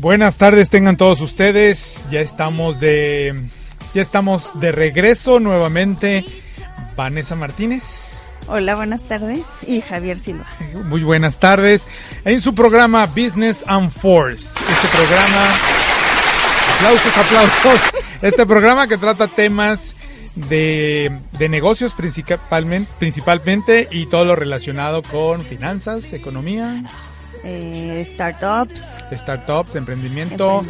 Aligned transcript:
Buenas 0.00 0.36
tardes 0.36 0.70
tengan 0.70 0.96
todos 0.96 1.20
ustedes. 1.20 2.06
Ya 2.10 2.20
estamos 2.22 2.80
de 2.80 3.38
ya 3.92 4.00
estamos 4.00 4.58
de 4.58 4.72
regreso 4.72 5.40
nuevamente. 5.40 6.24
Vanessa 6.96 7.36
Martínez. 7.36 8.18
Hola, 8.48 8.76
buenas 8.76 9.02
tardes. 9.02 9.40
Y 9.66 9.82
Javier 9.82 10.18
Silva. 10.18 10.46
Muy 10.86 11.02
buenas 11.02 11.38
tardes. 11.38 11.82
En 12.24 12.40
su 12.40 12.54
programa 12.54 13.04
Business 13.08 13.62
and 13.66 13.90
Force. 13.90 14.58
Este 14.70 14.88
programa. 14.88 15.48
Aplausos, 16.76 17.18
aplausos. 17.18 17.80
Este 18.22 18.46
programa 18.46 18.88
que 18.88 18.96
trata 18.96 19.28
temas 19.28 19.94
de, 20.34 21.12
de 21.32 21.48
negocios 21.50 21.92
principalmente, 21.92 22.90
principalmente 22.98 23.86
y 23.90 24.06
todo 24.06 24.24
lo 24.24 24.34
relacionado 24.34 25.02
con 25.02 25.42
finanzas, 25.42 26.14
economía, 26.14 26.84
eh, 27.44 28.04
startups. 28.06 28.96
Startups, 29.12 29.74
emprendimiento, 29.76 30.64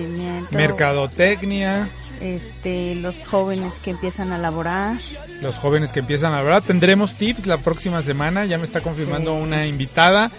mercadotecnia. 0.52 1.88
Este, 2.20 2.94
los 2.96 3.27
jóvenes 3.27 3.74
que 3.82 3.90
empiezan 3.90 4.32
a 4.32 4.38
laborar. 4.38 4.96
Los 5.42 5.56
jóvenes 5.56 5.92
que 5.92 6.00
empiezan 6.00 6.32
a 6.32 6.36
laborar. 6.36 6.62
Tendremos 6.62 7.14
tips 7.14 7.46
la 7.46 7.58
próxima 7.58 8.02
semana. 8.02 8.44
Ya 8.44 8.58
me 8.58 8.64
está 8.64 8.80
confirmando 8.80 9.34
una 9.34 9.66
invitada. 9.66 10.30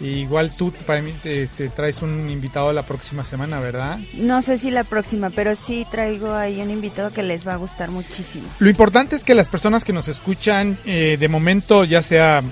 igual 0.00 0.52
tú 0.56 0.72
para 0.86 1.02
mí, 1.02 1.12
este, 1.24 1.68
traes 1.70 2.02
un 2.02 2.30
invitado 2.30 2.72
la 2.72 2.82
próxima 2.82 3.24
semana, 3.24 3.58
¿verdad? 3.58 3.98
No 4.14 4.42
sé 4.42 4.58
si 4.58 4.70
la 4.70 4.84
próxima, 4.84 5.30
pero 5.30 5.56
sí 5.56 5.86
traigo 5.90 6.34
ahí 6.34 6.60
un 6.60 6.70
invitado 6.70 7.10
que 7.10 7.22
les 7.22 7.46
va 7.46 7.54
a 7.54 7.56
gustar 7.56 7.90
muchísimo. 7.90 8.48
Lo 8.58 8.70
importante 8.70 9.16
es 9.16 9.24
que 9.24 9.34
las 9.34 9.48
personas 9.48 9.84
que 9.84 9.92
nos 9.92 10.06
escuchan, 10.08 10.78
eh, 10.86 11.16
de 11.18 11.28
momento, 11.28 11.84
ya 11.84 12.02
sea 12.02 12.42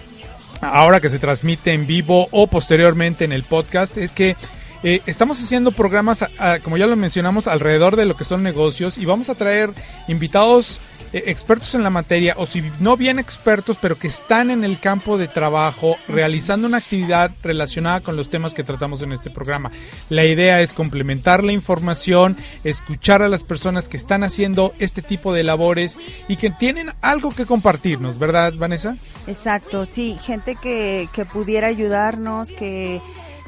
ahora 0.60 1.00
que 1.00 1.10
se 1.10 1.18
transmite 1.18 1.72
en 1.72 1.86
vivo 1.86 2.28
o 2.30 2.46
posteriormente 2.46 3.24
en 3.24 3.32
el 3.32 3.42
podcast, 3.42 3.96
es 3.96 4.12
que 4.12 4.36
eh, 4.82 5.00
estamos 5.06 5.42
haciendo 5.42 5.72
programas, 5.72 6.24
como 6.62 6.76
ya 6.76 6.86
lo 6.86 6.96
mencionamos, 6.96 7.46
alrededor 7.46 7.96
de 7.96 8.06
lo 8.06 8.16
que 8.16 8.24
son 8.24 8.42
negocios 8.42 8.98
y 8.98 9.04
vamos 9.04 9.28
a 9.28 9.34
traer 9.34 9.70
invitados 10.08 10.80
eh, 11.12 11.24
expertos 11.26 11.74
en 11.74 11.82
la 11.82 11.90
materia 11.90 12.34
o 12.36 12.46
si 12.46 12.62
no 12.80 12.96
bien 12.96 13.18
expertos, 13.18 13.78
pero 13.80 13.98
que 13.98 14.08
están 14.08 14.50
en 14.50 14.64
el 14.64 14.80
campo 14.80 15.18
de 15.18 15.28
trabajo 15.28 15.96
realizando 16.08 16.66
una 16.66 16.78
actividad 16.78 17.30
relacionada 17.42 18.00
con 18.00 18.16
los 18.16 18.28
temas 18.28 18.54
que 18.54 18.64
tratamos 18.64 19.02
en 19.02 19.12
este 19.12 19.30
programa. 19.30 19.70
La 20.10 20.24
idea 20.24 20.60
es 20.60 20.74
complementar 20.74 21.44
la 21.44 21.52
información, 21.52 22.36
escuchar 22.64 23.22
a 23.22 23.28
las 23.28 23.44
personas 23.44 23.88
que 23.88 23.96
están 23.96 24.24
haciendo 24.24 24.74
este 24.78 25.00
tipo 25.00 25.32
de 25.32 25.44
labores 25.44 25.98
y 26.28 26.36
que 26.36 26.50
tienen 26.50 26.90
algo 27.00 27.34
que 27.34 27.46
compartirnos, 27.46 28.18
¿verdad, 28.18 28.52
Vanessa? 28.56 28.96
Exacto, 29.26 29.86
sí, 29.86 30.18
gente 30.22 30.56
que, 30.56 31.08
que 31.12 31.24
pudiera 31.24 31.68
ayudarnos, 31.68 32.50
que 32.50 33.00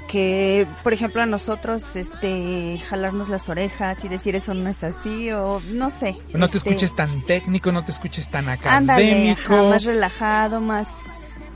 que, 0.08 0.66
por 0.82 0.92
ejemplo, 0.92 1.22
a 1.22 1.26
nosotros, 1.26 1.94
este, 1.94 2.80
jalarnos 2.88 3.28
las 3.28 3.48
orejas 3.48 4.04
y 4.04 4.08
decir 4.08 4.34
eso 4.34 4.54
no 4.54 4.69
es 4.69 4.82
así, 4.82 5.30
o 5.30 5.60
no 5.72 5.91
sé. 5.91 6.16
No 6.32 6.48
te 6.48 6.56
este, 6.56 6.70
escuches 6.70 6.96
tan 6.96 7.22
técnico, 7.22 7.70
no 7.70 7.84
te 7.84 7.92
escuches 7.92 8.28
tan 8.28 8.48
académico. 8.48 9.69
más 9.69 9.84
relajado, 9.84 10.60
más, 10.60 10.88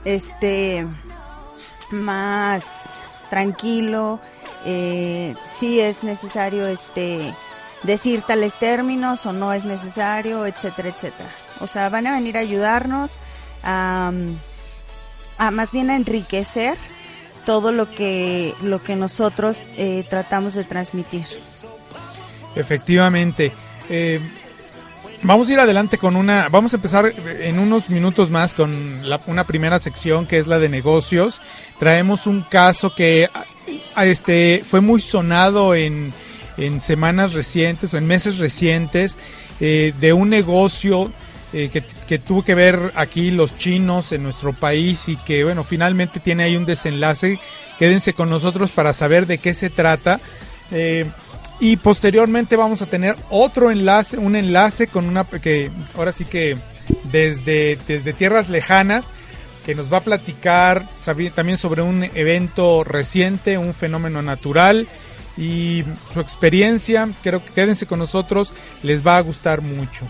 este, 0.04 0.86
más 1.90 2.66
tranquilo. 3.30 4.20
Eh, 4.66 5.34
si 5.58 5.80
es 5.80 6.04
necesario, 6.04 6.66
este, 6.66 7.32
decir 7.82 8.22
tales 8.22 8.52
términos 8.54 9.24
o 9.26 9.32
no 9.32 9.52
es 9.52 9.64
necesario, 9.64 10.46
etcétera, 10.46 10.90
etcétera. 10.90 11.30
O 11.60 11.66
sea, 11.66 11.88
van 11.88 12.06
a 12.06 12.12
venir 12.12 12.36
a 12.36 12.40
ayudarnos 12.40 13.16
a, 13.64 14.12
a 15.38 15.50
más 15.50 15.72
bien 15.72 15.90
a 15.90 15.96
enriquecer 15.96 16.76
todo 17.44 17.72
lo 17.72 17.90
que, 17.90 18.54
lo 18.62 18.82
que 18.82 18.96
nosotros 18.96 19.66
eh, 19.76 20.04
tratamos 20.08 20.54
de 20.54 20.64
transmitir. 20.64 21.26
Efectivamente. 22.54 23.52
Eh, 23.88 24.20
vamos 25.22 25.48
a 25.48 25.52
ir 25.52 25.60
adelante 25.60 25.98
con 25.98 26.16
una, 26.16 26.48
vamos 26.48 26.72
a 26.72 26.76
empezar 26.76 27.12
en 27.40 27.58
unos 27.58 27.90
minutos 27.90 28.30
más 28.30 28.54
con 28.54 28.74
una 29.26 29.44
primera 29.44 29.78
sección 29.78 30.26
que 30.26 30.38
es 30.38 30.46
la 30.46 30.58
de 30.58 30.68
negocios. 30.68 31.40
Traemos 31.78 32.26
un 32.26 32.42
caso 32.42 32.94
que 32.94 33.28
este 33.96 34.62
fue 34.68 34.80
muy 34.80 35.00
sonado 35.00 35.74
en, 35.74 36.12
en 36.56 36.80
semanas 36.80 37.32
recientes 37.32 37.94
o 37.94 37.98
en 37.98 38.06
meses 38.06 38.38
recientes 38.38 39.16
eh, 39.60 39.92
de 39.98 40.12
un 40.12 40.28
negocio 40.28 41.12
eh, 41.52 41.68
que, 42.08 42.18
tuvo 42.18 42.42
que 42.42 42.54
ver 42.54 42.92
aquí 42.94 43.30
los 43.30 43.58
chinos 43.58 44.12
en 44.12 44.22
nuestro 44.22 44.54
país 44.54 45.08
y 45.08 45.16
que 45.16 45.44
bueno, 45.44 45.64
finalmente 45.64 46.18
tiene 46.18 46.44
ahí 46.44 46.56
un 46.56 46.64
desenlace. 46.64 47.38
Quédense 47.78 48.14
con 48.14 48.30
nosotros 48.30 48.72
para 48.72 48.94
saber 48.94 49.26
de 49.26 49.36
qué 49.36 49.52
se 49.52 49.68
trata. 49.68 50.18
Eh, 50.70 51.04
y 51.60 51.76
posteriormente 51.76 52.56
vamos 52.56 52.80
a 52.80 52.86
tener 52.86 53.16
otro 53.28 53.70
enlace, 53.70 54.16
un 54.16 54.34
enlace 54.34 54.86
con 54.86 55.06
una 55.06 55.24
que 55.24 55.70
ahora 55.94 56.12
sí 56.12 56.24
que 56.24 56.56
desde, 57.12 57.78
desde 57.86 58.12
tierras 58.14 58.48
lejanas 58.48 59.06
que 59.64 59.74
nos 59.74 59.92
va 59.92 59.98
a 59.98 60.04
platicar 60.04 60.86
también 61.34 61.58
sobre 61.58 61.82
un 61.82 62.02
evento 62.14 62.82
reciente, 62.82 63.58
un 63.58 63.74
fenómeno 63.74 64.22
natural 64.22 64.88
y 65.36 65.84
su 66.14 66.20
experiencia. 66.20 67.08
Creo 67.22 67.44
que 67.44 67.52
quédense 67.52 67.86
con 67.86 67.98
nosotros, 67.98 68.54
les 68.82 69.06
va 69.06 69.18
a 69.18 69.20
gustar 69.20 69.60
mucho 69.60 70.06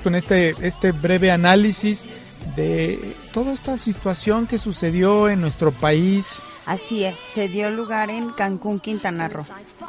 con 0.00 0.14
este, 0.14 0.54
este 0.60 0.92
breve 0.92 1.30
análisis 1.30 2.04
de 2.56 3.14
toda 3.32 3.52
esta 3.52 3.76
situación 3.76 4.46
que 4.46 4.58
sucedió 4.58 5.28
en 5.28 5.40
nuestro 5.40 5.72
país. 5.72 6.40
Así 6.66 7.04
es, 7.04 7.16
se 7.18 7.48
dio 7.48 7.70
lugar 7.70 8.10
en 8.10 8.30
Cancún, 8.30 8.80
Quintana 8.80 9.28
Roo. 9.28 9.46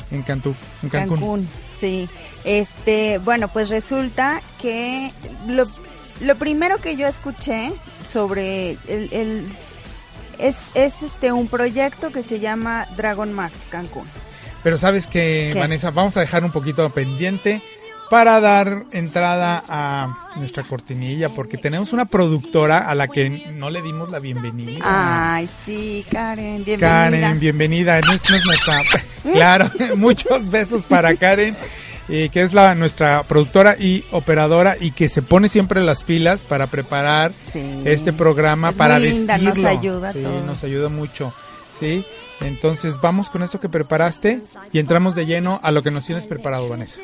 En 0.10 0.24
Cancún, 0.24 0.56
en 0.84 0.90
Cancún. 0.90 1.48
sí. 1.80 2.10
Este, 2.44 3.20
bueno, 3.20 3.50
pues 3.50 3.70
resulta 3.70 4.42
que 4.60 5.12
lo, 5.48 5.66
lo 6.22 6.36
primero 6.38 6.78
que 6.78 6.96
yo 6.96 7.08
escuché 7.08 7.72
sobre 8.08 8.72
el, 8.88 9.10
el 9.12 9.46
es, 10.40 10.72
es 10.74 11.04
este 11.04 11.32
un 11.32 11.48
proyecto 11.48 12.12
que 12.12 12.24
se 12.24 12.40
llama 12.40 12.88
Dragon 12.98 13.32
Mark 13.32 13.54
Cancún. 13.70 14.08
Pero 14.64 14.78
sabes 14.78 15.08
que, 15.08 15.54
Vanessa, 15.56 15.92
vamos 15.92 16.18
a 16.18 16.20
dejar 16.20 16.44
un 16.44 16.52
poquito 16.52 16.88
pendiente 16.92 17.62
para 18.12 18.42
dar 18.42 18.88
entrada 18.92 19.64
a 19.70 20.34
nuestra 20.36 20.64
cortinilla, 20.64 21.30
porque 21.30 21.58
tenemos 21.58 21.94
una 21.94 22.04
productora 22.04 22.80
a 22.80 22.94
la 22.94 23.08
que 23.08 23.54
no 23.54 23.70
le 23.70 23.82
dimos 23.82 24.12
la 24.12 24.20
bienvenida. 24.20 24.82
Ay, 24.84 25.48
sí, 25.48 26.06
Karen, 26.12 26.66
bienvenida. 26.66 27.10
Karen, 27.10 27.40
bienvenida. 27.40 28.02
claro, 29.34 29.72
muchos 29.96 30.52
besos 30.52 30.84
para 30.84 31.16
Karen. 31.16 31.56
Eh, 32.10 32.28
que 32.34 32.42
es 32.42 32.52
la 32.52 32.76
nuestra 32.76 33.24
productora 33.24 33.78
y 33.80 34.04
operadora 34.12 34.76
y 34.78 34.92
que 34.92 35.08
se 35.08 35.22
pone 35.22 35.48
siempre 35.48 35.82
las 35.82 36.04
pilas 36.04 36.44
para 36.44 36.68
preparar 36.68 37.32
este 37.86 38.12
programa 38.12 38.74
para 38.74 39.00
muy 39.00 39.12
linda, 39.12 39.38
Nos 39.38 39.64
ayuda, 39.64 40.12
sí, 40.12 40.26
nos 40.46 40.64
ayuda 40.66 40.90
mucho, 40.90 41.34
sí. 41.80 42.04
Entonces 42.42 43.00
vamos 43.00 43.30
con 43.30 43.44
esto 43.44 43.62
que 43.62 43.70
preparaste 43.70 44.42
y 44.74 44.80
entramos 44.80 45.16
de 45.16 45.26
lleno 45.26 45.62
a 45.64 45.72
lo 45.72 45.82
que 45.82 45.92
nos 45.92 46.06
tienes 46.06 46.28
preparado, 46.28 46.68
Vanessa. 46.68 47.00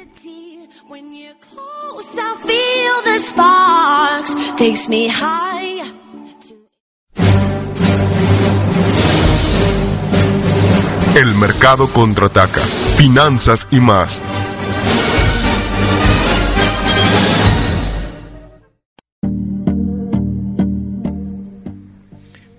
El 11.17 11.35
mercado 11.35 11.91
contraataca. 11.91 12.61
Finanzas 12.95 13.67
y 13.69 13.81
más. 13.81 14.21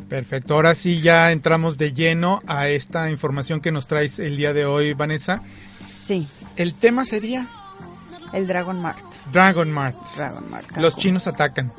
Perfecto, 0.09 0.55
ahora 0.55 0.75
sí 0.75 1.01
ya 1.01 1.33
entramos 1.33 1.79
de 1.79 1.95
lleno 1.95 2.43
a 2.47 2.69
esta 2.69 3.11
información 3.11 3.63
que 3.63 3.73
nos 3.73 3.87
traes 3.87 4.19
el 4.19 4.37
día 4.37 4.53
de 4.53 4.67
hoy, 4.67 4.93
Vanessa. 4.93 5.43
Sí, 6.07 6.27
El 6.57 6.75
tema 6.75 7.07
sería 7.07 7.47
el 8.33 8.47
Dragon 8.47 8.81
Mart. 8.81 8.99
Dragon 9.33 9.71
Mart. 9.71 9.97
Dragon 10.17 10.51
Mart. 10.51 10.77
Los 10.77 10.97
chinos 10.97 11.27
atacan. 11.27 11.73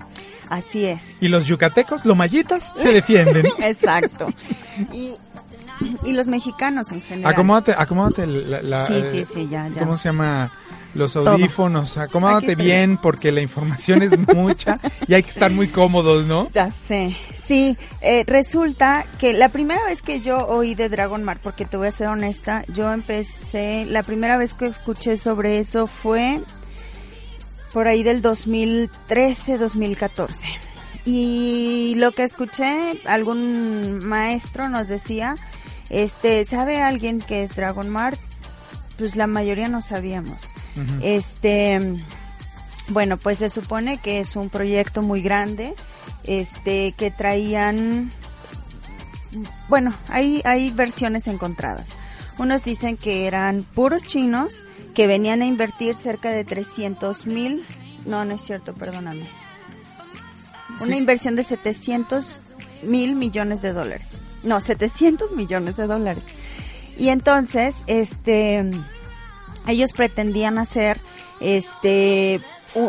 Así 0.50 0.86
es. 0.86 1.02
Y 1.22 1.28
los 1.28 1.46
yucatecos, 1.46 2.04
los 2.06 2.18
mayitas, 2.18 2.74
se 2.82 2.92
defienden. 2.94 3.46
Exacto. 3.60 4.34
Y, 4.92 5.14
y 6.04 6.14
los 6.14 6.28
mexicanos 6.28 6.92
en 6.92 7.02
general. 7.02 7.32
Acomódate, 7.32 7.76
acomódate 7.78 8.26
la, 8.28 8.62
la- 8.62 8.88
Sí, 8.88 8.94
eh, 8.96 9.10
sí, 9.28 9.34
sí, 9.34 9.48
ya, 9.50 9.68
ya. 9.68 9.80
¿Cómo 9.80 9.98
se 9.98 10.10
llama? 10.10 10.52
Los 10.96 11.16
audífonos. 11.16 11.98
Acomódate 12.00 12.56
bien 12.56 12.98
porque 12.98 13.32
la 13.32 13.42
información 13.42 14.02
es 14.02 14.18
mucha 14.36 14.80
y 15.08 15.14
hay 15.14 15.22
que 15.22 15.30
estar 15.30 15.52
muy 15.52 15.68
cómodos, 15.68 16.26
¿no? 16.26 16.50
Ya 16.52 16.72
sé. 16.72 17.16
Sí, 17.50 17.76
eh, 18.02 18.26
resulta 18.28 19.08
que 19.18 19.34
la 19.34 19.50
primera 19.50 19.84
vez 19.86 20.04
que 20.04 20.20
yo 20.20 20.46
oí 20.46 20.76
de 20.76 20.88
Dragon 20.88 21.24
Mart, 21.24 21.42
porque 21.42 21.66
te 21.66 21.78
voy 21.78 21.88
a 21.88 21.92
ser 21.92 22.10
honesta, 22.10 22.64
yo 22.68 22.94
empecé, 22.94 23.88
la 23.90 24.04
primera 24.04 24.38
vez 24.38 24.54
que 24.54 24.68
escuché 24.68 25.18
sobre 25.18 25.58
eso 25.58 25.88
fue 25.88 26.42
por 27.74 27.88
ahí 27.88 28.04
del 28.04 28.22
2013, 28.22 29.58
2014. 29.58 30.48
Y 31.06 31.96
lo 31.98 32.12
que 32.12 32.22
escuché, 32.22 33.02
algún 33.06 34.06
maestro 34.06 34.70
nos 34.70 34.88
decía, 34.88 35.34
este, 35.90 36.46
¿sabe 36.46 36.84
alguien 36.84 37.20
que 37.20 37.42
es 37.42 37.56
Dragon 37.56 37.90
Mart? 37.90 38.20
Pues 39.00 39.16
la 39.16 39.26
mayoría 39.26 39.70
no 39.70 39.82
sabíamos. 39.82 40.38
Este, 41.02 41.98
bueno, 42.90 43.18
pues 43.18 43.38
se 43.40 43.50
supone 43.50 43.98
que 43.98 44.20
es 44.20 44.36
un 44.36 44.50
proyecto 44.50 45.02
muy 45.02 45.22
grande, 45.22 45.74
este, 46.24 46.94
que 46.94 47.12
traían, 47.12 48.12
bueno, 49.68 49.94
hay, 50.10 50.42
hay 50.46 50.72
versiones 50.72 51.28
encontradas. 51.28 51.92
Unos 52.38 52.64
dicen 52.64 52.98
que 52.98 53.28
eran 53.28 53.64
puros 53.64 54.04
chinos 54.04 54.64
que 54.96 55.08
venían 55.08 55.42
a 55.42 55.46
invertir 55.46 55.96
cerca 55.96 56.32
de 56.32 56.44
300 56.44 57.26
mil, 57.26 57.64
no, 58.06 58.26
no 58.26 58.36
es 58.36 58.42
cierto, 58.42 58.74
perdóname. 58.74 59.28
Una 60.82 60.96
inversión 60.96 61.36
de 61.36 61.44
700 61.44 62.42
mil 62.84 63.16
millones 63.16 63.62
de 63.62 63.74
dólares. 63.74 64.20
No, 64.44 64.62
700 64.62 65.34
millones 65.34 65.76
de 65.78 65.88
dólares. 65.88 66.24
Y 66.98 67.10
entonces, 67.10 67.76
este, 67.88 68.70
ellos 69.68 69.92
pretendían 69.94 70.58
hacer 70.58 71.00
este 71.42 72.42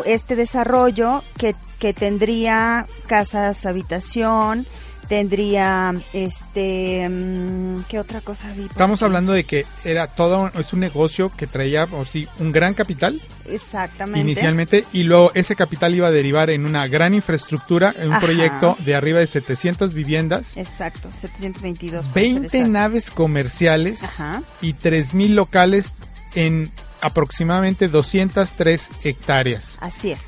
este 0.05 0.35
desarrollo 0.35 1.23
que, 1.37 1.55
que 1.79 1.93
tendría 1.93 2.87
casas 3.07 3.65
habitación 3.65 4.65
tendría 5.11 5.93
este 6.13 7.09
mm, 7.09 7.83
qué 7.89 7.99
otra 7.99 8.21
cosa 8.21 8.53
vi 8.53 8.63
Estamos 8.63 9.03
hablando 9.03 9.33
de 9.33 9.43
que 9.43 9.65
era 9.83 10.15
todo, 10.15 10.49
es 10.57 10.71
un 10.71 10.79
negocio 10.79 11.29
que 11.35 11.47
traía, 11.47 11.83
o 11.83 12.05
sí, 12.05 12.25
un 12.39 12.53
gran 12.53 12.73
capital 12.73 13.21
exactamente 13.49 14.21
inicialmente 14.21 14.85
y 14.93 15.03
luego 15.03 15.31
ese 15.33 15.57
capital 15.57 15.93
iba 15.93 16.07
a 16.07 16.11
derivar 16.11 16.49
en 16.49 16.65
una 16.65 16.87
gran 16.87 17.13
infraestructura, 17.13 17.93
en 17.97 18.07
un 18.07 18.13
Ajá. 18.13 18.25
proyecto 18.25 18.77
de 18.85 18.95
arriba 18.95 19.19
de 19.19 19.27
700 19.27 19.93
viviendas, 19.93 20.55
exacto 20.55 21.09
722 21.19 22.07
para 22.07 22.13
ser 22.13 22.23
20 22.23 22.45
exacto. 22.47 22.71
naves 22.71 23.11
comerciales 23.11 24.03
Ajá. 24.03 24.43
y 24.61 24.75
3.000 24.75 25.33
locales 25.33 25.91
en 26.35 26.71
aproximadamente 27.01 27.87
203 27.87 28.89
hectáreas. 29.03 29.77
Así 29.79 30.11
es. 30.11 30.21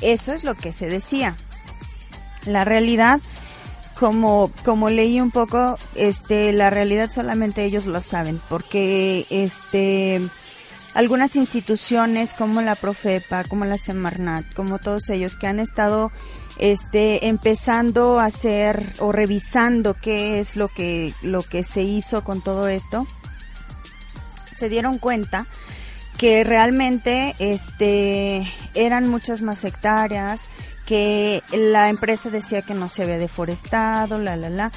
Eso 0.00 0.32
es 0.32 0.44
lo 0.44 0.54
que 0.54 0.72
se 0.72 0.86
decía. 0.86 1.36
La 2.46 2.64
realidad, 2.64 3.20
como, 3.98 4.50
como 4.64 4.90
leí 4.90 5.20
un 5.20 5.30
poco, 5.30 5.78
este, 5.94 6.52
la 6.52 6.70
realidad 6.70 7.10
solamente 7.10 7.64
ellos 7.64 7.86
lo 7.86 8.02
saben, 8.02 8.40
porque 8.48 9.26
este, 9.30 10.20
algunas 10.94 11.36
instituciones 11.36 12.34
como 12.34 12.60
la 12.60 12.76
Profepa, 12.76 13.44
como 13.44 13.64
la 13.64 13.78
Semarnat, 13.78 14.44
como 14.54 14.78
todos 14.78 15.08
ellos 15.10 15.36
que 15.36 15.46
han 15.46 15.60
estado 15.60 16.12
este 16.58 17.26
empezando 17.26 18.20
a 18.20 18.26
hacer 18.26 18.86
o 19.00 19.10
revisando 19.10 19.94
qué 19.94 20.38
es 20.38 20.54
lo 20.54 20.68
que 20.68 21.12
lo 21.20 21.42
que 21.42 21.64
se 21.64 21.82
hizo 21.82 22.22
con 22.22 22.42
todo 22.42 22.68
esto 22.68 23.08
se 24.56 24.68
dieron 24.68 24.98
cuenta 24.98 25.46
que 26.24 26.42
realmente 26.42 27.34
este 27.38 28.50
eran 28.72 29.10
muchas 29.10 29.42
más 29.42 29.62
hectáreas, 29.62 30.40
que 30.86 31.42
la 31.52 31.90
empresa 31.90 32.30
decía 32.30 32.62
que 32.62 32.72
no 32.72 32.88
se 32.88 33.02
había 33.02 33.18
deforestado, 33.18 34.16
la 34.16 34.34
la 34.34 34.48
la. 34.48 34.72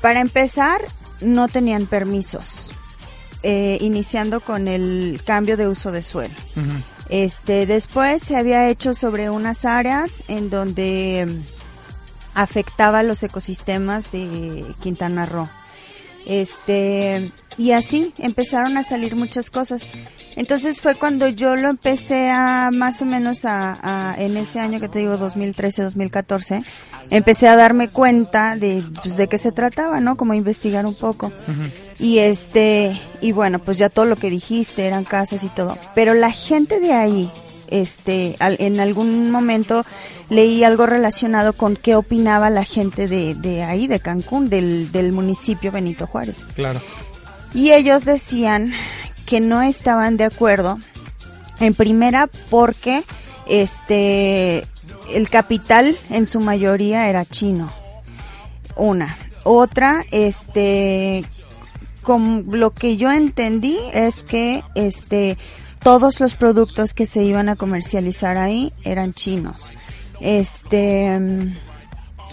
Para 0.00 0.22
empezar, 0.22 0.80
no 1.20 1.46
tenían 1.48 1.84
permisos, 1.84 2.70
eh, 3.42 3.76
iniciando 3.82 4.40
con 4.40 4.66
el 4.66 5.20
cambio 5.26 5.58
de 5.58 5.68
uso 5.68 5.92
de 5.92 6.02
suelo. 6.02 6.34
Este, 7.10 7.66
después 7.66 8.22
se 8.22 8.36
había 8.38 8.70
hecho 8.70 8.94
sobre 8.94 9.28
unas 9.28 9.66
áreas 9.66 10.22
en 10.28 10.48
donde 10.48 11.28
afectaba 12.34 13.02
los 13.02 13.22
ecosistemas 13.22 14.10
de 14.10 14.64
Quintana 14.80 15.26
Roo. 15.26 15.50
Este, 16.26 17.32
y 17.58 17.72
así 17.72 18.14
empezaron 18.18 18.76
a 18.76 18.82
salir 18.84 19.16
muchas 19.16 19.50
cosas. 19.50 19.82
Entonces 20.36 20.80
fue 20.80 20.94
cuando 20.94 21.28
yo 21.28 21.56
lo 21.56 21.68
empecé 21.68 22.30
a 22.30 22.70
más 22.72 23.02
o 23.02 23.04
menos 23.04 23.44
a, 23.44 23.78
a- 24.12 24.14
en 24.20 24.36
ese 24.36 24.60
año 24.60 24.78
que 24.80 24.88
te 24.88 25.00
digo 25.00 25.16
2013, 25.16 25.82
2014, 25.82 26.62
empecé 27.10 27.48
a 27.48 27.56
darme 27.56 27.88
cuenta 27.88 28.54
de 28.56 28.82
pues, 29.02 29.16
de 29.16 29.26
qué 29.28 29.38
se 29.38 29.50
trataba, 29.52 30.00
¿no? 30.00 30.16
Como 30.16 30.34
investigar 30.34 30.86
un 30.86 30.94
poco. 30.94 31.32
Y 31.98 32.18
este, 32.18 32.98
y 33.20 33.32
bueno, 33.32 33.58
pues 33.58 33.76
ya 33.76 33.88
todo 33.88 34.06
lo 34.06 34.16
que 34.16 34.30
dijiste, 34.30 34.86
eran 34.86 35.04
casas 35.04 35.42
y 35.44 35.48
todo. 35.48 35.76
Pero 35.94 36.14
la 36.14 36.30
gente 36.30 36.78
de 36.80 36.92
ahí, 36.92 37.30
este, 37.70 38.36
al- 38.38 38.56
en 38.60 38.80
algún 38.80 39.30
momento 39.30 39.84
leí 40.28 40.62
algo 40.64 40.86
relacionado 40.86 41.52
con 41.52 41.76
qué 41.76 41.94
opinaba 41.96 42.50
la 42.50 42.64
gente 42.64 43.08
de, 43.08 43.34
de 43.34 43.62
ahí, 43.64 43.86
de 43.86 44.00
Cancún, 44.00 44.48
del, 44.48 44.92
del 44.92 45.12
municipio 45.12 45.72
Benito 45.72 46.06
Juárez. 46.06 46.44
Claro. 46.54 46.80
Y 47.54 47.72
ellos 47.72 48.04
decían 48.04 48.72
que 49.26 49.40
no 49.40 49.62
estaban 49.62 50.16
de 50.16 50.24
acuerdo, 50.24 50.78
en 51.60 51.74
primera 51.74 52.28
porque 52.48 53.02
este 53.48 54.64
el 55.14 55.28
capital 55.28 55.98
en 56.10 56.26
su 56.26 56.40
mayoría 56.40 57.08
era 57.08 57.24
chino. 57.24 57.72
Una. 58.76 59.16
Otra, 59.44 60.04
este 60.10 61.24
con 62.02 62.46
lo 62.50 62.70
que 62.70 62.96
yo 62.96 63.10
entendí 63.10 63.76
es 63.92 64.20
que 64.20 64.62
este 64.74 65.36
todos 65.82 66.20
los 66.20 66.34
productos 66.34 66.94
que 66.94 67.06
se 67.06 67.22
iban 67.24 67.48
a 67.48 67.56
comercializar 67.56 68.36
ahí 68.36 68.72
eran 68.84 69.12
chinos. 69.12 69.70
Este 70.20 71.18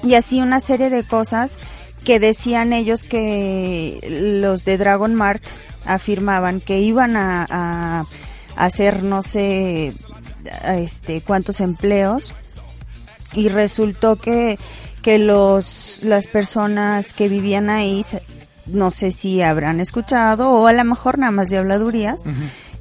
y 0.03 0.13
así 0.13 0.41
una 0.41 0.59
serie 0.59 0.89
de 0.89 1.03
cosas 1.03 1.57
que 2.03 2.19
decían 2.19 2.73
ellos 2.73 3.03
que 3.03 4.39
los 4.41 4.63
de 4.65 4.77
Dragon 4.77 5.15
Mart 5.15 5.43
afirmaban 5.85 6.61
que 6.61 6.79
iban 6.79 7.15
a, 7.17 8.05
hacer 8.55 9.03
no 9.03 9.21
sé 9.21 9.93
este 10.65 11.21
cuántos 11.21 11.61
empleos 11.61 12.33
y 13.33 13.49
resultó 13.49 14.15
que 14.15 14.57
que 15.03 15.19
los 15.19 15.99
las 16.03 16.27
personas 16.27 17.13
que 17.13 17.29
vivían 17.29 17.69
ahí 17.69 18.03
no 18.65 18.89
sé 18.89 19.11
si 19.11 19.41
habrán 19.41 19.79
escuchado 19.79 20.51
o 20.51 20.65
a 20.65 20.73
lo 20.73 20.83
mejor 20.85 21.19
nada 21.19 21.31
más 21.31 21.49
de 21.49 21.57
habladurías 21.57 22.23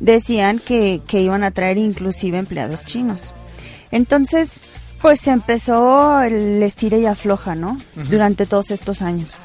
decían 0.00 0.58
que, 0.58 1.00
que 1.06 1.22
iban 1.22 1.44
a 1.44 1.50
traer 1.50 1.78
inclusive 1.78 2.38
empleados 2.38 2.84
chinos. 2.84 3.32
Entonces 3.90 4.60
pues 5.00 5.26
empezó 5.28 6.20
el 6.22 6.62
estira 6.62 6.96
y 6.96 7.06
afloja 7.06 7.54
no 7.54 7.78
durante 7.94 8.46
todos 8.46 8.70
estos 8.70 9.02
años. 9.02 9.38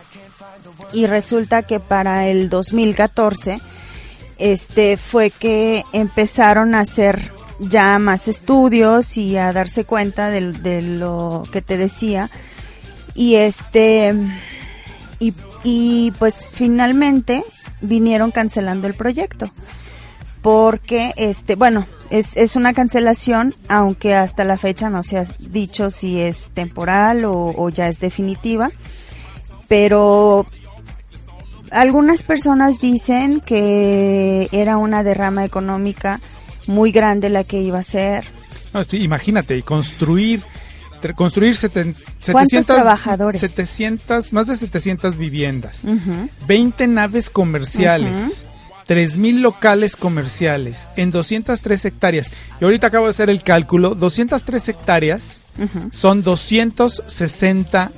Y 0.94 1.06
resulta 1.06 1.64
que 1.64 1.80
para 1.80 2.28
el 2.28 2.50
2014 2.50 3.62
este 4.38 4.98
fue 4.98 5.30
que 5.30 5.84
empezaron 5.94 6.74
a 6.74 6.80
hacer 6.80 7.32
ya 7.60 8.00
más 8.00 8.28
estudios 8.28 9.18
y 9.18 9.38
a 9.38 9.54
darse 9.54 9.86
cuenta 9.86 10.30
de, 10.30 10.52
de 10.52 10.82
lo 10.82 11.44
que 11.52 11.62
te 11.62 11.78
decía. 11.78 12.32
Y 13.14 13.36
este 13.36 14.16
y, 15.20 15.34
y 15.64 16.12
pues 16.18 16.48
finalmente 16.52 17.44
vinieron 17.82 18.32
cancelando 18.32 18.88
el 18.88 18.94
proyecto 18.94 19.52
porque, 20.42 21.14
este, 21.18 21.56
bueno, 21.56 21.86
es, 22.10 22.36
es 22.36 22.56
una 22.56 22.74
cancelación, 22.74 23.54
aunque 23.68 24.16
hasta 24.16 24.44
la 24.44 24.58
fecha 24.58 24.90
no 24.90 25.04
se 25.04 25.18
ha 25.20 25.26
dicho 25.40 25.92
si 25.92 26.20
es 26.20 26.50
temporal 26.54 27.26
o, 27.26 27.54
o 27.56 27.70
ya 27.70 27.88
es 27.88 28.00
definitiva, 28.00 28.72
pero 29.68 30.46
algunas 31.72 32.24
personas 32.24 32.80
dicen 32.80 33.40
que 33.40 34.50
era 34.52 34.78
una 34.78 35.04
derrama 35.04 35.46
económica 35.46 36.20
muy 36.68 36.92
grande 36.92 37.30
la 37.30 37.44
que 37.44 37.62
iba 37.62 37.80
a 37.80 37.84
ser. 37.84 38.26
No, 38.74 38.84
sí, 38.84 38.98
imagínate, 38.98 39.58
y 39.58 39.62
construir, 39.64 40.42
construir 41.16 41.56
seten- 41.56 41.96
¿Cuántos 42.32 42.50
700, 42.66 42.66
trabajadores? 42.76 43.42
700, 43.42 44.34
más 44.34 44.48
de 44.48 44.58
700 44.58 45.18
viviendas, 45.18 45.82
Ujú. 45.84 46.30
20 46.48 46.88
naves 46.88 47.30
comerciales, 47.30 48.46
3.000 48.92 49.40
locales 49.40 49.96
comerciales 49.96 50.88
en 50.98 51.12
203 51.12 51.86
hectáreas. 51.86 52.32
Y 52.60 52.66
ahorita 52.66 52.88
acabo 52.88 53.06
de 53.06 53.12
hacer 53.12 53.30
el 53.30 53.42
cálculo, 53.42 53.96
203 53.96 54.68
hectáreas 54.70 55.42
Ujú. 55.58 55.90
son 55.92 56.24
260 56.24 57.92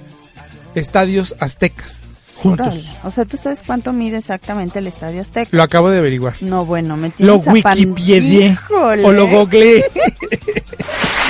estadios 0.76 1.36
aztecas 1.40 2.00
juntos. 2.36 2.76
O 3.04 3.10
sea, 3.12 3.26
¿tú 3.26 3.38
sabes 3.38 3.64
cuánto 3.66 3.94
mide 3.94 4.18
exactamente 4.18 4.80
el 4.80 4.88
Estadio 4.88 5.22
Azteca? 5.22 5.50
Lo 5.52 5.64
acabo 5.64 5.90
de 5.90 6.00
averiguar. 6.00 6.36
No, 6.42 6.66
bueno, 6.66 6.98
me 6.98 7.12
Lo 7.20 7.40
tienes 7.40 7.64
apan- 7.66 7.76
Wikipedié 7.78 8.58
o 9.04 9.12
lo 9.12 9.28
googleé. 9.28 9.86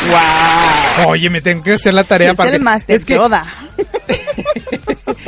Wow. 0.09 1.11
Oye, 1.11 1.29
me 1.29 1.41
tengo 1.41 1.63
que 1.63 1.73
hacer 1.73 1.93
la 1.93 2.03
tarea 2.03 2.31
es 2.31 2.37
para 2.37 2.49
el 2.51 2.57
que- 2.57 2.63
Master 2.63 2.95
es 2.97 3.05
que 3.05 3.13
Yoda. 3.15 3.45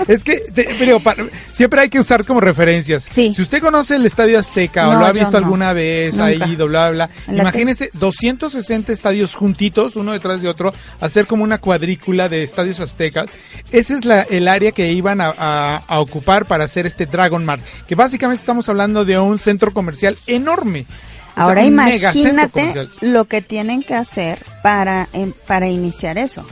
Es 0.07 0.23
que, 0.23 0.37
te- 0.53 0.75
pero 0.77 0.99
para- 0.99 1.25
siempre 1.51 1.81
hay 1.81 1.89
que 1.89 1.99
usar 1.99 2.25
como 2.25 2.39
referencias. 2.41 3.03
Sí. 3.03 3.33
Si 3.33 3.41
usted 3.41 3.61
conoce 3.61 3.95
el 3.95 4.05
Estadio 4.05 4.37
Azteca 4.39 4.89
o 4.89 4.95
lo 4.95 5.05
ha 5.05 5.11
visto 5.11 5.31
no. 5.31 5.37
alguna 5.37 5.73
vez, 5.73 6.15
Nunca. 6.17 6.47
ido, 6.47 6.67
bla, 6.67 6.89
bla, 6.91 7.09
En 7.27 7.37
la 7.37 7.41
imagínese 7.43 7.89
260 7.93 8.91
estadios 8.91 9.35
juntitos, 9.35 9.95
uno 9.95 10.11
detrás 10.11 10.41
de 10.41 10.47
otro, 10.49 10.73
hacer 10.99 11.27
como 11.27 11.43
una 11.43 11.59
cuadrícula 11.59 12.29
de 12.29 12.43
estadios 12.43 12.79
aztecas. 12.79 13.29
Ese 13.71 13.93
es 13.95 14.05
la, 14.05 14.21
el 14.23 14.47
área 14.47 14.71
que 14.71 14.91
iban 14.91 15.21
a, 15.21 15.33
a- 15.37 15.77
a 15.87 15.99
ocupar 15.99 16.45
para 16.45 16.63
hacer 16.65 16.85
este 16.85 17.05
Dragon 17.05 17.43
Mart, 17.45 17.63
que 17.87 17.95
básicamente 17.95 18.41
estamos 18.41 18.67
hablando 18.69 19.05
de 19.05 19.17
un 19.17 19.39
centro 19.39 19.73
comercial 19.73 20.17
enorme. 20.27 20.85
O 21.31 21.35
sea, 21.37 21.43
Ahora 21.45 21.63
un 21.65 21.75
megacentro 21.75 22.29
imagínate 22.31 22.89
lo 23.01 23.25
que 23.25 23.41
tienen 23.41 23.83
que 23.83 23.93
hacer 23.93 24.39
para, 24.63 25.09
em, 25.11 25.33
para 25.47 25.67
iniciar 25.67 26.17
eso. 26.17 26.45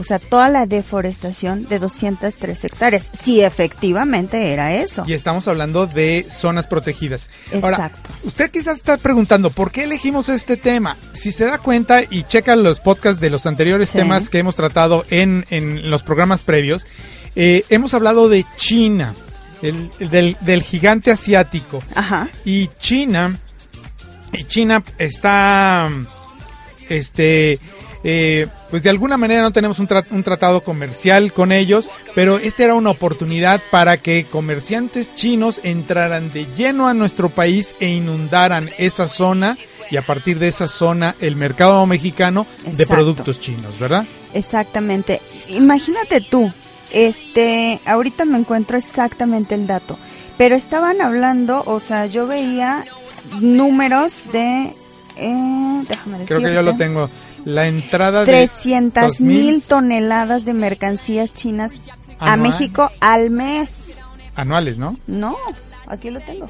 O 0.00 0.04
sea, 0.04 0.18
toda 0.18 0.48
la 0.48 0.64
deforestación 0.66 1.68
de 1.68 1.78
203 1.78 2.64
hectáreas. 2.64 3.10
Si 3.22 3.42
efectivamente 3.42 4.50
era 4.52 4.74
eso. 4.74 5.04
Y 5.06 5.12
estamos 5.12 5.46
hablando 5.46 5.86
de 5.86 6.24
zonas 6.28 6.66
protegidas. 6.66 7.28
Ahora, 7.52 7.76
Exacto. 7.76 8.10
usted 8.24 8.50
quizás 8.50 8.76
está 8.76 8.96
preguntando, 8.96 9.50
¿por 9.50 9.70
qué 9.70 9.82
elegimos 9.84 10.30
este 10.30 10.56
tema? 10.56 10.96
Si 11.12 11.32
se 11.32 11.44
da 11.44 11.58
cuenta 11.58 12.00
y 12.08 12.22
checa 12.22 12.56
los 12.56 12.80
podcasts 12.80 13.20
de 13.20 13.28
los 13.30 13.44
anteriores 13.44 13.90
Sí. 13.90 13.98
temas 13.98 14.30
que 14.30 14.38
hemos 14.38 14.56
tratado 14.56 15.04
en, 15.10 15.44
en 15.50 15.90
los 15.90 16.02
programas 16.02 16.42
previos, 16.44 16.86
eh, 17.36 17.64
hemos 17.68 17.92
hablado 17.92 18.28
de 18.30 18.46
China, 18.56 19.14
el 19.60 19.90
del, 19.98 20.36
del 20.40 20.62
gigante 20.62 21.10
asiático. 21.10 21.82
Ajá. 21.94 22.26
Y 22.46 22.68
China, 22.78 23.38
y 24.32 24.44
China 24.44 24.82
está, 24.98 25.90
este, 26.88 27.60
eh, 28.02 28.46
pues 28.70 28.82
de 28.82 28.90
alguna 28.90 29.16
manera 29.16 29.42
no 29.42 29.50
tenemos 29.52 29.78
un, 29.78 29.86
tra- 29.88 30.04
un 30.10 30.22
tratado 30.22 30.62
comercial 30.62 31.32
con 31.32 31.52
ellos, 31.52 31.90
pero 32.14 32.38
esta 32.38 32.64
era 32.64 32.74
una 32.74 32.90
oportunidad 32.90 33.60
para 33.70 33.98
que 33.98 34.24
comerciantes 34.24 35.14
chinos 35.14 35.60
entraran 35.64 36.32
de 36.32 36.46
lleno 36.56 36.88
a 36.88 36.94
nuestro 36.94 37.28
país 37.30 37.74
e 37.80 37.88
inundaran 37.88 38.70
esa 38.78 39.06
zona 39.06 39.56
y 39.90 39.96
a 39.96 40.02
partir 40.06 40.38
de 40.38 40.48
esa 40.48 40.68
zona 40.68 41.16
el 41.20 41.36
mercado 41.36 41.84
mexicano 41.86 42.46
de 42.64 42.86
productos 42.86 43.40
chinos, 43.40 43.78
¿verdad? 43.78 44.06
Exactamente. 44.32 45.20
Imagínate 45.48 46.20
tú, 46.20 46.52
este, 46.92 47.80
ahorita 47.84 48.24
me 48.24 48.38
encuentro 48.38 48.78
exactamente 48.78 49.54
el 49.56 49.66
dato, 49.66 49.98
pero 50.38 50.54
estaban 50.54 51.00
hablando, 51.00 51.62
o 51.66 51.80
sea, 51.80 52.06
yo 52.06 52.26
veía 52.28 52.84
números 53.40 54.22
de, 54.32 54.74
eh, 55.16 55.82
déjame 55.88 56.18
decirte. 56.18 56.26
Creo 56.26 56.40
que 56.48 56.54
yo 56.54 56.62
lo 56.62 56.76
tengo. 56.76 57.10
La 57.44 57.66
entrada 57.66 58.24
de 58.24 58.32
300 58.32 59.20
mil 59.20 59.60
2000 59.60 59.62
toneladas 59.62 60.44
de 60.44 60.52
mercancías 60.54 61.32
chinas 61.32 61.72
a. 62.18 62.36
México 62.36 62.90
al 63.00 63.30
mes. 63.30 64.00
anuales, 64.36 64.78
¿no? 64.78 64.98
No, 65.06 65.36
aquí 65.86 66.10
lo 66.10 66.20
tengo. 66.20 66.48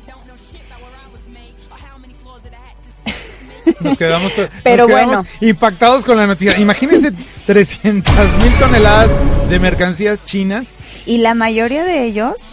Nos 3.80 3.96
quedamos, 3.96 4.32
Pero 4.64 4.84
nos 4.84 4.96
quedamos 4.96 5.14
bueno. 5.16 5.24
impactados 5.40 6.04
con 6.04 6.16
la 6.16 6.26
noticia. 6.26 6.58
Imagínense 6.58 7.12
300 7.46 8.14
mil 8.42 8.52
toneladas 8.58 9.10
de 9.48 9.58
mercancías 9.58 10.24
chinas. 10.24 10.74
Y 11.06 11.18
la 11.18 11.34
mayoría 11.34 11.84
de 11.84 12.04
ellos 12.04 12.52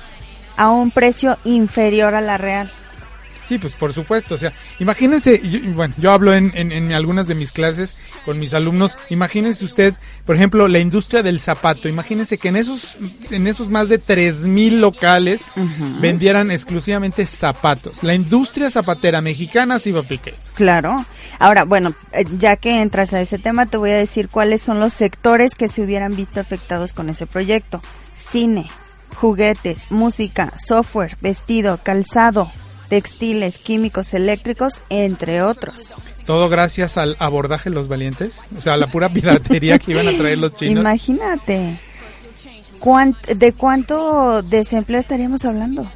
a 0.55 0.69
un 0.69 0.91
precio 0.91 1.37
inferior 1.43 2.15
a 2.15 2.21
la 2.21 2.37
real. 2.37 2.71
Sí, 3.47 3.57
pues 3.57 3.73
por 3.73 3.93
supuesto. 3.93 4.35
O 4.35 4.37
sea, 4.37 4.51
imagínense, 4.79 5.39
yo- 5.47 5.59
bueno, 5.73 5.93
yo 5.97 6.11
hablo 6.11 6.33
en, 6.33 6.51
en, 6.55 6.71
en 6.73 6.91
algunas 6.91 7.27
de 7.27 7.35
mis 7.35 7.51
clases 7.53 7.95
con 8.25 8.39
mis 8.39 8.53
alumnos. 8.53 8.97
Imagínense 9.09 9.63
usted, 9.63 9.93
por 10.25 10.35
ejemplo, 10.35 10.67
la 10.67 10.79
industria 10.79 11.23
del 11.23 11.39
zapato. 11.39 11.87
Imagínense 11.87 12.37
que 12.37 12.49
en 12.49 12.57
esos, 12.57 12.97
en 13.31 13.47
esos 13.47 13.69
más 13.69 13.87
de 13.87 13.99
3 13.99 14.45
mil 14.45 14.81
locales 14.81 15.41
vendieran 16.01 16.51
exclusivamente 16.51 17.25
zapatos. 17.25 18.03
La 18.03 18.13
industria 18.13 18.69
zapatera 18.69 19.21
mexicana 19.21 19.79
se 19.79 19.89
iba 19.89 20.01
a 20.01 20.03
pique. 20.03 20.33
Claro. 20.55 21.05
Ahora, 21.39 21.63
bueno, 21.63 21.93
eh, 22.11 22.25
ya 22.37 22.55
que 22.57 22.81
entras 22.81 23.13
a 23.13 23.21
ese 23.21 23.37
tema, 23.39 23.65
te 23.67 23.77
voy 23.77 23.91
a 23.91 23.97
decir 23.97 24.27
cuáles 24.29 24.61
son 24.61 24.79
los 24.79 24.93
sectores 24.93 25.55
que 25.55 25.67
se 25.69 25.81
hubieran 25.81 26.15
visto 26.15 26.39
afectados 26.39 26.91
con 26.93 27.09
ese 27.09 27.27
proyecto. 27.27 27.81
Cine, 28.15 28.67
juguetes, 29.15 29.89
música, 29.91 30.53
software, 30.57 31.15
vestido, 31.21 31.79
calzado, 31.83 32.51
textiles, 32.89 33.59
químicos 33.59 34.13
eléctricos, 34.13 34.81
entre 34.89 35.41
otros. 35.41 35.93
Todo 36.25 36.49
gracias 36.49 36.97
al 36.97 37.15
abordaje 37.19 37.69
de 37.69 37.75
los 37.75 37.87
valientes. 37.87 38.39
O 38.57 38.61
sea, 38.61 38.75
la 38.77 38.87
pura 38.87 39.09
piratería 39.09 39.79
que 39.79 39.91
iban 39.91 40.07
a 40.07 40.17
traer 40.17 40.37
los 40.37 40.53
chinos. 40.55 40.81
Imagínate. 40.81 41.79
¿Cuánt- 42.79 43.25
¿De 43.35 43.53
cuánto 43.53 44.41
desempleo 44.43 44.99
estaríamos 44.99 45.45
hablando? 45.45 45.89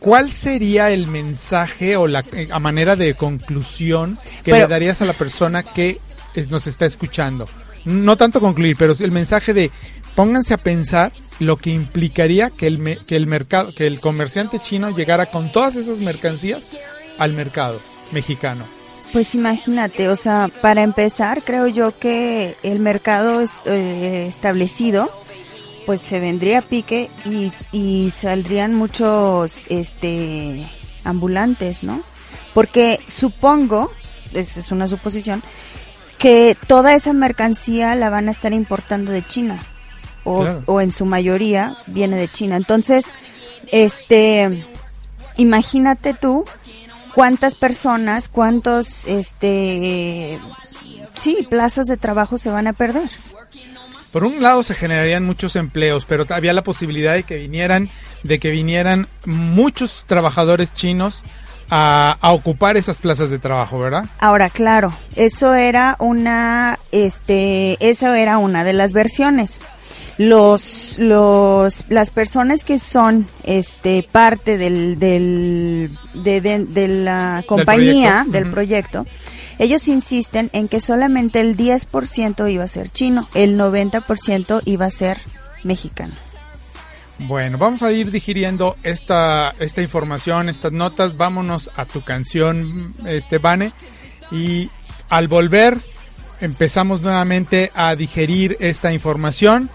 ¿Cuál 0.00 0.32
sería 0.32 0.90
el 0.90 1.06
mensaje 1.06 1.96
o 1.96 2.06
la 2.06 2.20
eh, 2.32 2.48
a 2.50 2.58
manera 2.58 2.96
de 2.96 3.14
conclusión 3.14 4.18
que 4.44 4.52
Pero- 4.52 4.66
le 4.66 4.70
darías 4.70 5.02
a 5.02 5.04
la 5.04 5.12
persona 5.12 5.62
que 5.62 6.00
nos 6.48 6.66
está 6.66 6.86
escuchando? 6.86 7.46
No 7.84 8.16
tanto 8.16 8.40
concluir, 8.40 8.76
pero 8.78 8.94
el 8.98 9.10
mensaje 9.12 9.54
de 9.54 9.70
pónganse 10.14 10.54
a 10.54 10.58
pensar 10.58 11.12
lo 11.38 11.56
que 11.56 11.70
implicaría 11.70 12.50
que 12.50 12.66
el, 12.66 12.78
me- 12.78 12.96
que 12.98 13.16
el 13.16 13.26
mercado, 13.26 13.72
que 13.74 13.86
el 13.86 14.00
comerciante 14.00 14.58
chino 14.58 14.90
llegara 14.90 15.26
con 15.26 15.50
todas 15.52 15.76
esas 15.76 15.98
mercancías 16.00 16.68
al 17.18 17.32
mercado 17.32 17.80
mexicano. 18.12 18.64
Pues 19.12 19.34
imagínate, 19.34 20.08
o 20.08 20.16
sea, 20.16 20.48
para 20.62 20.82
empezar, 20.82 21.42
creo 21.42 21.66
yo 21.66 21.98
que 21.98 22.56
el 22.62 22.80
mercado 22.80 23.40
es- 23.40 23.58
eh, 23.64 24.26
establecido, 24.28 25.10
pues 25.86 26.00
se 26.02 26.20
vendría 26.20 26.58
a 26.60 26.62
pique 26.62 27.10
y, 27.24 27.50
y 27.72 28.10
saldrían 28.10 28.74
muchos, 28.74 29.66
este, 29.68 30.68
ambulantes, 31.02 31.82
¿no? 31.82 32.02
Porque 32.54 32.98
supongo, 33.08 33.90
esa 34.32 34.60
es 34.60 34.70
una 34.70 34.86
suposición, 34.86 35.42
que 36.18 36.56
toda 36.66 36.94
esa 36.94 37.12
mercancía 37.14 37.94
la 37.94 38.10
van 38.10 38.28
a 38.28 38.30
estar 38.30 38.52
importando 38.52 39.10
de 39.10 39.26
China 39.26 39.58
o, 40.24 40.42
Claro. 40.42 40.62
o 40.66 40.80
en 40.80 40.92
su 40.92 41.04
mayoría 41.04 41.76
viene 41.86 42.16
de 42.16 42.28
China. 42.30 42.56
Entonces, 42.56 43.06
este, 43.72 44.64
imagínate 45.36 46.14
tú 46.14 46.44
cuántas 47.14 47.54
personas, 47.54 48.28
cuántos, 48.28 49.06
este, 49.06 50.38
sí, 51.16 51.46
plazas 51.48 51.86
de 51.86 51.96
trabajo 51.96 52.38
se 52.38 52.50
van 52.50 52.66
a 52.66 52.72
perder. 52.72 53.08
Por 54.12 54.24
un 54.24 54.42
lado 54.42 54.62
se 54.64 54.74
generarían 54.74 55.24
muchos 55.24 55.54
empleos, 55.54 56.04
pero 56.04 56.26
había 56.30 56.52
la 56.52 56.62
posibilidad 56.64 57.14
de 57.14 57.22
que 57.22 57.36
vinieran, 57.36 57.90
de 58.24 58.40
que 58.40 58.50
vinieran 58.50 59.06
muchos 59.24 60.02
trabajadores 60.06 60.74
chinos 60.74 61.22
a, 61.70 62.16
a 62.20 62.32
ocupar 62.32 62.76
esas 62.76 62.98
plazas 62.98 63.30
de 63.30 63.38
trabajo, 63.38 63.78
¿verdad? 63.78 64.04
Ahora, 64.18 64.50
claro, 64.50 64.92
eso 65.14 65.54
era 65.54 65.94
una, 66.00 66.80
este, 66.90 67.76
eso 67.88 68.12
era 68.12 68.38
una 68.38 68.64
de 68.64 68.72
las 68.72 68.92
versiones. 68.92 69.60
Los, 70.22 70.98
los, 70.98 71.86
las 71.88 72.10
personas 72.10 72.62
que 72.62 72.78
son, 72.78 73.26
este, 73.44 74.06
parte 74.12 74.58
del, 74.58 74.98
del, 74.98 75.90
de, 76.12 76.42
de- 76.42 76.64
de 76.66 76.88
la 76.88 77.42
compañía, 77.46 78.24
proyecto. 78.24 78.30
del 78.32 78.50
proyecto, 78.50 79.06
ellos 79.58 79.88
insisten 79.88 80.50
en 80.52 80.68
que 80.68 80.82
solamente 80.82 81.40
el 81.40 81.56
10% 81.56 82.52
iba 82.52 82.64
a 82.64 82.68
ser 82.68 82.90
chino, 82.92 83.28
el 83.32 83.58
90% 83.58 84.60
iba 84.66 84.84
a 84.84 84.90
ser 84.90 85.22
mexicano. 85.64 86.12
Bueno, 87.18 87.56
vamos 87.56 87.82
a 87.82 87.90
ir 87.90 88.10
digiriendo 88.10 88.76
esta, 88.82 89.54
esta 89.58 89.80
información, 89.80 90.50
estas 90.50 90.72
notas. 90.72 91.16
Vámonos 91.16 91.70
a 91.76 91.86
tu 91.86 92.02
canción, 92.02 92.94
este 93.06 93.38
Vane. 93.38 93.72
Y 94.30 94.68
al 95.08 95.28
volver, 95.28 95.78
empezamos 96.40 97.00
nuevamente 97.00 97.70
a 97.74 97.94
digerir 97.96 98.56
esta 98.60 98.92
información 98.92 99.70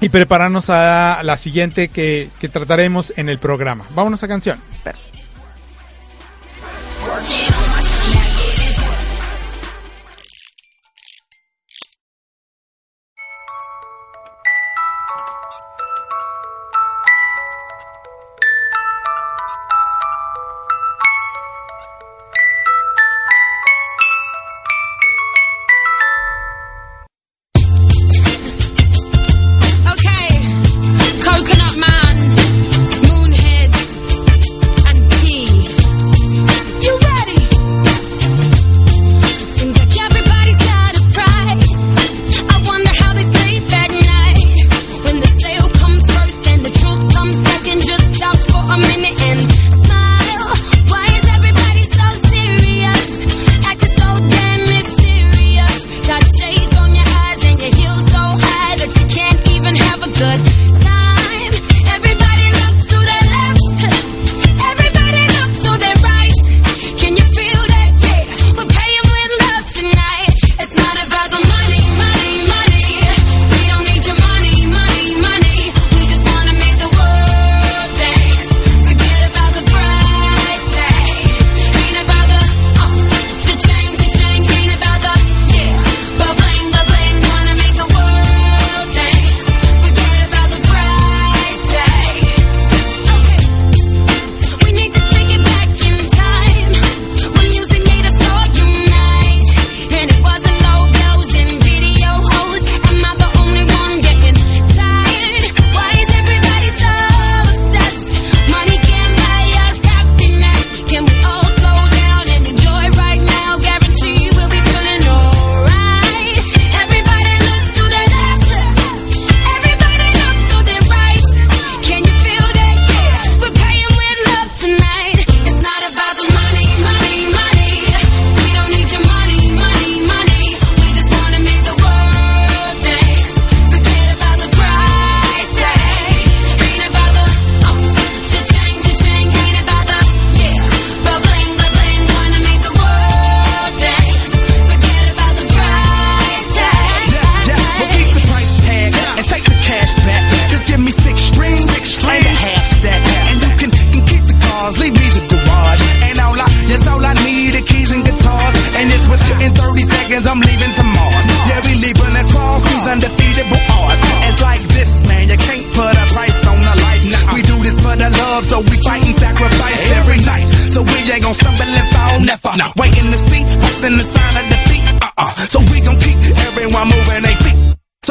y 0.00 0.08
prepararnos 0.08 0.70
a 0.70 1.22
la 1.22 1.36
siguiente 1.36 1.88
que, 1.88 2.30
que 2.38 2.48
trataremos 2.48 3.12
en 3.16 3.28
el 3.28 3.38
programa. 3.38 3.84
Vámonos 3.94 4.22
a 4.22 4.28
canción. 4.28 4.60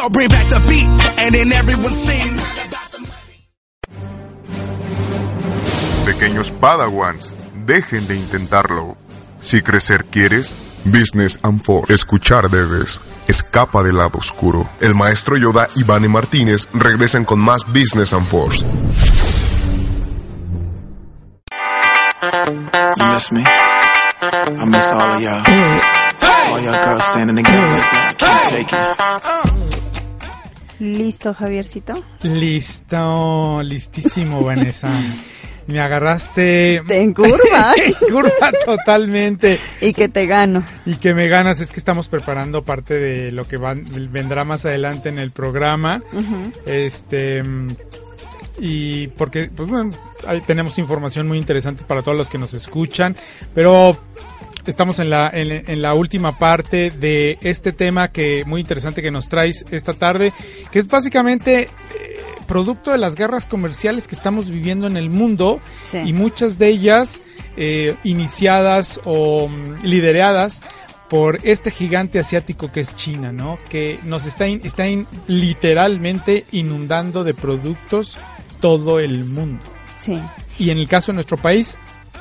Bring 0.10 0.30
back 0.30 0.48
the 0.50 0.60
beat, 0.68 0.88
and 1.20 1.36
then 1.36 1.52
everyone 1.52 1.94
sing. 1.94 2.38
Pequeños 6.06 6.52
Padawans, 6.52 7.34
dejen 7.66 8.08
de 8.08 8.16
intentarlo. 8.16 8.96
Si 9.42 9.62
crecer 9.62 10.06
quieres, 10.06 10.56
Business 10.86 11.40
and 11.44 11.62
Force. 11.62 11.94
Escuchar 11.94 12.50
debes. 12.50 13.02
Escapa 13.28 13.84
del 13.84 13.98
lado 13.98 14.20
oscuro. 14.20 14.70
El 14.80 14.96
maestro 14.96 15.36
Yoda 15.38 15.68
y 15.76 15.84
Vane 15.84 16.08
Martínez 16.08 16.68
regresan 16.74 17.26
con 17.26 17.40
más 17.40 17.66
Business 17.66 18.14
and 18.14 18.26
Force. 18.26 18.64
You 22.98 23.06
miss 23.14 23.32
me? 23.32 23.44
I 23.44 24.66
miss 24.66 24.92
all 24.92 25.16
of 25.16 25.22
y'all. 25.22 25.44
All 26.50 26.62
y'all 26.62 26.84
girls 26.84 27.04
standing 27.04 27.36
together 27.36 27.70
like 27.70 27.92
that. 27.92 28.16
Can't 28.18 28.50
take 28.50 29.74
it. 29.74 29.77
¿Listo, 30.80 31.34
Javiercito? 31.34 32.04
Listo, 32.24 33.62
listísimo, 33.64 34.42
Vanessa. 34.44 34.90
Me 35.68 35.82
agarraste 35.82 36.76
En 36.88 37.14
curva. 37.14 37.74
en 37.86 37.94
curva 38.10 38.52
totalmente. 38.66 39.60
y 39.82 39.92
que 39.92 40.08
te 40.08 40.26
gano. 40.26 40.64
Y 40.86 40.96
que 40.96 41.14
me 41.14 41.28
ganas 41.28 41.60
es 41.60 41.72
que 41.74 41.80
estamos 41.80 42.08
preparando 42.08 42.64
parte 42.64 42.98
de 42.98 43.34
lo 43.34 43.44
que 43.44 43.58
van- 43.58 43.86
vendrá 44.10 44.46
más 44.46 44.64
adelante 44.66 45.10
en 45.10 45.20
el 45.20 45.32
programa. 45.32 46.02
Este 46.66 47.44
y 48.60 49.08
porque 49.08 49.52
pues 49.54 49.70
bueno, 49.70 49.90
ahí 50.26 50.40
tenemos 50.42 50.78
información 50.80 51.28
muy 51.28 51.38
interesante 51.38 51.84
para 51.86 52.02
todos 52.02 52.18
los 52.18 52.30
que 52.30 52.38
nos 52.38 52.54
escuchan, 52.54 53.16
pero 53.54 53.96
estamos 54.68 55.00
en 55.00 55.10
la 55.10 55.30
en, 55.34 55.52
en 55.70 55.82
la 55.82 55.94
última 55.94 56.38
parte 56.38 56.92
de 56.92 57.38
este 57.42 57.72
tema 57.72 58.10
que 58.10 58.44
muy 58.46 58.62
interesante 58.62 59.02
que 59.02 59.12
nos 59.12 59.30
traes 59.30 59.66
esta 59.72 59.94
tarde, 59.94 60.34
que 60.72 60.80
es 60.80 60.88
básicamente 60.88 61.62
eh, 61.62 61.70
producto 62.48 62.92
de 62.92 62.98
las 62.98 63.16
guerras 63.16 63.46
comerciales 63.46 64.08
que 64.08 64.16
estamos 64.16 64.50
viviendo 64.50 64.88
en 64.88 64.98
el 64.98 65.10
mundo 65.10 65.60
Sí. 65.84 65.98
y 66.06 66.14
muchas 66.14 66.58
de 66.58 66.68
ellas 66.70 67.22
eh, 67.58 67.96
iniciadas 68.04 69.00
o 69.06 69.48
mm, 69.48 69.84
lideradas 69.84 70.62
por 71.10 71.40
este 71.44 71.72
gigante 71.72 72.20
asiático 72.20 72.70
que 72.72 72.82
es 72.82 72.94
China, 72.96 73.32
¿no? 73.32 73.58
Que 73.70 73.98
nos 74.04 74.26
está, 74.26 74.48
in- 74.48 74.62
está 74.64 74.88
in- 74.88 75.08
literalmente 75.28 76.46
inundando 76.52 77.24
de 77.24 77.34
productos 77.34 78.18
todo 78.60 79.00
el 79.00 79.26
mundo. 79.26 79.64
Sí. 79.96 80.20
Y 80.60 80.70
en 80.70 80.78
el 80.78 80.88
caso 80.88 81.12
de 81.12 81.16
nuestro 81.16 81.38
país 81.38 81.78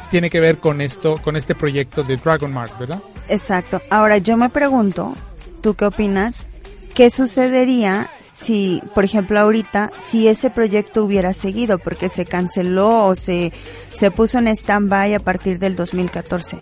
tiene 0.09 0.31
que 0.31 0.41
ver 0.41 0.59
con 0.59 0.81
esto, 0.81 1.19
con 1.23 1.37
este 1.37 1.55
proyecto 1.55 2.03
de 2.03 2.17
Dragon 2.17 2.53
Mark, 2.53 2.73
¿verdad? 2.79 3.01
Exacto. 3.29 3.81
Ahora 3.91 4.19
yo 4.19 4.37
me 4.37 4.51
pregunto, 4.51 5.15
¿tú 5.63 5.75
qué 5.75 5.87
opinas? 5.87 6.47
¿Qué 6.95 7.11
sucedería 7.11 8.09
si, 8.21 8.83
por 8.95 9.05
ejemplo, 9.05 9.39
ahorita, 9.39 9.91
si 10.03 10.29
ese 10.29 10.51
proyecto 10.51 11.05
hubiera 11.05 11.33
seguido 11.33 11.79
porque 11.79 12.09
se 12.09 12.25
canceló 12.25 13.07
o 13.07 13.15
se, 13.15 13.53
se 13.93 14.11
puso 14.11 14.39
en 14.39 14.49
stand-by 14.49 15.15
a 15.15 15.21
partir 15.21 15.59
del 15.59 15.77
2014? 15.77 16.61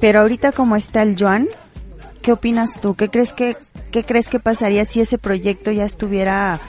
Pero 0.00 0.20
ahorita 0.20 0.52
como 0.52 0.76
está 0.76 1.02
el 1.02 1.16
yuan, 1.16 1.48
¿qué 2.22 2.32
opinas 2.32 2.80
tú? 2.80 2.94
¿Qué 2.94 3.08
crees 3.08 3.32
que, 3.32 3.56
qué 3.90 4.04
crees 4.04 4.28
que 4.28 4.38
pasaría 4.38 4.84
si 4.84 5.00
ese 5.00 5.18
proyecto 5.18 5.72
ya 5.72 5.84
estuviera 5.84 6.60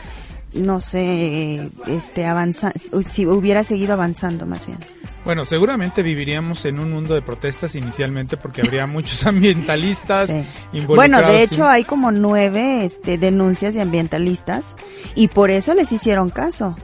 no 0.54 0.82
sé, 0.82 1.70
este 1.88 2.26
avanza, 2.26 2.74
si 3.08 3.26
hubiera 3.26 3.64
seguido 3.64 3.94
avanzando 3.94 4.46
más 4.46 4.66
bien. 4.66 4.80
Bueno, 5.26 5.46
seguramente 5.46 6.02
viviríamos 6.02 6.64
en 6.66 6.80
un 6.80 6.92
mundo 6.92 7.14
de 7.14 7.22
protestas 7.22 7.76
inicialmente 7.76 8.38
porque 8.38 8.62
habría 8.62 8.88
muchos 8.88 9.26
ambientalistas 9.26 10.30
Sí. 10.30 10.44
involucrados. 10.74 10.96
Bueno, 10.96 11.22
de 11.22 11.44
hecho 11.44 11.68
hay 11.68 11.84
como 11.84 12.12
nueve 12.12 12.84
este, 12.86 13.18
denuncias 13.18 13.76
de 13.76 13.82
ambientalistas 13.82 14.76
y 15.16 15.28
por 15.28 15.50
eso 15.52 15.74
les 15.74 15.92
hicieron 15.92 16.30
caso. 16.30 16.76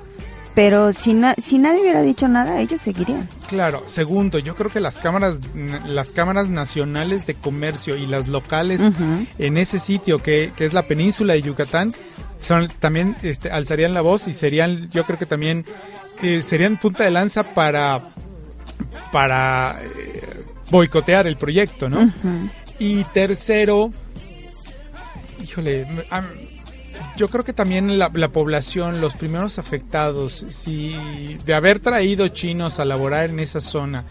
Pero 0.54 0.94
si, 0.94 1.14
na- 1.14 1.36
si 1.42 1.58
nadie 1.58 1.82
hubiera 1.82 2.02
dicho 2.02 2.30
nada, 2.30 2.62
ellos 2.62 2.82
seguirían. 2.82 3.28
Claro, 3.48 3.84
segundo, 3.88 4.40
yo 4.40 4.56
creo 4.56 4.70
que 4.72 4.80
las 4.80 4.98
cámaras, 4.98 5.40
las 5.86 6.14
cámaras 6.14 6.48
nacionales 6.48 7.26
de 7.28 7.34
comercio 7.36 7.98
y 7.98 8.06
las 8.06 8.30
locales 8.30 8.80
en 9.38 9.58
ese 9.58 9.80
sitio 9.80 10.20
que, 10.20 10.54
que 10.56 10.64
es 10.66 10.72
la 10.72 10.84
península 10.84 11.34
de 11.34 11.42
Yucatán 11.42 11.94
son 12.40 12.70
también 12.80 13.18
este, 13.22 13.52
alzarían 13.52 13.94
la 13.94 14.00
voz 14.00 14.30
y 14.30 14.34
serían, 14.34 14.90
yo 14.92 15.04
creo 15.04 15.20
que 15.20 15.26
también 15.26 15.66
eh, 16.22 16.42
serían 16.42 16.78
punta 16.78 17.04
de 17.04 17.12
lanza 17.12 17.44
para 17.44 18.02
para 19.12 19.82
eh, 19.84 20.46
boicotear 20.70 21.28
el 21.28 21.38
proyecto, 21.38 21.90
¿no? 21.90 22.12
Y 22.80 23.04
tercero, 23.06 23.92
híjole, 25.42 25.88
yo 27.16 27.28
creo 27.30 27.44
que 27.44 27.54
también 27.54 27.98
la, 27.98 28.12
la 28.14 28.30
población, 28.30 29.02
los 29.02 29.16
primeros 29.16 29.60
afectados, 29.60 30.46
si 30.50 30.96
de 31.46 31.54
haber 31.54 31.80
traído 31.80 32.28
chinos 32.30 32.80
a 32.80 32.86
laborar 32.86 33.30
en 33.30 33.40
esa 33.40 33.62
zona 33.62 34.06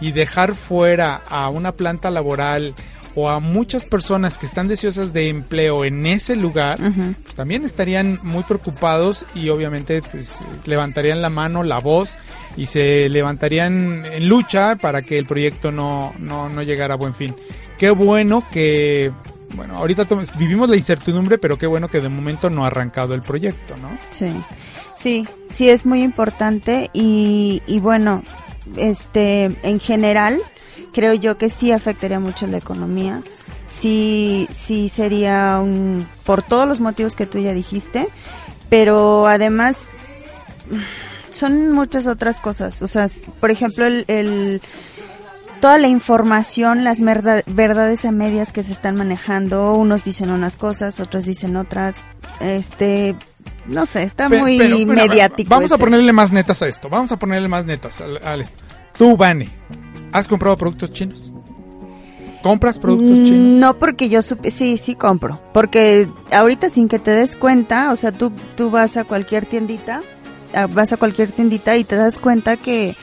y 0.00 0.12
dejar 0.12 0.54
fuera 0.54 1.22
a 1.28 1.48
una 1.48 1.72
planta 1.72 2.10
laboral 2.10 2.74
o 3.16 3.30
a 3.30 3.40
muchas 3.40 3.84
personas 3.84 4.38
que 4.38 4.46
están 4.46 4.68
deseosas 4.68 5.12
de 5.12 5.28
empleo 5.28 5.84
en 5.84 6.04
ese 6.06 6.36
lugar, 6.36 6.78
pues 6.78 7.34
también 7.36 7.64
estarían 7.64 8.18
muy 8.22 8.42
preocupados 8.42 9.24
y 9.34 9.48
obviamente 9.50 10.02
pues 10.02 10.40
levantarían 10.66 11.22
la 11.22 11.30
mano, 11.30 11.62
la 11.62 11.78
voz 11.78 12.16
y 12.56 12.66
se 12.66 13.08
levantarían 13.08 14.04
en 14.06 14.28
lucha 14.28 14.76
para 14.76 15.02
que 15.02 15.18
el 15.18 15.26
proyecto 15.26 15.72
no, 15.72 16.14
no, 16.18 16.48
no 16.48 16.62
llegara 16.62 16.94
a 16.94 16.96
buen 16.96 17.14
fin. 17.14 17.34
Qué 17.78 17.90
bueno 17.90 18.42
que, 18.52 19.10
bueno, 19.54 19.76
ahorita 19.78 20.06
vivimos 20.38 20.68
la 20.68 20.76
incertidumbre, 20.76 21.38
pero 21.38 21.58
qué 21.58 21.66
bueno 21.66 21.88
que 21.88 22.00
de 22.00 22.08
momento 22.08 22.50
no 22.50 22.64
ha 22.64 22.68
arrancado 22.68 23.14
el 23.14 23.22
proyecto, 23.22 23.76
¿no? 23.78 23.88
Sí, 24.10 24.32
sí, 24.96 25.26
sí 25.50 25.68
es 25.68 25.84
muy 25.84 26.02
importante 26.02 26.90
y, 26.92 27.62
y 27.66 27.80
bueno, 27.80 28.22
este, 28.76 29.50
en 29.62 29.80
general, 29.80 30.40
creo 30.92 31.14
yo 31.14 31.36
que 31.36 31.48
sí 31.48 31.72
afectaría 31.72 32.20
mucho 32.20 32.46
la 32.46 32.58
economía. 32.58 33.22
Sí, 33.66 34.46
sí 34.52 34.88
sería 34.88 35.58
un, 35.60 36.06
por 36.24 36.42
todos 36.42 36.68
los 36.68 36.80
motivos 36.80 37.16
que 37.16 37.26
tú 37.26 37.38
ya 37.38 37.52
dijiste, 37.52 38.08
pero 38.68 39.26
además 39.26 39.88
son 41.34 41.72
muchas 41.72 42.06
otras 42.06 42.38
cosas. 42.40 42.80
O 42.82 42.88
sea, 42.88 43.06
por 43.40 43.50
ejemplo, 43.50 43.84
el, 43.86 44.04
el- 44.08 44.62
toda 45.60 45.78
la 45.78 45.88
información, 45.88 46.84
las 46.84 47.00
merda- 47.00 47.42
verdades 47.46 48.04
a 48.04 48.10
medias 48.12 48.52
que 48.52 48.62
se 48.62 48.72
están 48.72 48.96
manejando, 48.96 49.74
unos 49.74 50.04
dicen 50.04 50.30
unas 50.30 50.56
cosas, 50.56 51.00
otros 51.00 51.24
dicen 51.24 51.56
otras. 51.56 51.96
Este, 52.40 53.14
no 53.66 53.86
sé, 53.86 54.02
está 54.02 54.28
muy 54.28 54.58
pero, 54.58 54.78
mediático. 54.86 55.48
Vamos 55.50 55.72
a 55.72 55.78
ponerle 55.78 56.12
más 56.12 56.32
netas 56.32 56.60
a 56.62 56.68
esto, 56.68 56.88
vamos 56.88 57.12
a 57.12 57.18
ponerle 57.18 57.48
más 57.48 57.64
netas 57.64 58.00
al, 58.00 58.18
al 58.26 58.40
esto. 58.42 58.62
Tú, 58.98 59.16
Vane, 59.16 59.48
¿has 60.12 60.28
comprado 60.28 60.56
productos 60.56 60.92
chinos? 60.92 61.20
¿Compras 62.42 62.78
productos 62.78 63.20
Mm, 63.20 63.24
chinos? 63.24 63.60
No, 63.60 63.74
porque 63.78 64.10
yo 64.10 64.20
supe, 64.20 64.50
sí, 64.50 64.76
sí 64.76 64.94
compro. 64.94 65.40
Porque 65.54 66.08
ahorita 66.30 66.68
sin 66.68 66.88
que 66.88 66.98
te 66.98 67.10
des 67.10 67.36
cuenta, 67.36 67.90
o 67.90 67.96
sea, 67.96 68.12
tú, 68.12 68.32
tú 68.54 68.70
vas 68.70 68.98
a 68.98 69.04
cualquier 69.04 69.46
tiendita, 69.46 70.02
vas 70.70 70.92
a 70.92 70.96
cualquier 70.96 71.32
tiendita 71.32 71.76
y 71.76 71.84
te 71.84 71.96
das 71.96 72.20
cuenta 72.20 72.56
que 72.56 72.96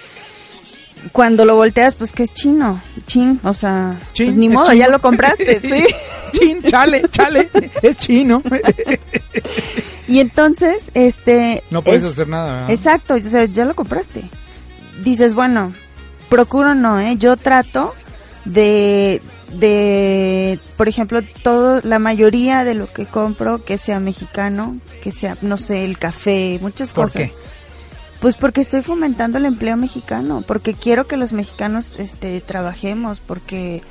cuando 1.11 1.45
lo 1.45 1.55
volteas, 1.55 1.95
pues 1.95 2.11
que 2.11 2.23
es 2.23 2.33
chino, 2.33 2.81
chin, 3.07 3.39
o 3.43 3.53
sea, 3.53 3.99
Chin, 4.13 4.27
pues 4.27 4.37
ni 4.37 4.49
modo, 4.49 4.65
chino. 4.67 4.77
ya 4.77 4.87
lo 4.89 5.01
compraste, 5.01 5.59
sí. 5.61 5.85
Chin, 6.33 6.61
chale, 6.63 7.03
chale, 7.11 7.49
es 7.81 7.97
chino. 7.97 8.41
Y 10.07 10.19
entonces, 10.19 10.83
este... 10.93 11.63
No 11.71 11.81
puedes 11.83 12.03
es- 12.03 12.09
hacer 12.13 12.27
nada. 12.27 12.53
¿verdad? 12.67 12.71
Exacto, 12.71 13.15
o 13.15 13.19
sea, 13.19 13.45
ya 13.45 13.65
lo 13.65 13.75
compraste. 13.75 14.23
Dices, 15.03 15.33
bueno, 15.33 15.73
procuro 16.29 16.75
no, 16.75 16.99
¿eh? 16.99 17.15
Yo 17.17 17.35
trato 17.37 17.95
de, 18.45 19.21
de, 19.59 20.59
por 20.77 20.87
ejemplo, 20.87 21.21
todo, 21.43 21.81
la 21.83 21.99
mayoría 21.99 22.63
de 22.63 22.75
lo 22.75 22.91
que 22.91 23.05
compro, 23.05 23.63
que 23.63 23.77
sea 23.77 23.99
mexicano, 23.99 24.77
que 25.03 25.11
sea, 25.11 25.37
no 25.41 25.57
sé, 25.57 25.85
el 25.85 25.97
café, 25.97 26.57
muchas 26.61 26.93
¿Por 26.93 27.05
cosas. 27.05 27.29
qué? 27.29 27.35
Pues 28.19 28.35
porque 28.37 28.61
estoy 28.61 28.81
fomentando 28.81 29.37
el 29.39 29.45
empleo 29.45 29.77
mexicano, 29.77 30.43
porque 30.45 30.73
quiero 30.73 31.07
que 31.07 31.17
los 31.17 31.33
mexicanos, 31.33 31.99
este, 31.99 32.39
trabajemos, 32.41 33.19
porque 33.19 33.81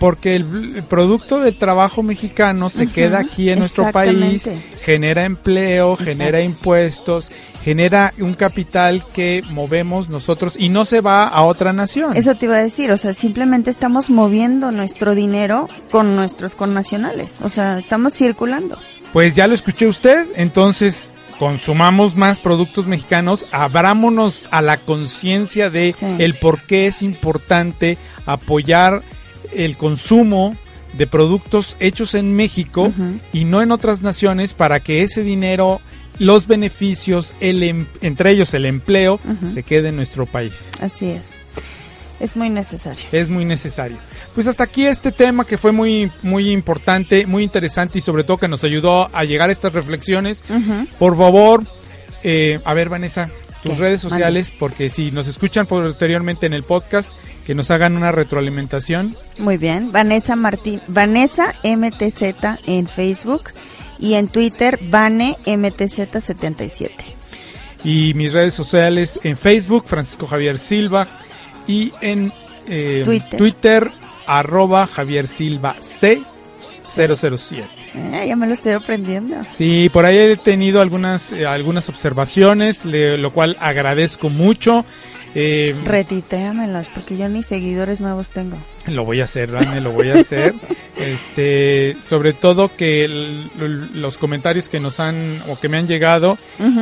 Porque 0.00 0.36
el, 0.36 0.76
el 0.76 0.82
producto 0.82 1.40
del 1.40 1.56
trabajo 1.56 2.02
mexicano 2.02 2.70
se 2.70 2.88
queda 2.88 3.18
aquí 3.20 3.50
en 3.50 3.60
nuestro 3.60 3.90
país, 3.92 4.48
genera 4.82 5.24
empleo, 5.24 5.96
genera 5.96 6.40
impuestos, 6.40 7.30
genera 7.68 8.14
un 8.18 8.32
capital 8.32 9.04
que 9.12 9.42
movemos 9.50 10.08
nosotros 10.08 10.54
y 10.58 10.70
no 10.70 10.86
se 10.86 11.02
va 11.02 11.28
a 11.28 11.42
otra 11.42 11.74
nación. 11.74 12.16
eso 12.16 12.34
te 12.34 12.46
iba 12.46 12.56
a 12.56 12.62
decir, 12.62 12.90
o 12.90 12.96
sea, 12.96 13.12
simplemente 13.12 13.70
estamos 13.70 14.08
moviendo 14.08 14.70
nuestro 14.70 15.14
dinero 15.14 15.68
con 15.90 16.16
nuestros 16.16 16.54
connacionales, 16.54 17.40
o 17.42 17.50
sea, 17.50 17.78
estamos 17.78 18.14
circulando. 18.14 18.78
Pues 19.12 19.34
ya 19.34 19.46
lo 19.46 19.54
escuché 19.54 19.86
usted, 19.86 20.26
entonces 20.36 21.10
consumamos 21.38 22.16
más 22.16 22.40
productos 22.40 22.86
mexicanos, 22.86 23.44
abrámonos 23.52 24.48
a 24.50 24.62
la 24.62 24.78
conciencia 24.78 25.68
de 25.68 25.92
Sí. 25.92 26.06
el 26.20 26.34
por 26.36 26.62
qué 26.62 26.86
es 26.86 27.02
importante 27.02 27.98
apoyar 28.24 29.02
el 29.52 29.76
consumo 29.76 30.56
de 30.96 31.06
productos 31.06 31.76
hechos 31.80 32.14
en 32.14 32.34
México 32.34 32.92
y 33.32 33.44
no 33.44 33.60
en 33.60 33.72
otras 33.72 34.00
naciones 34.00 34.54
para 34.54 34.80
que 34.80 35.02
ese 35.02 35.22
dinero, 35.22 35.82
los 36.18 36.46
beneficios, 36.46 37.32
el 37.40 37.62
em- 37.62 37.86
entre 38.00 38.30
ellos 38.30 38.52
el 38.54 38.66
empleo, 38.66 39.20
se 39.52 39.62
quede 39.62 39.88
en 39.90 39.96
nuestro 39.96 40.26
país. 40.26 40.72
Así 40.80 41.06
es. 41.10 41.38
Es 42.20 42.34
muy 42.36 42.50
necesario. 42.50 43.04
Es 43.12 43.28
muy 43.28 43.44
necesario. 43.44 43.96
Pues 44.34 44.46
hasta 44.48 44.64
aquí 44.64 44.86
este 44.86 45.12
tema 45.12 45.44
que 45.46 45.56
fue 45.56 45.70
muy 45.70 46.10
muy 46.22 46.50
importante, 46.50 47.26
muy 47.26 47.44
interesante 47.44 47.98
y 47.98 48.00
sobre 48.00 48.24
todo 48.24 48.38
que 48.38 48.48
nos 48.48 48.64
ayudó 48.64 49.08
a 49.12 49.24
llegar 49.24 49.50
a 49.50 49.52
estas 49.52 49.72
reflexiones. 49.72 50.42
Por 50.98 51.16
favor, 51.16 51.62
eh, 52.24 52.58
a 52.64 52.74
ver 52.74 52.88
Vanessa, 52.88 53.30
tus 53.62 53.74
¿Qué? 53.74 53.78
redes 53.80 54.00
sociales, 54.00 54.52
porque 54.58 54.90
si 54.90 55.12
nos 55.12 55.28
escuchan 55.28 55.66
posteriormente 55.66 56.46
en 56.46 56.54
el 56.54 56.64
podcast, 56.64 57.12
que 57.46 57.54
nos 57.54 57.70
hagan 57.70 57.96
una 57.96 58.10
retroalimentación. 58.12 59.16
Muy 59.38 59.56
bien. 59.56 59.90
Vanessa 59.92 60.34
Martín, 60.36 60.80
Vanessa 60.88 61.54
MTZ 61.62 62.58
en 62.66 62.86
Facebook 62.88 63.50
y 63.98 64.14
en 64.14 64.28
Twitter 64.28 64.78
Vane 64.82 65.36
MTZ77. 65.46 66.90
Y 67.84 68.12
mis 68.14 68.32
redes 68.32 68.54
sociales 68.54 69.20
en 69.22 69.36
Facebook, 69.36 69.84
Francisco 69.86 70.26
Javier 70.26 70.58
Silva, 70.58 71.06
y 71.66 71.92
en 72.00 72.32
eh, 72.68 73.02
Twitter. 73.04 73.38
Twitter, 73.38 73.90
arroba 74.26 74.86
Javier 74.86 75.26
Silva 75.28 75.76
C 75.80 76.20
007. 76.86 77.66
Eh, 77.94 78.24
ya 78.28 78.36
me 78.36 78.46
lo 78.46 78.54
estoy 78.54 78.72
aprendiendo. 78.72 79.36
Sí, 79.50 79.88
por 79.92 80.04
ahí 80.04 80.16
he 80.16 80.36
tenido 80.36 80.80
algunas, 80.80 81.32
eh, 81.32 81.46
algunas 81.46 81.88
observaciones, 81.88 82.84
le- 82.84 83.18
lo 83.18 83.32
cual 83.32 83.56
agradezco 83.60 84.28
mucho. 84.30 84.84
Eh, 85.40 85.72
Retitéamelas 85.84 86.88
porque 86.88 87.16
yo 87.16 87.28
ni 87.28 87.44
seguidores 87.44 88.00
nuevos 88.00 88.30
tengo. 88.30 88.56
Lo 88.88 89.04
voy 89.04 89.20
a 89.20 89.24
hacer, 89.24 89.52
Dani, 89.52 89.80
lo 89.80 89.92
voy 89.92 90.08
a 90.10 90.14
hacer. 90.20 90.54
Este, 90.98 91.96
sobre 92.02 92.32
todo 92.32 92.74
que 92.76 93.04
el- 93.04 93.50
los 93.94 94.18
comentarios 94.18 94.68
que 94.68 94.80
nos 94.80 94.98
han 94.98 95.42
o 95.48 95.58
que 95.58 95.68
me 95.68 95.78
han 95.78 95.86
llegado 95.86 96.36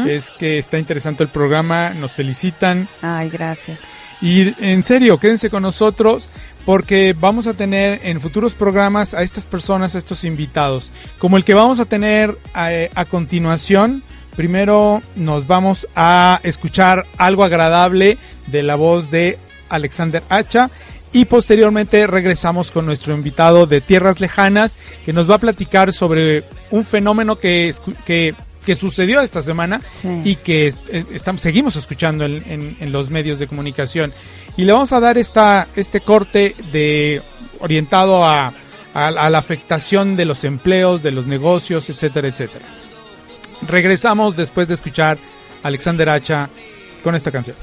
es 0.09 0.31
que 0.31 0.59
está 0.59 0.79
interesante 0.79 1.23
el 1.23 1.29
programa, 1.29 1.91
nos 1.91 2.13
felicitan 2.13 2.89
Ay, 3.03 3.29
gracias. 3.29 3.81
y 4.23 4.55
en 4.65 4.83
serio, 4.83 5.19
quédense 5.21 5.51
con 5.51 5.63
nosotros 5.63 6.31
porque 6.65 7.15
vamos 7.19 7.47
a 7.47 7.53
tener 7.53 8.01
en 8.05 8.19
futuros 8.21 8.55
programas 8.55 9.13
a 9.13 9.23
estas 9.23 9.45
personas, 9.45 9.95
a 9.95 9.99
estos 9.99 10.25
invitados, 10.25 10.93
como 11.19 11.37
el 11.37 11.45
que 11.45 11.53
vamos 11.55 11.79
a 11.79 11.85
tener 11.85 12.39
a, 12.55 12.71
a 12.95 13.05
continuación. 13.05 14.03
Primero 14.37 15.03
nos 15.15 15.47
vamos 15.47 15.89
a 15.97 16.41
escuchar 16.43 17.07
algo 17.17 17.43
agradable 17.45 18.19
de 18.47 18.63
la 18.63 18.75
voz 18.77 19.11
de 19.11 19.39
Alexander 19.71 20.23
Hacha 20.29 20.71
y 21.13 21.25
posteriormente 21.25 22.07
regresamos 22.07 22.71
con 22.71 22.85
nuestro 22.85 23.15
invitado 23.15 23.67
de 23.67 23.81
Tierras 23.81 24.21
Lejanas 24.21 24.77
que 25.07 25.13
nos 25.15 25.31
va 25.31 25.37
a 25.37 25.39
platicar 25.39 25.93
sobre 25.93 26.45
un 26.71 26.85
fenómeno 26.85 27.37
que, 27.39 27.73
que, 28.05 28.35
que 28.67 28.75
sucedió 28.75 29.23
esta 29.23 29.41
semana 29.41 29.81
Sí. 29.91 30.09
y 30.25 30.37
que 30.37 30.75
eh, 30.91 31.05
estamos, 31.15 31.41
seguimos 31.41 31.77
escuchando 31.77 32.27
en, 32.27 32.43
en- 32.47 32.77
en 32.79 32.93
los 32.93 33.09
medios 33.09 33.39
de 33.39 33.47
comunicación. 33.47 34.13
Y 34.59 34.65
le 34.65 34.73
vamos 34.73 34.93
a 34.93 35.01
dar 35.01 35.17
esta, 35.17 35.67
este 35.77 36.01
corte 36.03 36.55
de 36.73 37.23
orientado 37.61 38.25
a, 38.27 38.53
a- 38.93 39.07
a 39.07 39.31
la 39.31 39.39
afectación 39.39 40.17
de 40.17 40.27
los 40.27 40.45
empleos, 40.45 41.03
de 41.03 41.13
los 41.13 41.27
negocios, 41.27 41.89
etcétera, 41.89 42.29
etcétera. 42.29 42.67
Regresamos 43.63 44.37
después 44.37 44.69
de 44.69 44.75
escuchar 44.75 45.19
a 45.63 45.69
Alexander 45.69 46.09
Hacha 46.09 46.49
con 47.03 47.15
esta 47.15 47.31
canción. 47.31 47.57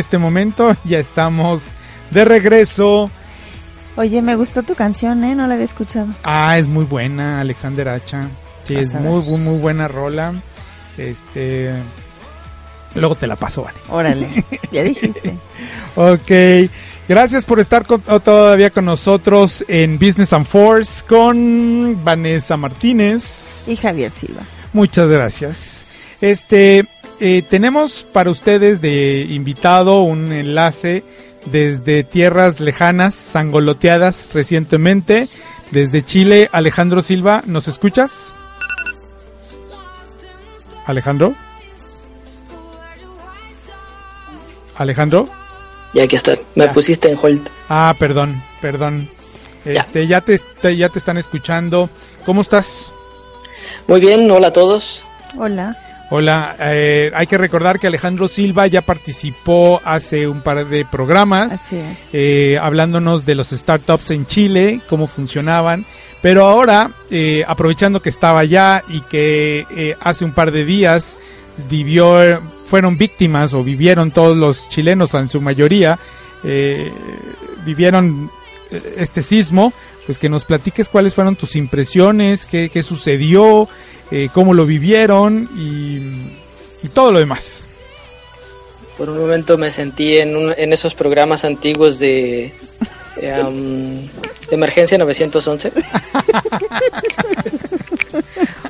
Este 0.00 0.18
momento 0.18 0.74
ya 0.84 0.98
estamos 0.98 1.62
de 2.10 2.24
regreso. 2.24 3.10
Oye, 3.96 4.22
me 4.22 4.34
gustó 4.36 4.62
tu 4.62 4.74
canción, 4.74 5.22
¿eh? 5.24 5.34
No 5.34 5.46
la 5.46 5.54
había 5.54 5.66
escuchado. 5.66 6.08
Ah, 6.24 6.58
es 6.58 6.66
muy 6.66 6.84
buena, 6.84 7.40
Alexander 7.40 7.88
Hacha. 7.88 8.28
Sí, 8.64 8.74
Vas 8.76 8.86
es 8.86 8.94
muy, 8.94 9.22
muy, 9.22 9.38
muy 9.40 9.58
buena 9.58 9.88
rola. 9.88 10.32
Este. 10.96 11.72
Luego 12.94 13.14
te 13.14 13.26
la 13.26 13.36
paso, 13.36 13.62
vale. 13.62 13.78
Órale, 13.88 14.28
ya 14.72 14.82
dijiste. 14.82 15.34
Ok. 15.96 16.70
Gracias 17.08 17.44
por 17.44 17.58
estar 17.58 17.84
con- 17.86 18.00
todavía 18.02 18.70
con 18.70 18.84
nosotros 18.84 19.64
en 19.68 19.98
Business 19.98 20.32
and 20.32 20.46
Force 20.46 21.04
con 21.06 21.98
Vanessa 22.04 22.56
Martínez. 22.56 23.64
Y 23.66 23.76
Javier 23.76 24.10
Silva. 24.12 24.42
Muchas 24.72 25.08
gracias. 25.08 25.84
Este, 26.20 26.86
eh, 27.20 27.42
tenemos 27.48 28.02
para 28.02 28.30
ustedes 28.30 28.80
de 28.80 29.26
invitado 29.28 30.02
un 30.02 30.32
enlace 30.32 31.04
desde 31.46 32.04
tierras 32.04 32.60
lejanas, 32.60 33.14
sangoloteadas 33.14 34.28
recientemente, 34.34 35.28
desde 35.70 36.04
Chile. 36.04 36.48
Alejandro 36.52 37.02
Silva, 37.02 37.42
¿nos 37.46 37.68
escuchas? 37.68 38.34
Alejandro. 40.86 41.34
Alejandro. 44.76 45.28
Ya 45.94 46.04
aquí 46.04 46.16
estoy. 46.16 46.38
Me 46.54 46.66
Ya. 46.66 46.72
pusiste 46.72 47.10
en 47.10 47.18
hold. 47.20 47.48
Ah, 47.68 47.94
perdón, 47.98 48.42
perdón. 48.60 49.08
Ya. 49.64 49.72
Este, 49.82 50.06
ya 50.06 50.20
te, 50.22 50.38
te- 50.38 50.76
ya 50.76 50.88
te 50.88 50.98
están 50.98 51.18
escuchando. 51.18 51.90
¿Cómo 52.24 52.40
estás? 52.40 52.90
Muy 53.86 54.00
bien, 54.00 54.30
hola 54.30 54.48
a 54.48 54.52
todos. 54.52 55.04
Hola. 55.36 55.76
Hola, 56.12 56.56
eh, 56.58 57.12
hay 57.14 57.26
que 57.28 57.38
recordar 57.38 57.78
que 57.78 57.86
Alejandro 57.86 58.26
Silva 58.26 58.66
ya 58.66 58.82
participó 58.82 59.80
hace 59.84 60.26
un 60.26 60.40
par 60.40 60.66
de 60.66 60.84
programas 60.84 61.52
Así 61.52 61.76
es. 61.76 62.08
eh, 62.12 62.58
hablándonos 62.60 63.24
de 63.24 63.36
los 63.36 63.50
startups 63.50 64.10
en 64.10 64.26
Chile, 64.26 64.80
cómo 64.88 65.06
funcionaban, 65.06 65.86
pero 66.20 66.46
ahora, 66.46 66.90
eh, 67.10 67.44
aprovechando 67.46 68.02
que 68.02 68.08
estaba 68.08 68.40
allá 68.40 68.82
y 68.88 69.02
que 69.02 69.66
eh, 69.70 69.94
hace 70.00 70.24
un 70.24 70.32
par 70.32 70.50
de 70.50 70.64
días 70.64 71.16
vivió, 71.68 72.40
fueron 72.66 72.98
víctimas 72.98 73.54
o 73.54 73.62
vivieron 73.62 74.10
todos 74.10 74.36
los 74.36 74.68
chilenos 74.68 75.14
en 75.14 75.28
su 75.28 75.40
mayoría, 75.40 75.96
eh, 76.42 76.90
vivieron 77.64 78.30
eh, 78.72 78.94
este 78.98 79.22
sismo, 79.22 79.72
pues 80.06 80.18
que 80.18 80.28
nos 80.28 80.44
platiques 80.44 80.88
cuáles 80.88 81.14
fueron 81.14 81.36
tus 81.36 81.56
impresiones, 81.56 82.46
qué, 82.46 82.68
qué 82.72 82.82
sucedió, 82.82 83.68
eh, 84.10 84.28
cómo 84.32 84.54
lo 84.54 84.66
vivieron 84.66 85.48
y, 85.56 85.98
y 86.84 86.88
todo 86.92 87.12
lo 87.12 87.18
demás. 87.20 87.64
Por 88.98 89.08
un 89.08 89.18
momento 89.18 89.56
me 89.56 89.70
sentí 89.70 90.18
en, 90.18 90.36
un- 90.36 90.54
en 90.56 90.72
esos 90.72 90.94
programas 90.94 91.44
antiguos 91.44 91.98
de, 91.98 92.52
eh, 93.16 93.42
um, 93.46 93.96
de 94.06 94.08
emergencia 94.54 94.98
911. 94.98 95.72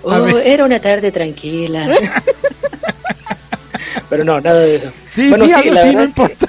A 0.02 0.22
oh, 0.22 0.38
era 0.38 0.64
una 0.64 0.80
tarde 0.80 1.12
tranquila. 1.12 1.88
Pero 4.08 4.24
no, 4.24 4.40
nada 4.40 4.60
de 4.60 4.76
eso. 4.76 4.90
Sí, 5.14 5.28
Bueno, 5.30 5.44
sí, 5.46 5.50
la 5.52 5.58
no 5.58 5.64
verdad 5.64 5.84
es 5.86 5.94
que- 5.96 6.02
importa. 6.02 6.46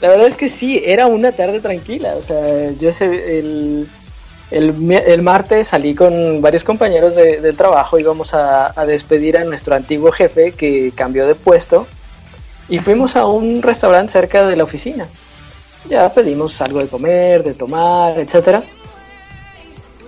La 0.00 0.08
verdad 0.08 0.26
es 0.26 0.36
que 0.36 0.48
sí, 0.48 0.82
era 0.84 1.06
una 1.06 1.32
tarde 1.32 1.60
tranquila. 1.60 2.16
O 2.16 2.22
sea, 2.22 2.70
yo 2.72 2.88
ese, 2.90 3.38
el, 3.38 3.88
el, 4.50 4.92
el 4.92 5.22
martes 5.22 5.68
salí 5.68 5.94
con 5.94 6.40
varios 6.42 6.64
compañeros 6.64 7.14
de, 7.16 7.40
del 7.40 7.56
trabajo, 7.56 7.98
íbamos 7.98 8.34
a, 8.34 8.78
a 8.78 8.86
despedir 8.86 9.38
a 9.38 9.44
nuestro 9.44 9.74
antiguo 9.74 10.12
jefe 10.12 10.52
que 10.52 10.92
cambió 10.94 11.26
de 11.26 11.34
puesto 11.34 11.86
y 12.68 12.78
fuimos 12.80 13.16
a 13.16 13.26
un 13.26 13.62
restaurante 13.62 14.12
cerca 14.12 14.46
de 14.46 14.56
la 14.56 14.64
oficina. 14.64 15.08
Ya 15.88 16.12
pedimos 16.12 16.60
algo 16.60 16.80
de 16.80 16.88
comer, 16.88 17.44
de 17.44 17.54
tomar, 17.54 18.18
etcétera. 18.18 18.64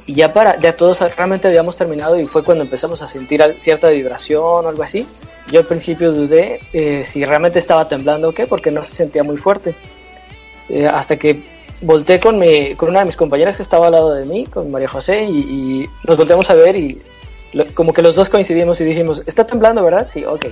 Y 0.08 0.14
ya 0.14 0.32
para, 0.32 0.58
ya 0.58 0.72
todos 0.74 1.00
realmente 1.16 1.48
habíamos 1.48 1.76
terminado 1.76 2.18
y 2.18 2.26
fue 2.26 2.42
cuando 2.42 2.64
empezamos 2.64 3.02
a 3.02 3.06
sentir 3.08 3.44
cierta 3.58 3.90
vibración 3.90 4.42
o 4.42 4.68
algo 4.68 4.82
así. 4.82 5.06
Yo 5.52 5.60
al 5.60 5.66
principio 5.66 6.10
dudé 6.12 6.60
eh, 6.72 7.04
si 7.04 7.24
realmente 7.26 7.58
estaba 7.58 7.86
temblando 7.86 8.30
o 8.30 8.32
qué, 8.32 8.46
porque 8.46 8.70
no 8.70 8.82
se 8.82 8.94
sentía 8.94 9.22
muy 9.22 9.36
fuerte. 9.36 9.74
Eh, 10.70 10.86
hasta 10.86 11.16
que 11.16 11.42
volteé 11.82 12.18
con, 12.20 12.38
mi, 12.38 12.74
con 12.74 12.88
una 12.88 13.00
de 13.00 13.04
mis 13.04 13.16
compañeras 13.18 13.56
que 13.58 13.62
estaba 13.62 13.86
al 13.86 13.92
lado 13.92 14.14
de 14.14 14.24
mí, 14.24 14.46
con 14.46 14.70
María 14.70 14.88
José, 14.88 15.24
y, 15.24 15.38
y 15.82 15.90
nos 16.06 16.16
volteamos 16.16 16.48
a 16.48 16.54
ver 16.54 16.74
y 16.74 16.98
lo- 17.52 17.66
como 17.74 17.92
que 17.92 18.00
los 18.00 18.16
dos 18.16 18.30
coincidimos 18.30 18.80
y 18.80 18.84
dijimos, 18.84 19.22
está 19.26 19.46
temblando, 19.46 19.84
¿verdad? 19.84 20.08
Sí, 20.10 20.24
ok. 20.24 20.46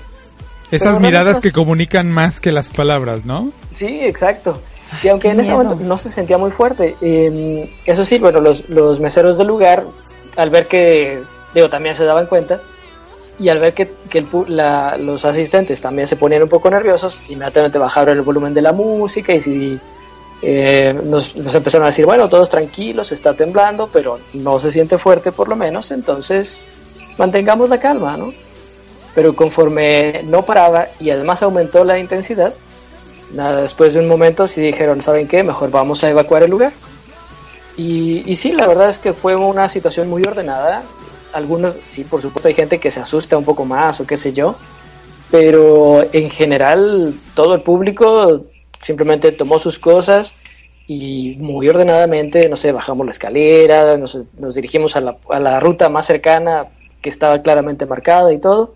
Esas 0.70 0.98
Pero 0.98 1.00
miradas 1.00 1.40
que 1.40 1.50
comunican 1.50 2.10
más 2.10 2.40
que 2.42 2.52
las 2.52 2.70
palabras, 2.70 3.24
¿no? 3.24 3.52
Sí, 3.72 4.00
exacto. 4.02 4.60
Y 5.02 5.08
aunque 5.08 5.28
Qué 5.28 5.32
en 5.34 5.40
ese 5.40 5.50
miedo. 5.50 5.64
momento 5.64 5.84
no 5.84 5.98
se 5.98 6.08
sentía 6.10 6.38
muy 6.38 6.50
fuerte, 6.50 6.96
eh, 7.00 7.70
eso 7.84 8.04
sí, 8.04 8.18
bueno, 8.18 8.40
los, 8.40 8.68
los 8.68 9.00
meseros 9.00 9.36
del 9.38 9.48
lugar, 9.48 9.84
al 10.36 10.50
ver 10.50 10.68
que, 10.68 11.22
digo, 11.54 11.68
también 11.68 11.94
se 11.94 12.04
daban 12.04 12.26
cuenta, 12.26 12.60
y 13.38 13.48
al 13.48 13.58
ver 13.58 13.74
que, 13.74 13.92
que 14.08 14.18
el 14.18 14.28
la- 14.48 14.96
los 14.96 15.24
asistentes 15.24 15.80
también 15.80 16.06
se 16.06 16.16
ponían 16.16 16.42
un 16.44 16.48
poco 16.48 16.70
nerviosos, 16.70 17.18
inmediatamente 17.28 17.78
bajaron 17.78 18.16
el 18.16 18.22
volumen 18.22 18.54
de 18.54 18.62
la 18.62 18.72
música 18.72 19.34
y 19.34 19.40
si, 19.40 19.78
eh, 20.42 20.98
nos, 21.04 21.34
nos 21.36 21.54
empezaron 21.54 21.84
a 21.84 21.88
decir, 21.88 22.06
bueno, 22.06 22.28
todos 22.28 22.48
tranquilos, 22.48 23.10
está 23.12 23.34
temblando, 23.34 23.88
pero 23.92 24.18
no 24.34 24.60
se 24.60 24.70
siente 24.70 24.98
fuerte 24.98 25.32
por 25.32 25.48
lo 25.48 25.56
menos, 25.56 25.90
entonces 25.90 26.64
mantengamos 27.18 27.68
la 27.68 27.80
calma, 27.80 28.16
¿no? 28.16 28.32
Pero 29.14 29.34
conforme 29.34 30.22
no 30.24 30.42
paraba 30.42 30.86
y 31.00 31.10
además 31.10 31.42
aumentó 31.42 31.84
la 31.84 31.98
intensidad, 31.98 32.52
nada, 33.32 33.62
después 33.62 33.94
de 33.94 34.00
un 34.00 34.08
momento 34.08 34.48
sí 34.48 34.60
dijeron, 34.60 35.02
¿saben 35.02 35.28
qué? 35.28 35.42
Mejor 35.42 35.70
vamos 35.70 36.02
a 36.04 36.10
evacuar 36.10 36.42
el 36.42 36.50
lugar. 36.50 36.72
Y, 37.76 38.22
y 38.26 38.36
sí, 38.36 38.52
la 38.52 38.66
verdad 38.66 38.88
es 38.88 38.98
que 38.98 39.12
fue 39.12 39.36
una 39.36 39.68
situación 39.68 40.08
muy 40.08 40.22
ordenada. 40.22 40.82
Algunos, 41.32 41.76
sí, 41.90 42.04
por 42.04 42.22
supuesto 42.22 42.48
hay 42.48 42.54
gente 42.54 42.78
que 42.78 42.90
se 42.90 43.00
asusta 43.00 43.36
un 43.36 43.44
poco 43.44 43.64
más 43.64 44.00
o 44.00 44.06
qué 44.06 44.16
sé 44.16 44.32
yo, 44.32 44.56
pero 45.30 46.04
en 46.12 46.30
general 46.30 47.14
todo 47.34 47.54
el 47.54 47.60
público 47.62 48.46
simplemente 48.80 49.32
tomó 49.32 49.58
sus 49.58 49.78
cosas 49.78 50.32
y 50.86 51.36
muy 51.38 51.68
ordenadamente, 51.68 52.48
no 52.48 52.56
sé, 52.56 52.72
bajamos 52.72 53.06
la 53.06 53.12
escalera, 53.12 53.96
nos, 53.98 54.18
nos 54.38 54.54
dirigimos 54.54 54.96
a 54.96 55.00
la, 55.00 55.16
a 55.28 55.40
la 55.40 55.60
ruta 55.60 55.88
más 55.88 56.06
cercana 56.06 56.68
que 57.02 57.10
estaba 57.10 57.42
claramente 57.42 57.86
marcada 57.86 58.32
y 58.32 58.38
todo, 58.38 58.74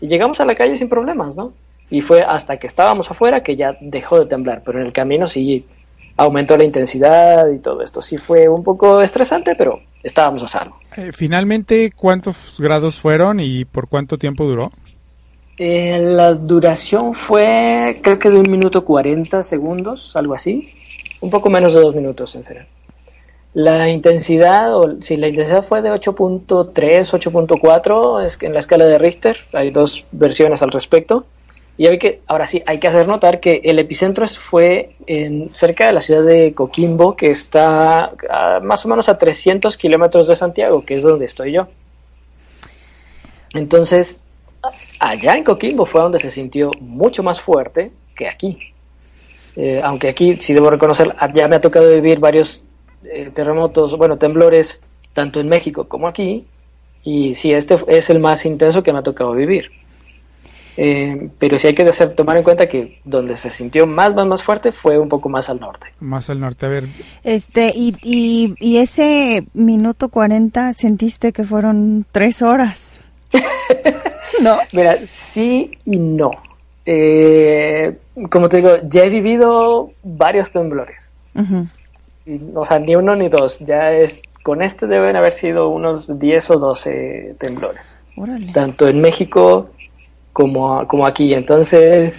y 0.00 0.06
llegamos 0.06 0.40
a 0.40 0.44
la 0.44 0.54
calle 0.54 0.76
sin 0.76 0.88
problemas, 0.88 1.36
¿no? 1.36 1.52
Y 1.90 2.00
fue 2.00 2.22
hasta 2.22 2.56
que 2.58 2.66
estábamos 2.66 3.10
afuera 3.10 3.42
que 3.42 3.56
ya 3.56 3.76
dejó 3.80 4.18
de 4.18 4.26
temblar, 4.26 4.62
pero 4.64 4.80
en 4.80 4.86
el 4.86 4.92
camino 4.92 5.26
sí 5.26 5.64
aumentó 6.16 6.56
la 6.56 6.64
intensidad 6.64 7.48
y 7.48 7.58
todo 7.58 7.82
esto. 7.82 8.02
Sí 8.02 8.16
fue 8.16 8.48
un 8.48 8.64
poco 8.64 9.00
estresante, 9.00 9.54
pero 9.54 9.80
estábamos 10.02 10.42
a 10.42 10.48
salvo. 10.48 10.78
Eh, 10.96 11.10
finalmente, 11.12 11.92
¿cuántos 11.94 12.56
grados 12.58 12.98
fueron 13.00 13.40
y 13.40 13.64
por 13.64 13.88
cuánto 13.88 14.18
tiempo 14.18 14.44
duró? 14.44 14.70
Eh, 15.58 15.98
la 15.98 16.34
duración 16.34 17.14
fue 17.14 18.00
creo 18.02 18.18
que 18.18 18.28
de 18.28 18.38
un 18.38 18.50
minuto 18.50 18.84
40 18.84 19.42
segundos, 19.42 20.16
algo 20.16 20.34
así. 20.34 20.70
Un 21.20 21.30
poco 21.30 21.48
menos 21.48 21.72
de 21.72 21.80
dos 21.80 21.94
minutos 21.94 22.34
en 22.34 22.44
general. 22.44 22.68
La 23.54 23.88
intensidad, 23.88 24.76
o 24.76 25.00
sí, 25.00 25.16
la 25.16 25.28
intensidad 25.28 25.64
fue 25.64 25.80
de 25.80 25.90
8.3, 25.90 26.74
8.4 26.74 28.26
es 28.26 28.36
que 28.36 28.44
en 28.44 28.52
la 28.52 28.58
escala 28.58 28.84
de 28.84 28.98
Richter. 28.98 29.38
Hay 29.54 29.70
dos 29.70 30.04
versiones 30.12 30.62
al 30.62 30.70
respecto. 30.72 31.24
Y 31.78 31.86
hay 31.86 31.98
que, 31.98 32.22
ahora 32.26 32.46
sí, 32.46 32.62
hay 32.66 32.78
que 32.78 32.88
hacer 32.88 33.06
notar 33.06 33.38
que 33.38 33.60
el 33.64 33.78
epicentro 33.78 34.26
fue 34.28 34.96
en, 35.06 35.50
cerca 35.54 35.86
de 35.86 35.92
la 35.92 36.00
ciudad 36.00 36.24
de 36.24 36.54
Coquimbo, 36.54 37.14
que 37.16 37.30
está 37.30 38.12
a- 38.30 38.60
más 38.62 38.84
o 38.86 38.88
menos 38.88 39.08
a 39.10 39.18
300 39.18 39.76
kilómetros 39.76 40.26
de 40.28 40.36
Santiago, 40.36 40.84
que 40.84 40.94
es 40.94 41.02
donde 41.02 41.26
estoy 41.26 41.52
yo. 41.52 41.68
Entonces, 43.54 44.20
allá 44.98 45.36
en 45.36 45.44
Coquimbo 45.44 45.86
fue 45.86 46.00
donde 46.02 46.18
se 46.18 46.30
sintió 46.30 46.70
mucho 46.80 47.22
más 47.22 47.40
fuerte 47.40 47.92
que 48.14 48.28
aquí. 48.28 48.58
Eh, 49.56 49.80
aunque 49.82 50.08
aquí, 50.08 50.36
sí 50.38 50.52
debo 50.54 50.70
reconocer, 50.70 51.14
ah, 51.18 51.30
ya 51.34 51.48
me 51.48 51.56
ha 51.56 51.60
tocado 51.60 51.88
vivir 51.90 52.18
varios 52.18 52.60
eh, 53.04 53.30
terremotos, 53.34 53.96
bueno, 53.96 54.18
temblores, 54.18 54.80
tanto 55.14 55.40
en 55.40 55.48
México 55.48 55.88
como 55.88 56.08
aquí, 56.08 56.46
y 57.02 57.34
sí, 57.34 57.52
este 57.52 57.76
es 57.88 58.10
el 58.10 58.18
más 58.18 58.44
intenso 58.44 58.82
que 58.82 58.92
me 58.92 58.98
ha 58.98 59.02
tocado 59.02 59.32
vivir. 59.32 59.70
Eh, 60.78 61.30
pero 61.38 61.58
sí 61.58 61.68
hay 61.68 61.74
que 61.74 61.82
hacer- 61.84 62.14
tomar 62.14 62.36
en 62.36 62.42
cuenta 62.42 62.66
que 62.68 63.00
donde 63.04 63.36
se 63.36 63.50
sintió 63.50 63.86
más, 63.86 64.14
más, 64.14 64.26
más 64.26 64.42
fuerte 64.42 64.72
fue 64.72 64.98
un 64.98 65.08
poco 65.08 65.28
más 65.28 65.48
al 65.48 65.58
norte. 65.60 65.86
Más 66.00 66.28
al 66.28 66.40
norte, 66.40 66.66
a 66.66 66.68
ver. 66.68 66.84
Este, 67.24 67.72
y, 67.74 67.94
y, 68.02 68.54
y 68.60 68.76
ese 68.78 69.46
minuto 69.54 70.08
40 70.10 70.72
sentiste 70.74 71.32
que 71.32 71.44
fueron 71.44 72.04
tres 72.12 72.42
horas. 72.42 73.00
¿No? 74.42 74.58
Mira, 74.72 74.98
sí 75.06 75.70
y 75.84 75.96
no. 75.96 76.30
Eh, 76.84 77.96
como 78.30 78.48
te 78.48 78.58
digo, 78.58 78.76
ya 78.88 79.04
he 79.04 79.08
vivido 79.08 79.90
varios 80.02 80.50
temblores. 80.50 81.14
O 82.54 82.64
sea, 82.64 82.78
ni 82.78 82.96
uno 82.96 83.16
ni 83.16 83.28
dos. 83.28 83.58
Ya 83.60 83.92
es, 83.92 84.20
con 84.42 84.62
este 84.62 84.86
deben 84.86 85.16
haber 85.16 85.32
sido 85.32 85.68
unos 85.68 86.18
10 86.18 86.50
o 86.50 86.58
12 86.58 87.34
temblores. 87.38 87.98
Órale. 88.16 88.52
Tanto 88.52 88.88
en 88.88 89.00
México 89.00 89.70
como, 90.36 90.86
como 90.86 91.06
aquí. 91.06 91.32
Entonces, 91.32 92.14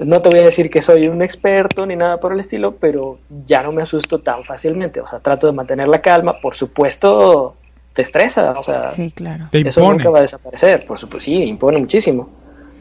no 0.00 0.20
te 0.20 0.30
voy 0.30 0.40
a 0.40 0.46
decir 0.46 0.68
que 0.68 0.82
soy 0.82 1.06
un 1.06 1.22
experto 1.22 1.86
ni 1.86 1.94
nada 1.94 2.18
por 2.18 2.32
el 2.32 2.40
estilo, 2.40 2.74
pero 2.74 3.20
ya 3.46 3.62
no 3.62 3.70
me 3.70 3.82
asusto 3.82 4.18
tan 4.18 4.42
fácilmente. 4.42 5.00
O 5.00 5.06
sea, 5.06 5.20
trato 5.20 5.46
de 5.46 5.52
mantener 5.52 5.86
la 5.86 6.00
calma. 6.00 6.40
Por 6.40 6.56
supuesto, 6.56 7.54
te 7.92 8.02
estresa. 8.02 8.58
O 8.58 8.64
sea, 8.64 8.86
Sí, 8.86 9.12
claro. 9.12 9.46
Te 9.52 9.60
eso 9.60 9.80
nunca 9.80 10.10
va 10.10 10.18
a 10.18 10.22
desaparecer, 10.22 10.84
por 10.84 10.98
supuesto, 10.98 11.24
sí, 11.24 11.36
impone 11.44 11.78
muchísimo. 11.78 12.28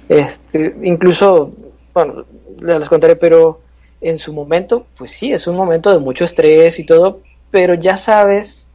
Este, 0.10 0.76
incluso, 0.82 1.52
bueno, 1.94 2.26
ya 2.66 2.80
les 2.80 2.90
contaré, 2.90 3.16
pero 3.16 3.62
en 4.02 4.18
su 4.18 4.34
momento, 4.34 4.88
pues 4.98 5.12
sí, 5.12 5.32
es 5.32 5.46
un 5.46 5.56
momento 5.56 5.92
de 5.92 6.00
mucho 6.00 6.24
estrés 6.24 6.80
y 6.80 6.88
todo, 6.88 7.20
pero 7.52 7.76
ya 7.76 7.98
sabes, 7.98 8.68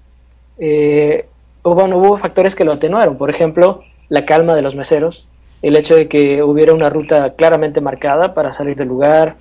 eh, 0.59 1.27
o 1.62 1.75
bueno, 1.75 1.99
hubo 1.99 2.16
factores 2.16 2.55
que 2.55 2.64
lo 2.64 2.75
atenuaron, 2.75 3.19
por 3.19 3.29
ejemplo, 3.29 3.83
la 4.09 4.25
calma 4.25 4.55
de 4.55 4.62
los 4.62 4.77
meseros, 4.77 5.29
el 5.62 5.77
hecho 5.77 5.95
de 5.97 6.09
que 6.09 6.42
hubiera 6.42 6.75
una 6.75 6.90
ruta 6.90 7.31
claramente 7.31 7.81
marcada 7.81 8.35
para 8.35 8.53
salir 8.53 8.77
del 8.77 8.88
lugar, 8.88 9.37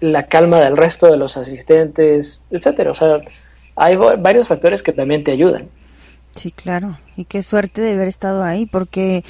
la 0.00 0.26
calma 0.26 0.58
del 0.60 0.76
resto 0.76 1.06
de 1.10 1.16
los 1.16 1.36
asistentes, 1.36 2.42
etcétera. 2.50 2.90
O 2.90 2.94
sea, 2.94 3.20
hay 3.76 3.96
va- 3.96 4.16
varios 4.16 4.48
factores 4.48 4.82
que 4.82 4.92
también 4.92 5.22
te 5.24 5.32
ayudan. 5.32 5.68
Sí, 6.34 6.50
claro. 6.50 6.98
Y 7.16 7.26
qué 7.26 7.42
suerte 7.42 7.82
de 7.82 7.92
haber 7.92 8.08
estado 8.08 8.42
ahí, 8.42 8.64
porque 8.66 9.22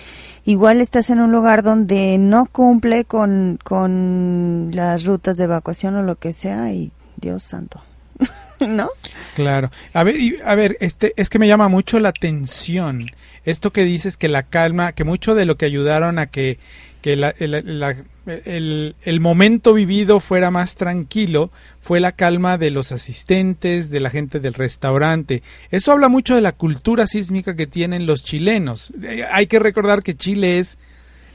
igual 0.45 0.81
estás 0.81 1.11
en 1.11 1.21
un 1.21 1.33
lugar 1.33 1.63
donde 1.65 2.17
no 2.17 2.47
cumple 2.47 3.05
con, 3.05 3.59
con 3.63 4.71
las 4.73 5.05
rutas 5.05 5.37
de 5.37 5.45
evacuación 5.45 5.97
o 5.97 6.03
lo 6.03 6.15
que 6.17 6.33
sea, 6.33 6.73
y 6.73 6.93
Dios 7.17 7.43
santo. 7.43 7.83
¿No? 8.61 8.89
Claro. 9.35 9.71
A 9.95 10.05
ver, 10.05 10.17
y- 10.17 10.37
a 10.45 10.55
ver, 10.55 10.77
este, 10.81 11.13
es 11.17 11.29
que 11.29 11.41
me 11.41 11.49
llama 11.49 11.69
mucho 11.69 11.99
la 11.99 12.11
atención 12.11 13.07
esto 13.45 13.73
que 13.73 13.85
dices 13.85 14.17
que 14.17 14.29
la 14.29 14.43
calma, 14.45 14.93
que 14.93 15.05
mucho 15.05 15.35
de 15.35 15.45
lo 15.47 15.57
que 15.57 15.65
ayudaron 15.67 16.19
a 16.19 16.27
que, 16.27 16.59
que 17.01 17.17
la- 17.17 17.35
el, 17.39 18.95
el- 19.05 19.21
momento 19.21 19.75
vivido 19.75 20.21
fuera 20.21 20.51
más 20.53 20.77
tranquilo 20.77 21.51
fue 21.81 21.99
la 21.99 22.13
calma 22.13 22.57
de 22.59 22.71
los 22.71 22.93
asistentes, 22.93 23.91
de 23.91 23.99
la 24.01 24.11
gente 24.11 24.39
del 24.39 24.55
restaurante. 24.55 25.43
Eso 25.73 25.91
habla 25.93 26.09
mucho 26.09 26.35
de 26.37 26.41
la 26.41 26.53
cultura 26.53 27.07
sísmica 27.09 27.57
que 27.57 27.67
tienen 27.67 28.07
los 28.07 28.23
chilenos. 28.23 28.93
Eh, 29.03 29.25
hay 29.31 29.47
que 29.49 29.59
recordar 29.59 30.03
que 30.05 30.15
Chile 30.15 30.59
es 30.61 30.79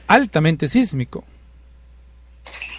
altamente 0.06 0.68
sísmico. 0.68 1.24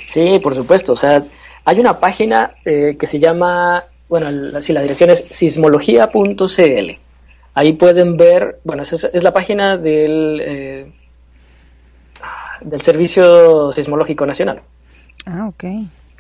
Sí, 0.08 0.40
por 0.42 0.56
supuesto. 0.56 0.94
O 0.94 0.98
sea, 0.98 1.24
hay 1.66 1.80
una 1.80 2.00
página 2.00 2.56
eh, 2.66 2.98
que 3.00 3.06
se 3.06 3.20
llama, 3.20 3.84
bueno, 4.08 4.60
sí, 4.64 4.74
la 4.74 4.82
dirección 4.82 5.12
es 5.12 5.24
sismología.cl. 5.30 6.98
Ahí 7.60 7.74
pueden 7.74 8.16
ver, 8.16 8.62
bueno, 8.64 8.84
esa 8.84 8.96
es, 8.96 9.04
es 9.14 9.22
la 9.22 9.34
página 9.34 9.76
del, 9.76 10.42
eh, 10.42 10.92
del 12.62 12.82
Servicio 12.82 13.74
Sismológico 13.74 14.26
Nacional. 14.26 14.62
Ah, 15.26 15.46
ok. 15.50 15.66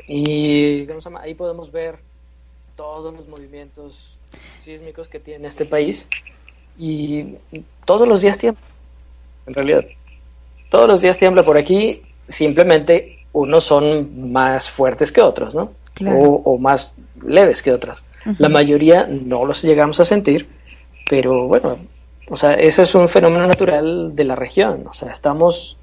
Y 0.06 0.86
ahí 1.22 1.34
podemos 1.36 1.72
ver 1.72 2.00
todos 2.76 3.14
los 3.14 3.26
movimientos 3.30 4.18
sísmicos 4.66 5.08
que 5.08 5.22
tiene 5.22 5.48
este 5.48 5.64
país. 5.64 6.06
Y 6.78 7.36
todos 7.86 8.06
los 8.06 8.22
días 8.22 8.38
tiembla, 8.38 8.62
en 9.48 9.54
realidad. 9.54 9.86
Todos 10.70 10.90
los 10.90 11.02
días 11.02 11.18
tiembla 11.18 11.44
por 11.44 11.56
aquí, 11.56 12.02
simplemente 12.28 13.20
unos 13.32 13.64
son 13.64 14.30
más 14.34 14.70
fuertes 14.70 15.10
que 15.10 15.22
otros, 15.22 15.56
¿no? 15.56 15.72
Claro. 15.94 16.20
o, 16.20 16.56
o 16.56 16.58
más 16.58 16.94
leves 17.26 17.62
que 17.62 17.72
otras. 17.72 17.98
La 18.40 18.50
mayoría 18.50 19.08
no 19.10 19.46
los 19.46 19.62
llegamos 19.62 20.02
a 20.02 20.06
sentir, 20.06 20.59
pero 21.10 21.47
bueno, 21.47 21.80
o 22.30 22.38
sea, 22.38 22.53
ese 22.53 22.84
es 22.84 22.93
un 22.93 23.10
fenómeno 23.10 23.47
natural 23.47 24.16
de 24.16 24.24
la 24.24 24.36
región. 24.36 24.86
O 24.88 24.93
sea, 24.93 25.12
estamos 25.12 25.76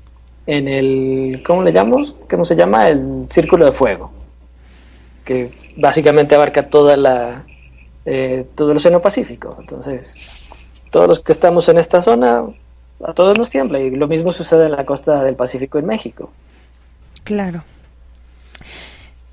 en 0.47 0.69
el, 0.69 1.43
¿cómo 1.45 1.63
le 1.63 1.73
llamamos? 1.73 2.15
¿Cómo 2.31 2.45
se 2.45 2.55
llama? 2.55 2.89
El 2.89 3.27
círculo 3.29 3.67
de 3.67 3.73
fuego, 3.73 4.13
que 5.25 5.51
básicamente 5.77 6.37
abarca 6.37 6.69
toda 6.69 6.97
la, 6.97 7.45
eh, 8.05 8.47
todo 8.55 8.71
el 8.71 8.77
océano 8.77 9.03
Pacífico. 9.03 9.57
Entonces, 9.59 10.15
todos 10.91 11.09
los 11.09 11.21
que 11.21 11.33
estamos 11.33 11.69
en 11.69 11.79
esta 11.79 12.01
zona, 12.01 12.45
a 13.05 13.13
todos 13.13 13.37
nos 13.37 13.51
tiembla. 13.51 13.81
Y 13.81 13.91
lo 13.91 14.07
mismo 14.07 14.31
sucede 14.31 14.67
en 14.67 14.73
la 14.73 14.87
costa 14.87 15.25
del 15.25 15.35
Pacífico 15.35 15.81
en 15.81 15.87
México. 15.87 16.31
Claro. 17.25 17.65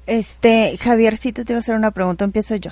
Este, 0.07 0.75
Javiercito, 0.79 1.45
te 1.45 1.53
iba 1.53 1.57
a 1.57 1.59
hacer 1.59 1.75
una 1.75 1.91
pregunta, 1.91 2.25
empiezo 2.25 2.55
yo. 2.55 2.71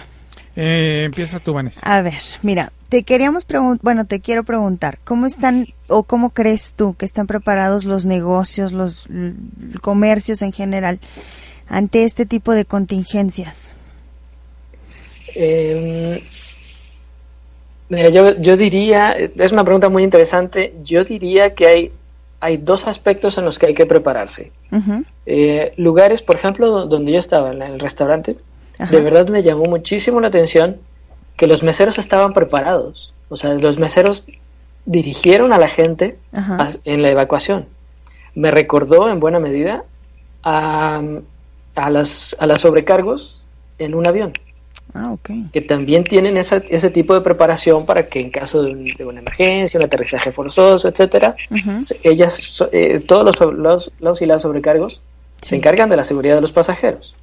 Eh, 0.55 1.03
empieza 1.05 1.39
tú, 1.39 1.53
Vanessa. 1.53 1.81
A 1.83 2.01
ver, 2.01 2.21
mira, 2.41 2.71
te 2.91 3.03
queríamos 3.03 3.45
preguntar, 3.45 3.79
bueno, 3.83 4.03
te 4.05 4.19
quiero 4.19 4.43
preguntar, 4.43 4.99
¿cómo 5.05 5.25
están 5.25 5.67
o 5.87 6.03
cómo 6.03 6.31
crees 6.31 6.73
tú 6.75 6.93
que 6.95 7.05
están 7.05 7.25
preparados 7.25 7.85
los 7.85 8.05
negocios, 8.05 8.73
los 8.73 9.07
comercios 9.79 10.41
en 10.41 10.51
general 10.51 10.99
ante 11.69 12.03
este 12.03 12.25
tipo 12.25 12.51
de 12.51 12.65
contingencias? 12.65 13.73
Eh, 15.35 16.21
mira, 17.87 18.09
yo, 18.09 18.35
yo 18.41 18.57
diría, 18.57 19.07
es 19.37 19.53
una 19.53 19.63
pregunta 19.63 19.87
muy 19.87 20.03
interesante, 20.03 20.73
yo 20.83 21.03
diría 21.05 21.53
que 21.55 21.67
hay, 21.67 21.91
hay 22.41 22.57
dos 22.57 22.87
aspectos 22.87 23.37
en 23.37 23.45
los 23.45 23.57
que 23.57 23.67
hay 23.67 23.73
que 23.73 23.85
prepararse. 23.85 24.51
Eh, 25.25 25.73
lugares, 25.77 26.21
por 26.21 26.35
ejemplo, 26.35 26.67
do- 26.69 26.85
donde 26.87 27.13
yo 27.13 27.19
estaba, 27.19 27.53
en 27.53 27.61
el 27.61 27.79
restaurante, 27.79 28.35
Ajá. 28.77 28.91
de 28.93 29.01
verdad 29.01 29.29
me 29.29 29.43
llamó 29.43 29.63
muchísimo 29.63 30.19
la 30.19 30.27
atención 30.27 30.75
que 31.41 31.47
los 31.47 31.63
meseros 31.63 31.97
estaban 31.97 32.33
preparados. 32.33 33.15
O 33.29 33.35
sea, 33.35 33.55
los 33.55 33.79
meseros 33.79 34.27
dirigieron 34.85 35.53
a 35.53 35.57
la 35.57 35.67
gente 35.67 36.17
a- 36.33 36.69
en 36.85 37.01
la 37.01 37.09
evacuación. 37.09 37.65
Me 38.35 38.51
recordó 38.51 39.09
en 39.09 39.19
buena 39.19 39.39
medida 39.39 39.83
a, 40.43 41.01
a, 41.73 41.89
las, 41.89 42.35
a 42.39 42.45
las 42.45 42.61
sobrecargos 42.61 43.43
en 43.79 43.95
un 43.95 44.05
avión 44.05 44.33
Ah, 44.93 45.15
que 45.51 45.61
también 45.61 46.03
tienen 46.03 46.37
esa- 46.37 46.61
ese 46.69 46.91
tipo 46.91 47.15
de 47.15 47.21
preparación 47.21 47.87
para 47.87 48.07
que 48.07 48.19
en 48.19 48.29
caso 48.29 48.61
de, 48.61 48.73
un- 48.73 48.83
de 48.85 49.03
una 49.03 49.21
emergencia, 49.21 49.79
un 49.79 49.85
aterrizaje 49.85 50.31
forzoso, 50.31 50.87
etcétera, 50.89 51.35
ellas, 52.03 52.35
so- 52.35 52.69
eh, 52.71 52.99
todos 52.99 53.23
los, 53.25 53.53
los, 53.57 53.91
los 53.99 54.21
y 54.21 54.27
las 54.27 54.43
sobrecargos 54.43 55.01
Sí. 55.41 55.49
se 55.49 55.55
encargan 55.55 55.89
de 55.89 55.95
la 55.97 56.03
seguridad 56.03 56.35
de 56.35 56.41
los 56.41 56.51
pasajeros. 56.51 57.15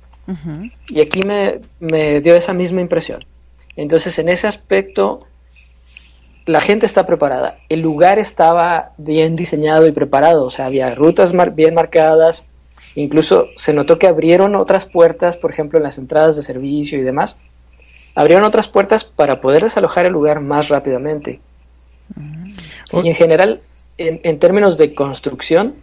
Y 0.89 1.01
aquí 1.01 1.23
me, 1.23 1.61
me 1.79 2.21
dio 2.21 2.35
esa 2.35 2.53
misma 2.53 2.81
impresión. 2.81 3.21
Entonces, 3.81 4.19
en 4.19 4.29
ese 4.29 4.47
aspecto, 4.49 5.21
la 6.47 6.61
gente 6.61 6.85
está 6.87 7.07
preparada. 7.07 7.59
El 7.69 7.81
lugar 7.81 8.19
estaba 8.19 8.91
bien 8.97 9.37
diseñado 9.37 9.87
y 9.87 9.93
preparado. 9.93 10.45
O 10.45 10.51
sea, 10.51 10.67
había 10.67 10.95
rutas 10.95 11.33
mar- 11.33 11.55
bien 11.55 11.75
marcadas. 11.75 12.45
Incluso 12.95 13.49
se 13.55 13.73
notó 13.73 13.99
que 13.99 14.07
abrieron 14.09 14.57
otras 14.57 14.85
puertas, 14.85 15.37
por 15.37 15.51
ejemplo, 15.53 15.79
en 15.79 15.85
las 15.85 15.99
entradas 15.99 16.35
de 16.37 16.43
servicio 16.43 16.99
y 16.99 17.03
demás. 17.03 17.37
Abrieron 18.15 18.45
otras 18.45 18.67
puertas 18.67 19.05
para 19.05 19.41
poder 19.41 19.63
desalojar 19.63 20.07
el 20.07 20.13
lugar 20.13 20.41
más 20.41 20.69
rápidamente. 20.69 21.41
O- 22.93 23.03
Y 23.05 23.09
en 23.09 23.15
general, 23.15 23.61
en, 23.97 24.21
en 24.25 24.39
términos 24.41 24.77
de 24.79 24.95
construcción, 24.95 25.75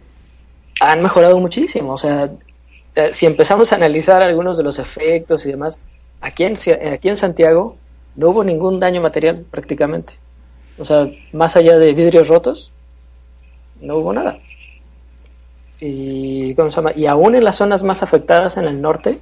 han 0.80 1.02
mejorado 1.02 1.38
muchísimo. 1.38 1.92
O 1.94 1.98
sea, 1.98 2.30
eh, 2.94 3.10
si 3.12 3.24
empezamos 3.24 3.72
a 3.72 3.76
analizar 3.76 4.20
algunos 4.22 4.58
de 4.58 4.64
los 4.64 4.78
efectos 4.78 5.46
y 5.46 5.50
demás, 5.50 5.78
aquí 6.20 6.44
en, 6.44 6.56
aquí 6.92 7.08
en 7.08 7.16
Santiago 7.16 7.76
no 8.16 8.30
hubo 8.30 8.44
ningún 8.44 8.80
daño 8.80 9.00
material 9.00 9.44
prácticamente. 9.50 10.14
O 10.78 10.84
sea, 10.84 11.08
más 11.32 11.56
allá 11.56 11.78
de 11.78 11.92
vidrios 11.92 12.28
rotos, 12.28 12.70
no 13.80 13.96
hubo 13.96 14.12
nada. 14.12 14.38
Y, 15.80 16.54
¿cómo 16.54 16.70
se 16.70 16.76
llama? 16.76 16.92
y 16.96 17.06
aún 17.06 17.34
en 17.34 17.44
las 17.44 17.56
zonas 17.56 17.82
más 17.82 18.02
afectadas 18.02 18.56
en 18.56 18.64
el 18.64 18.80
norte, 18.80 19.18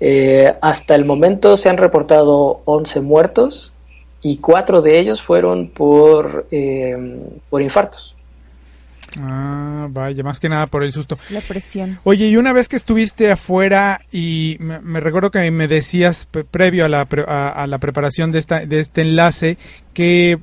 eh, 0.00 0.54
hasta 0.60 0.94
el 0.94 1.04
momento 1.04 1.56
se 1.56 1.68
han 1.68 1.78
reportado 1.78 2.60
11 2.66 3.00
muertos 3.00 3.72
y 4.20 4.38
cuatro 4.38 4.82
de 4.82 5.00
ellos 5.00 5.22
fueron 5.22 5.68
por, 5.68 6.46
eh, 6.50 6.96
por 7.48 7.62
infartos. 7.62 8.14
Ah, 9.20 9.88
vaya, 9.90 10.22
más 10.22 10.38
que 10.38 10.48
nada 10.48 10.66
por 10.66 10.84
el 10.84 10.92
susto. 10.92 11.18
La 11.30 11.40
presión. 11.40 11.98
Oye, 12.04 12.28
y 12.28 12.36
una 12.36 12.52
vez 12.52 12.68
que 12.68 12.76
estuviste 12.76 13.30
afuera 13.30 14.02
y 14.12 14.56
me, 14.60 15.00
recuerdo 15.00 15.30
que 15.30 15.50
me 15.50 15.66
decías 15.66 16.26
pre- 16.30 16.44
previo 16.44 16.84
a 16.84 16.88
la, 16.88 17.04
pre- 17.06 17.24
a, 17.26 17.48
a 17.48 17.66
la 17.66 17.78
preparación 17.78 18.32
de, 18.32 18.38
esta, 18.38 18.66
de 18.66 18.80
este 18.80 19.00
enlace 19.00 19.56
que, 19.94 20.38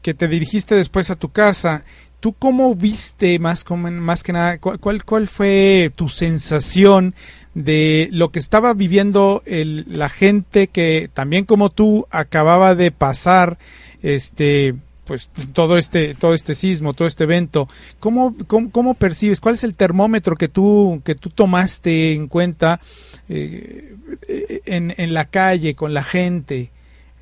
que 0.00 0.14
te 0.14 0.28
dirigiste 0.28 0.74
después 0.76 1.10
a 1.10 1.16
tu 1.16 1.30
casa, 1.30 1.82
¿tú 2.20 2.34
cómo 2.34 2.74
viste 2.74 3.38
más, 3.40 3.64
más 3.70 4.22
que 4.22 4.32
nada, 4.32 4.58
cu- 4.58 4.78
cuál, 4.78 5.04
cuál 5.04 5.26
fue 5.28 5.90
tu 5.96 6.08
sensación 6.08 7.14
de 7.54 8.08
lo 8.12 8.30
que 8.30 8.38
estaba 8.38 8.74
viviendo 8.74 9.42
el, 9.46 9.84
la 9.88 10.08
gente 10.08 10.68
que 10.68 11.10
también 11.12 11.44
como 11.44 11.70
tú 11.70 12.06
acababa 12.10 12.74
de 12.74 12.90
pasar 12.90 13.58
este 14.02 14.74
pues 15.04 15.28
todo 15.52 15.78
este 15.78 16.14
todo 16.14 16.34
este 16.34 16.54
sismo 16.54 16.94
todo 16.94 17.08
este 17.08 17.24
evento. 17.24 17.68
Cómo, 18.00 18.34
cómo, 18.46 18.70
cómo 18.70 18.94
percibes 18.94 19.40
cuál 19.40 19.54
es 19.54 19.64
el 19.64 19.74
termómetro 19.74 20.36
que 20.36 20.48
tú 20.48 21.00
que 21.04 21.14
tú 21.14 21.30
tomaste 21.30 22.12
en 22.12 22.28
cuenta 22.28 22.80
eh, 23.28 23.94
en, 24.66 24.94
en 24.96 25.14
la 25.14 25.26
calle 25.26 25.74
con 25.74 25.94
la 25.94 26.02
gente 26.02 26.70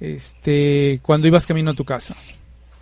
este 0.01 1.01
cuando 1.03 1.27
ibas 1.27 1.47
camino 1.47 1.71
a 1.71 1.75
tu 1.75 1.85
casa 1.85 2.15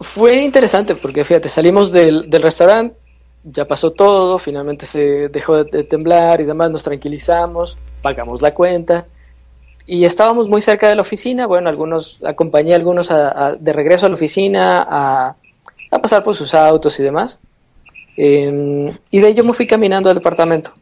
Fue 0.00 0.42
interesante 0.42 0.94
porque, 0.94 1.24
fíjate, 1.24 1.48
salimos 1.48 1.92
del, 1.92 2.30
del 2.30 2.42
restaurante, 2.42 2.96
ya 3.44 3.66
pasó 3.66 3.90
todo, 3.90 4.38
finalmente 4.38 4.86
se 4.86 5.28
dejó 5.28 5.62
de, 5.62 5.70
de 5.70 5.84
temblar 5.84 6.40
y 6.40 6.44
demás, 6.44 6.70
nos 6.70 6.82
tranquilizamos, 6.82 7.76
pagamos 8.00 8.40
la 8.40 8.54
cuenta 8.54 9.06
y 9.90 10.04
estábamos 10.04 10.48
muy 10.48 10.62
cerca 10.62 10.88
de 10.88 10.94
la 10.94 11.02
oficina. 11.02 11.48
Bueno, 11.48 11.68
algunos 11.68 12.20
acompañé 12.24 12.74
a 12.74 12.76
algunos 12.76 13.10
a- 13.10 13.56
de 13.58 13.72
regreso 13.72 14.06
a 14.06 14.08
la 14.08 14.14
oficina 14.14 14.86
a, 14.88 15.34
pasar 16.00 16.22
por 16.22 16.36
sus 16.36 16.54
autos 16.54 17.00
y 17.00 17.02
demás. 17.02 17.40
Eh, 18.16 18.94
y 19.10 19.20
de 19.20 19.28
ello 19.28 19.42
me 19.42 19.52
fui 19.52 19.66
caminando 19.66 20.08
al 20.08 20.14
departamento. 20.14 20.72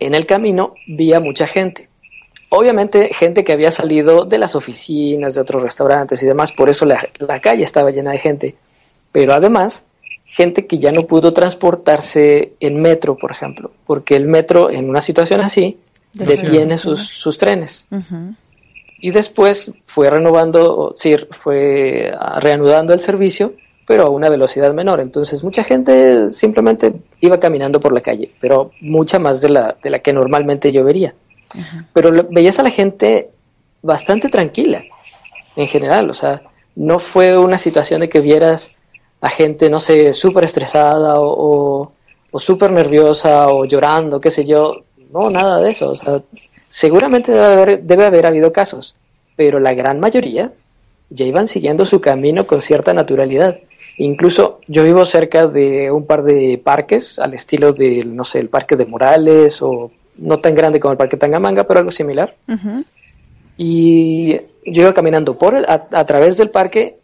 En 0.00 0.16
el 0.16 0.26
camino 0.26 0.74
vi 0.88 1.12
a 1.12 1.20
mucha 1.20 1.46
gente. 1.46 1.88
Obviamente 2.48 3.10
gente 3.14 3.44
que 3.44 3.52
había 3.52 3.70
salido 3.70 4.24
de 4.24 4.38
las 4.38 4.56
oficinas, 4.56 5.36
de 5.36 5.40
otros 5.40 5.62
restaurantes 5.62 6.20
y 6.24 6.26
demás, 6.26 6.50
por 6.50 6.68
eso 6.68 6.84
la, 6.84 7.06
la 7.20 7.38
calle 7.38 7.62
estaba 7.62 7.92
llena 7.92 8.10
de 8.10 8.18
gente. 8.18 8.56
Pero 9.12 9.32
además, 9.32 9.84
gente 10.26 10.66
que 10.66 10.78
ya 10.78 10.90
no 10.90 11.02
pudo 11.02 11.32
transportarse 11.32 12.54
en 12.58 12.82
metro, 12.82 13.16
por 13.16 13.30
ejemplo, 13.30 13.70
porque 13.86 14.16
el 14.16 14.26
metro 14.26 14.70
en 14.70 14.90
una 14.90 15.00
situación 15.00 15.40
así 15.40 15.78
detiene 16.42 16.76
sus, 16.78 17.00
sus 17.08 17.38
trenes. 17.38 17.86
Y 19.00 19.10
después 19.10 19.70
fue 19.86 20.08
renovando, 20.10 20.94
sí, 20.96 21.14
fue 21.30 22.12
ah, 22.18 22.38
reanudando 22.40 22.94
el 22.94 23.00
servicio, 23.00 23.52
pero 23.86 24.04
a 24.04 24.08
una 24.10 24.30
velocidad 24.30 24.72
menor. 24.72 25.00
Entonces 25.00 25.44
mucha 25.44 25.62
gente 25.62 26.32
simplemente 26.32 26.92
iba 27.20 27.38
caminando 27.38 27.80
por 27.80 27.92
la 27.92 28.00
calle, 28.00 28.30
pero 28.40 28.70
mucha 28.80 29.18
más 29.18 29.40
de 29.42 29.50
la, 29.50 29.76
de 29.82 29.90
la 29.90 29.98
que 29.98 30.12
normalmente 30.12 30.72
yo 30.72 30.84
vería. 30.84 31.14
Pero 31.92 32.10
lo- 32.10 32.24
veías 32.30 32.58
a 32.58 32.62
la 32.62 32.70
gente 32.70 33.28
bastante 33.82 34.28
tranquila, 34.28 34.84
en 35.56 35.68
general. 35.68 36.08
O 36.10 36.14
sea, 36.14 36.42
no 36.76 36.98
fue 36.98 37.36
una 37.38 37.58
situación 37.58 38.00
de 38.00 38.08
que 38.08 38.20
vieras 38.20 38.70
a 39.20 39.28
gente, 39.28 39.68
no 39.70 39.80
sé, 39.80 40.12
súper 40.12 40.44
estresada 40.44 41.20
o, 41.20 41.26
o, 41.82 41.92
o 42.30 42.38
súper 42.40 42.70
nerviosa 42.72 43.48
o 43.48 43.64
llorando, 43.66 44.18
qué 44.20 44.30
sé 44.30 44.44
yo. 44.46 44.82
No, 45.14 45.30
nada 45.30 45.60
de 45.60 45.70
eso. 45.70 45.90
O 45.90 45.96
sea, 45.96 46.20
seguramente 46.68 47.32
debe 47.32 47.46
haber, 47.46 47.82
debe 47.82 48.04
haber 48.04 48.26
habido 48.26 48.52
casos, 48.52 48.94
pero 49.36 49.58
la 49.60 49.72
gran 49.72 50.00
mayoría 50.00 50.50
ya 51.08 51.24
iban 51.24 51.46
siguiendo 51.48 51.86
su 51.86 52.00
camino 52.00 52.46
con 52.46 52.60
cierta 52.60 52.92
naturalidad. 52.92 53.58
Incluso 53.96 54.60
yo 54.66 54.82
vivo 54.82 55.04
cerca 55.04 55.46
de 55.46 55.90
un 55.92 56.04
par 56.04 56.24
de 56.24 56.60
parques, 56.62 57.18
al 57.20 57.32
estilo 57.34 57.72
del, 57.72 58.16
no 58.16 58.24
sé, 58.24 58.40
el 58.40 58.48
parque 58.48 58.74
de 58.74 58.86
Morales 58.86 59.62
o 59.62 59.92
no 60.18 60.38
tan 60.40 60.54
grande 60.54 60.80
como 60.80 60.92
el 60.92 60.98
parque 60.98 61.16
Tangamanga, 61.16 61.62
pero 61.64 61.78
algo 61.78 61.92
similar. 61.92 62.34
Y 63.56 64.34
yo 64.66 64.82
iba 64.82 64.94
caminando 64.94 65.38
por 65.38 65.54
el- 65.54 65.64
a, 65.66 65.86
a 65.92 66.04
través 66.06 66.36
del 66.36 66.50
parque 66.50 66.96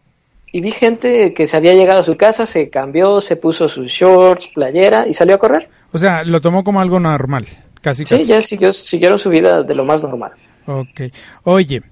y 0.52 0.60
vi 0.60 0.72
gente 0.72 1.32
que 1.32 1.46
se 1.46 1.56
había 1.56 1.74
llegado 1.74 2.00
a 2.00 2.04
su 2.04 2.16
casa, 2.16 2.44
se 2.44 2.70
cambió, 2.70 3.20
se 3.20 3.36
puso 3.36 3.68
sus 3.68 3.88
shorts, 3.88 4.48
playera 4.48 5.06
y 5.06 5.12
salió 5.14 5.36
a 5.36 5.38
correr. 5.38 5.68
o 5.92 5.98
sea 5.98 6.24
lo 6.24 6.40
tomó 6.40 6.64
como 6.64 6.80
algo 6.80 6.98
normal 6.98 7.46
casi 7.80 8.04
Sí, 8.04 8.14
casi 8.16 8.26
ya 8.26 8.40
siguió, 8.42 8.72
siguieron 8.72 9.18
su 9.18 9.30
vida 9.30 9.62
de 9.62 9.74
lo 9.74 9.84
más 9.84 10.02
normal. 10.02 10.32
Ok. 10.66 11.00
Oye, 11.44 11.82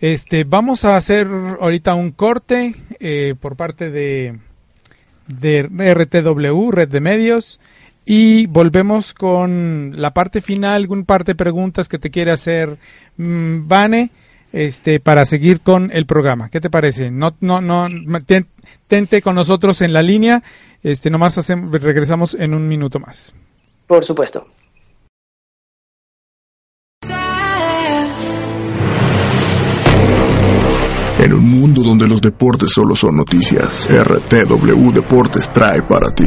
este, 0.00 0.44
vamos 0.44 0.84
a 0.84 0.96
hacer 0.96 1.26
ahorita 1.60 1.94
un 1.94 2.10
corte 2.12 2.74
eh, 3.00 3.34
por 3.40 3.56
parte 3.56 3.90
de, 3.90 4.38
de 5.26 5.62
RTW, 5.94 6.70
Red 6.70 6.88
de 6.88 7.00
Medios, 7.00 7.60
y 8.06 8.46
volvemos 8.46 9.14
con 9.14 9.92
la 9.96 10.12
parte 10.12 10.42
final, 10.42 10.74
algún 10.82 11.04
parte 11.04 11.32
de 11.32 11.36
preguntas 11.36 11.88
que 11.88 11.98
te 11.98 12.10
quiere 12.10 12.30
hacer 12.32 12.76
mm, 13.16 13.66
Vane, 13.66 14.10
este, 14.52 15.00
para 15.00 15.24
seguir 15.26 15.60
con 15.62 15.90
el 15.92 16.06
programa. 16.06 16.48
¿Qué 16.50 16.60
te 16.60 16.70
parece? 16.70 17.10
No, 17.10 17.34
no, 17.40 17.60
no, 17.60 17.88
ten- 18.24 18.46
tente 18.86 19.20
con 19.22 19.34
nosotros 19.34 19.80
en 19.80 19.92
la 19.92 20.02
línea, 20.02 20.42
este, 20.82 21.10
nomás 21.10 21.38
hacemos, 21.38 21.72
regresamos 21.82 22.34
en 22.34 22.52
un 22.54 22.68
minuto 22.68 23.00
más. 23.00 23.34
Por 23.86 24.04
supuesto. 24.04 24.46
En 31.24 31.32
un 31.32 31.48
mundo 31.48 31.82
donde 31.82 32.06
los 32.06 32.20
deportes 32.20 32.70
solo 32.74 32.94
son 32.94 33.16
noticias, 33.16 33.88
RTW 33.88 34.92
Deportes 34.92 35.50
trae 35.50 35.80
para 35.80 36.14
ti. 36.14 36.26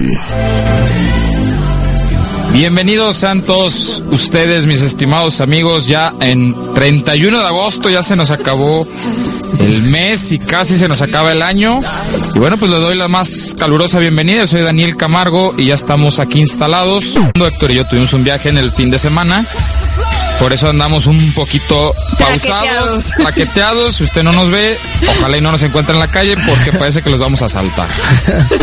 Bienvenidos 2.52 3.18
sean 3.18 3.44
todos 3.44 4.02
ustedes, 4.10 4.66
mis 4.66 4.82
estimados 4.82 5.40
amigos, 5.40 5.88
ya 5.88 6.14
en 6.20 6.74
31 6.74 7.38
de 7.38 7.46
agosto 7.46 7.92
ya 7.92 8.02
se 8.02 8.16
nos 8.16 8.32
acabó 8.32 8.88
el 9.60 9.84
mes 9.84 10.32
y 10.32 10.40
casi 10.40 10.76
se 10.76 10.88
nos 10.88 11.04
acaba 11.04 11.32
el 11.32 11.44
año. 11.44 11.80
Y 12.34 12.40
bueno, 12.40 12.58
pues 12.58 12.72
les 12.72 12.80
doy 12.80 12.96
la 12.98 13.08
más 13.08 13.56
calurosa 13.56 14.00
bienvenida. 14.00 14.48
Soy 14.48 14.64
Daniel 14.64 14.98
Camargo 14.98 15.54
y 15.56 15.66
ya 15.66 15.76
estamos 15.76 16.20
aquí 16.20 16.40
instalados. 16.40 17.16
Héctor 17.36 17.70
y 17.70 17.76
yo 17.76 17.88
tuvimos 17.88 18.14
un 18.14 18.24
viaje 18.24 18.50
en 18.50 18.58
el 18.58 18.72
fin 18.72 18.90
de 18.90 18.98
semana. 18.98 19.46
Por 20.40 20.54
eso 20.54 20.70
andamos 20.70 21.08
un 21.08 21.34
poquito 21.34 21.94
pausados, 22.20 23.12
paqueteados. 23.24 23.96
Si 23.98 24.04
usted 24.04 24.22
no 24.24 24.32
nos 24.32 24.52
ve, 24.52 24.78
ojalá 25.10 25.38
y 25.38 25.42
no 25.42 25.52
nos 25.52 25.64
encuentre 25.64 25.94
en 25.96 26.00
la 26.00 26.08
calle 26.08 26.36
porque 26.48 26.72
parece 26.78 27.02
que 27.02 27.10
los 27.10 27.20
vamos 27.20 27.42
a 27.42 27.50
saltar. 27.50 27.88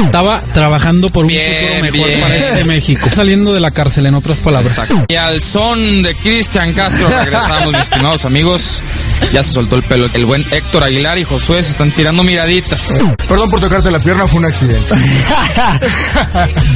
Estaba 0.05 0.41
trabajando 0.53 1.09
por 1.11 1.25
un 1.25 1.29
Bien, 1.29 1.81
futuro 1.81 1.83
mejor 1.93 2.09
bien. 2.09 2.21
para 2.21 2.37
este 2.37 2.65
México. 2.65 3.09
Saliendo 3.15 3.53
de 3.53 3.61
la 3.61 3.71
cárcel, 3.73 4.07
en 4.07 4.15
otras 4.15 4.39
palabras. 4.41 4.79
Y 5.09 5.15
al 5.17 5.41
son 5.43 6.03
de 6.03 6.15
Cristian 6.15 6.73
Castro 6.73 7.09
regresamos, 7.09 7.73
mis 7.73 7.83
estimados 7.83 8.25
amigos. 8.25 8.83
Ya 9.33 9.43
se 9.43 9.53
soltó 9.53 9.77
el 9.77 9.83
pelo. 9.83 10.07
El 10.15 10.27
buen 10.27 10.45
Héctor 10.51 10.85
Aguilar 10.85 11.19
y 11.19 11.25
Josué 11.25 11.63
se 11.63 11.71
están 11.71 11.93
tirando 11.93 12.23
miraditas. 12.23 13.01
Perdón 13.29 13.51
por 13.51 13.61
tocarte 13.61 13.91
la 13.91 13.99
pierna, 13.99 14.27
fue 14.29 14.39
un 14.39 14.45
accidente. 14.47 14.95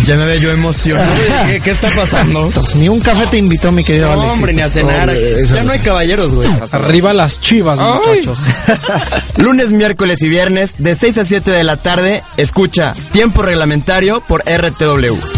Ya 0.04 0.16
me 0.16 0.24
veo 0.24 0.38
yo 0.40 0.50
emocionado. 0.52 1.10
¿Qué, 1.46 1.60
qué 1.60 1.70
está 1.72 1.88
pasando? 1.94 2.50
Ni 2.76 2.88
un 2.88 3.00
café 3.00 3.26
te 3.26 3.36
invitó, 3.36 3.70
mi 3.72 3.84
querido 3.84 4.06
No, 4.06 4.12
Alexito. 4.12 4.32
hombre, 4.32 4.52
ni 4.54 4.62
a 4.62 4.70
Hombre, 4.88 5.44
ya 5.44 5.64
no 5.64 5.72
hay 5.72 5.78
caballeros, 5.80 6.34
güey. 6.34 6.48
Arriba 6.72 7.12
las 7.12 7.40
chivas, 7.40 7.78
muchachos. 7.78 8.38
Lunes, 9.36 9.72
miércoles 9.72 10.22
y 10.22 10.28
viernes, 10.28 10.74
de 10.78 10.94
6 10.94 11.18
a 11.18 11.24
7 11.24 11.50
de 11.50 11.64
la 11.64 11.76
tarde, 11.76 12.22
escucha 12.36 12.94
Tiempo 13.12 13.42
Reglamentario 13.42 14.20
por 14.26 14.42
RTW. 14.42 15.37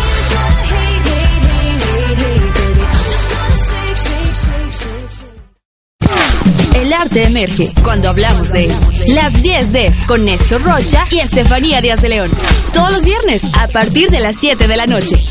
El 7.11 7.17
arte 7.17 7.29
emerge 7.29 7.73
cuando 7.83 8.09
hablamos 8.09 8.49
de. 8.51 8.73
Las 9.07 9.33
10D 9.33 10.05
con 10.05 10.23
Néstor 10.23 10.61
Rocha 10.61 11.03
y 11.09 11.19
Estefanía 11.19 11.81
Díaz 11.81 12.01
de 12.01 12.07
León. 12.07 12.29
Todos 12.73 12.93
los 12.93 13.03
viernes 13.03 13.41
a 13.53 13.67
partir 13.67 14.09
de 14.09 14.21
las 14.21 14.37
7 14.39 14.65
de 14.65 14.77
la 14.77 14.85
noche. 14.85 15.21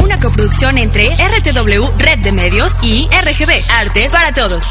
Una 0.00 0.20
coproducción 0.20 0.76
entre 0.76 1.08
RTW 1.08 1.98
Red 1.98 2.18
de 2.18 2.32
Medios 2.32 2.70
y 2.82 3.06
RGB 3.06 3.62
Arte 3.70 4.10
para 4.10 4.32
Todos. 4.34 4.64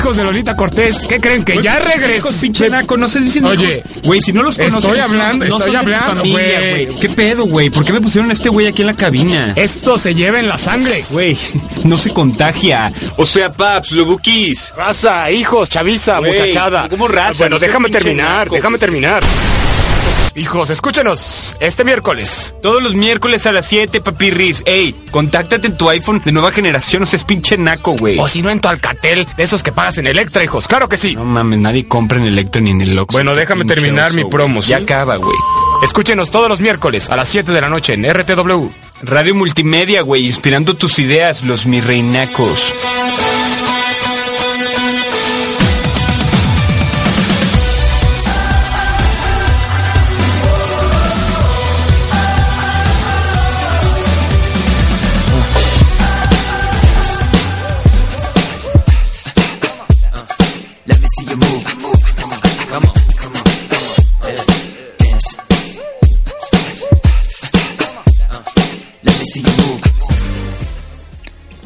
Hijos 0.00 0.16
de 0.16 0.24
Lolita 0.24 0.56
Cortés, 0.56 0.96
¿qué 1.06 1.20
creen 1.20 1.44
que 1.44 1.60
ya 1.62 1.78
regresó? 1.78 2.28
Hijos, 2.28 2.34
pinche 2.36 2.70
naco, 2.70 2.96
no 2.96 3.06
se 3.06 3.20
dicen 3.20 3.44
Oye, 3.44 3.82
hijos. 3.84 4.02
Güey, 4.02 4.22
si 4.22 4.32
no 4.32 4.42
los 4.42 4.56
conoces... 4.56 4.82
Estoy 4.82 4.98
hablando, 4.98 5.44
no 5.44 5.58
estoy 5.58 5.76
hablando, 5.76 6.22
güey. 6.22 6.86
¿Qué 6.98 7.10
pedo, 7.10 7.44
güey? 7.44 7.68
¿Por 7.68 7.84
qué 7.84 7.92
me 7.92 8.00
pusieron 8.00 8.30
a 8.30 8.32
este 8.32 8.48
güey 8.48 8.66
aquí 8.66 8.80
en 8.80 8.86
la 8.86 8.94
cabina? 8.96 9.52
Esto 9.56 9.98
se 9.98 10.14
lleva 10.14 10.40
en 10.40 10.48
la 10.48 10.56
sangre. 10.56 11.04
Güey, 11.10 11.36
no 11.84 11.98
se 11.98 12.14
contagia. 12.14 12.90
O 13.18 13.26
sea, 13.26 13.52
paps, 13.52 13.92
lo 13.92 14.06
buquis. 14.06 14.72
Raza, 14.74 15.30
hijos, 15.30 15.68
chaviza, 15.68 16.18
muchachada. 16.22 16.88
¿cómo 16.88 17.06
raza? 17.06 17.34
Bueno, 17.40 17.56
No 17.56 17.60
déjame 17.60 17.90
terminar, 17.90 18.46
naco. 18.46 18.54
déjame 18.54 18.78
terminar. 18.78 19.22
Hijos, 20.36 20.70
escúchenos 20.70 21.56
este 21.60 21.84
miércoles. 21.84 22.54
Todos 22.62 22.82
los 22.82 22.94
miércoles 22.94 23.46
a 23.46 23.52
las 23.52 23.66
7, 23.66 24.00
papirris. 24.00 24.62
Ey, 24.64 24.94
contáctate 25.10 25.66
en 25.66 25.76
tu 25.76 25.90
iPhone 25.90 26.22
de 26.24 26.32
nueva 26.32 26.52
generación, 26.52 27.02
o 27.02 27.06
sea, 27.06 27.16
es 27.16 27.24
pinche 27.24 27.58
naco, 27.58 27.96
güey. 27.96 28.18
O 28.18 28.28
si 28.28 28.42
no 28.42 28.50
en 28.50 28.60
tu 28.60 28.68
Alcatel, 28.68 29.26
de 29.36 29.42
esos 29.42 29.62
que 29.62 29.72
pagas 29.72 29.98
en 29.98 30.06
Electra, 30.06 30.44
hijos. 30.44 30.68
Claro 30.68 30.88
que 30.88 30.96
sí. 30.96 31.16
No 31.16 31.24
mames, 31.24 31.58
nadie 31.58 31.86
compra 31.88 32.18
en 32.18 32.26
Electro 32.26 32.60
ni 32.62 32.70
en 32.70 32.80
el 32.80 32.98
Oxxo. 32.98 33.16
Bueno, 33.16 33.34
déjame 33.34 33.64
terminar 33.64 34.12
mi 34.12 34.24
promo. 34.24 34.60
Ya 34.60 34.78
acaba, 34.78 35.16
güey. 35.16 35.36
Escúchenos 35.82 36.30
todos 36.30 36.48
los 36.48 36.60
miércoles 36.60 37.10
a 37.10 37.16
las 37.16 37.28
7 37.28 37.50
de 37.52 37.60
la 37.60 37.68
noche 37.68 37.94
en 37.94 38.04
RTW. 38.04 38.68
Radio 39.02 39.34
Multimedia, 39.34 40.02
güey, 40.02 40.26
inspirando 40.26 40.76
tus 40.76 40.98
ideas, 40.98 41.42
los 41.42 41.66
mi 41.66 41.80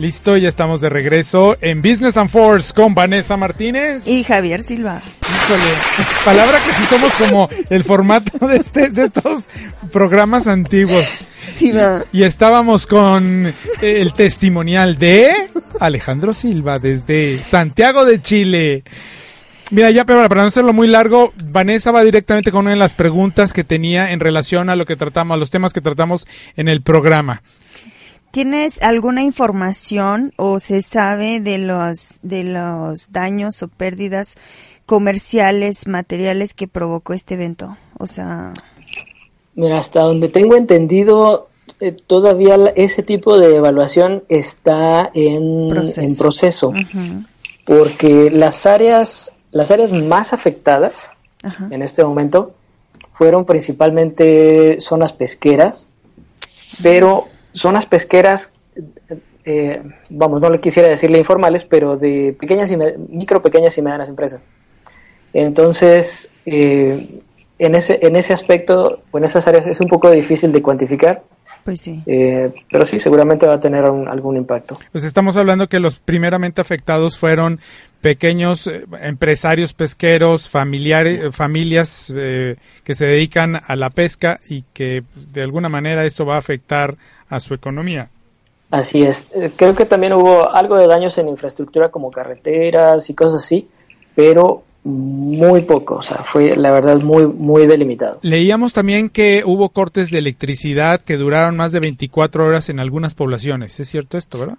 Listo, 0.04 0.36
ya 0.36 0.50
estamos 0.50 0.82
de 0.82 0.90
regreso 0.90 1.56
en 1.62 1.80
Business 1.80 2.18
and 2.18 2.28
Force 2.28 2.74
con 2.74 2.94
Vanessa 2.94 3.38
Martínez. 3.38 4.06
Y 4.06 4.22
Javier 4.22 4.62
Silva. 4.62 5.00
Híjole, 5.22 5.62
palabra 6.26 6.58
que 6.58 6.72
sí 6.72 6.82
somos 6.90 7.14
como 7.14 7.48
el 7.70 7.84
formato 7.84 8.46
de, 8.46 8.56
este, 8.58 8.90
de 8.90 9.06
estos 9.06 9.44
programas 9.90 10.46
antiguos. 10.46 11.06
Sí, 11.54 11.72
¿verdad? 11.72 12.04
Y 12.12 12.24
estábamos 12.24 12.86
con 12.86 13.54
el 13.80 14.12
testimonial 14.12 14.98
de 14.98 15.32
Alejandro 15.80 16.34
Silva 16.34 16.78
desde 16.78 17.42
Santiago 17.42 18.04
de 18.04 18.20
Chile. 18.20 18.84
Mira, 19.70 19.90
ya 19.90 20.04
pero 20.04 20.28
para 20.28 20.42
no 20.42 20.48
hacerlo 20.48 20.74
muy 20.74 20.86
largo, 20.86 21.32
Vanessa 21.44 21.92
va 21.92 22.04
directamente 22.04 22.50
con 22.50 22.66
una 22.66 22.72
de 22.72 22.76
las 22.76 22.92
preguntas 22.92 23.54
que 23.54 23.64
tenía 23.64 24.12
en 24.12 24.20
relación 24.20 24.68
a 24.68 24.76
lo 24.76 24.84
que 24.84 24.96
tratamos, 24.96 25.34
a 25.34 25.38
los 25.38 25.50
temas 25.50 25.72
que 25.72 25.80
tratamos 25.80 26.26
en 26.58 26.68
el 26.68 26.82
programa. 26.82 27.40
¿Tienes 28.34 28.82
alguna 28.82 29.22
información 29.22 30.32
o 30.34 30.58
se 30.58 30.82
sabe 30.82 31.38
de 31.38 31.56
los 31.58 32.18
de 32.22 32.42
los 32.42 33.12
daños 33.12 33.62
o 33.62 33.68
pérdidas 33.68 34.34
comerciales, 34.86 35.86
materiales 35.86 36.52
que 36.52 36.66
provocó 36.66 37.12
este 37.12 37.34
evento? 37.34 37.76
O 37.96 38.08
sea, 38.08 38.52
Mira, 39.54 39.78
hasta 39.78 40.00
donde 40.00 40.28
tengo 40.28 40.56
entendido, 40.56 41.48
eh, 41.78 41.92
todavía 41.92 42.56
ese 42.74 43.04
tipo 43.04 43.38
de 43.38 43.54
evaluación 43.54 44.24
está 44.28 45.12
en 45.14 45.68
Proceso. 45.68 46.00
en 46.00 46.16
proceso, 46.16 46.68
ujú, 46.70 47.22
porque 47.64 48.32
las 48.32 48.66
áreas, 48.66 49.30
las 49.52 49.70
áreas 49.70 49.92
más 49.92 50.32
afectadas 50.32 51.08
en 51.70 51.82
este 51.82 52.02
momento 52.02 52.52
fueron 53.12 53.44
principalmente 53.44 54.80
zonas 54.80 55.12
pesqueras, 55.12 55.86
pero 56.82 57.28
zonas 57.54 57.86
pesqueras, 57.86 58.52
eh, 59.44 59.82
vamos, 60.10 60.40
no 60.40 60.50
le 60.50 60.60
quisiera 60.60 60.88
decirle 60.88 61.18
informales, 61.18 61.64
pero 61.64 61.96
de 61.96 62.36
pequeñas 62.38 62.70
y 62.70 62.76
micro, 62.76 63.42
pequeñas 63.42 63.76
y 63.78 63.82
medianas 63.82 64.08
empresas. 64.08 64.40
Entonces, 65.32 66.32
eh, 66.46 67.20
en 67.58 67.74
ese, 67.74 67.98
en 68.02 68.16
ese 68.16 68.32
aspecto 68.32 69.00
o 69.10 69.18
en 69.18 69.24
esas 69.24 69.46
áreas 69.46 69.66
es 69.66 69.80
un 69.80 69.88
poco 69.88 70.10
difícil 70.10 70.52
de 70.52 70.62
cuantificar, 70.62 71.22
Pues 71.64 71.80
sí. 71.80 72.02
Eh, 72.06 72.52
pero 72.70 72.84
sí, 72.84 72.98
seguramente 72.98 73.46
va 73.46 73.54
a 73.54 73.60
tener 73.60 73.84
un- 73.90 74.06
algún 74.06 74.36
impacto. 74.36 74.78
Pues 74.92 75.02
estamos 75.04 75.36
hablando 75.36 75.68
que 75.68 75.80
los 75.80 75.98
primeramente 75.98 76.60
afectados 76.60 77.18
fueron 77.18 77.58
pequeños 78.02 78.66
eh, 78.66 78.84
empresarios 79.02 79.72
pesqueros, 79.72 80.50
familiares, 80.50 81.20
eh, 81.20 81.32
familias 81.32 82.12
eh, 82.14 82.56
que 82.84 82.94
se 82.94 83.06
dedican 83.06 83.60
a 83.66 83.76
la 83.76 83.88
pesca 83.88 84.40
y 84.46 84.62
que 84.74 85.02
pues, 85.14 85.32
de 85.32 85.42
alguna 85.42 85.70
manera 85.70 86.04
esto 86.04 86.26
va 86.26 86.34
a 86.34 86.38
afectar 86.38 86.96
a 87.30 87.40
su 87.40 87.54
economía. 87.54 88.10
Así 88.70 89.02
es. 89.02 89.30
Creo 89.56 89.74
que 89.74 89.86
también 89.86 90.12
hubo 90.12 90.52
algo 90.54 90.76
de 90.76 90.86
daños 90.86 91.16
en 91.16 91.28
infraestructura 91.28 91.90
como 91.90 92.10
carreteras 92.10 93.08
y 93.08 93.14
cosas 93.14 93.42
así, 93.42 93.68
pero 94.14 94.64
muy 94.84 95.62
poco. 95.62 95.96
O 95.96 96.02
sea, 96.02 96.18
fue 96.24 96.56
la 96.56 96.70
verdad 96.70 96.96
muy, 97.00 97.26
muy 97.26 97.66
delimitado. 97.66 98.18
Leíamos 98.22 98.72
también 98.72 99.08
que 99.08 99.42
hubo 99.44 99.70
cortes 99.70 100.10
de 100.10 100.18
electricidad 100.18 101.00
que 101.00 101.16
duraron 101.16 101.56
más 101.56 101.72
de 101.72 101.80
24 101.80 102.44
horas 102.44 102.68
en 102.68 102.78
algunas 102.78 103.14
poblaciones. 103.14 103.80
¿Es 103.80 103.88
cierto 103.88 104.18
esto, 104.18 104.38
verdad? 104.38 104.58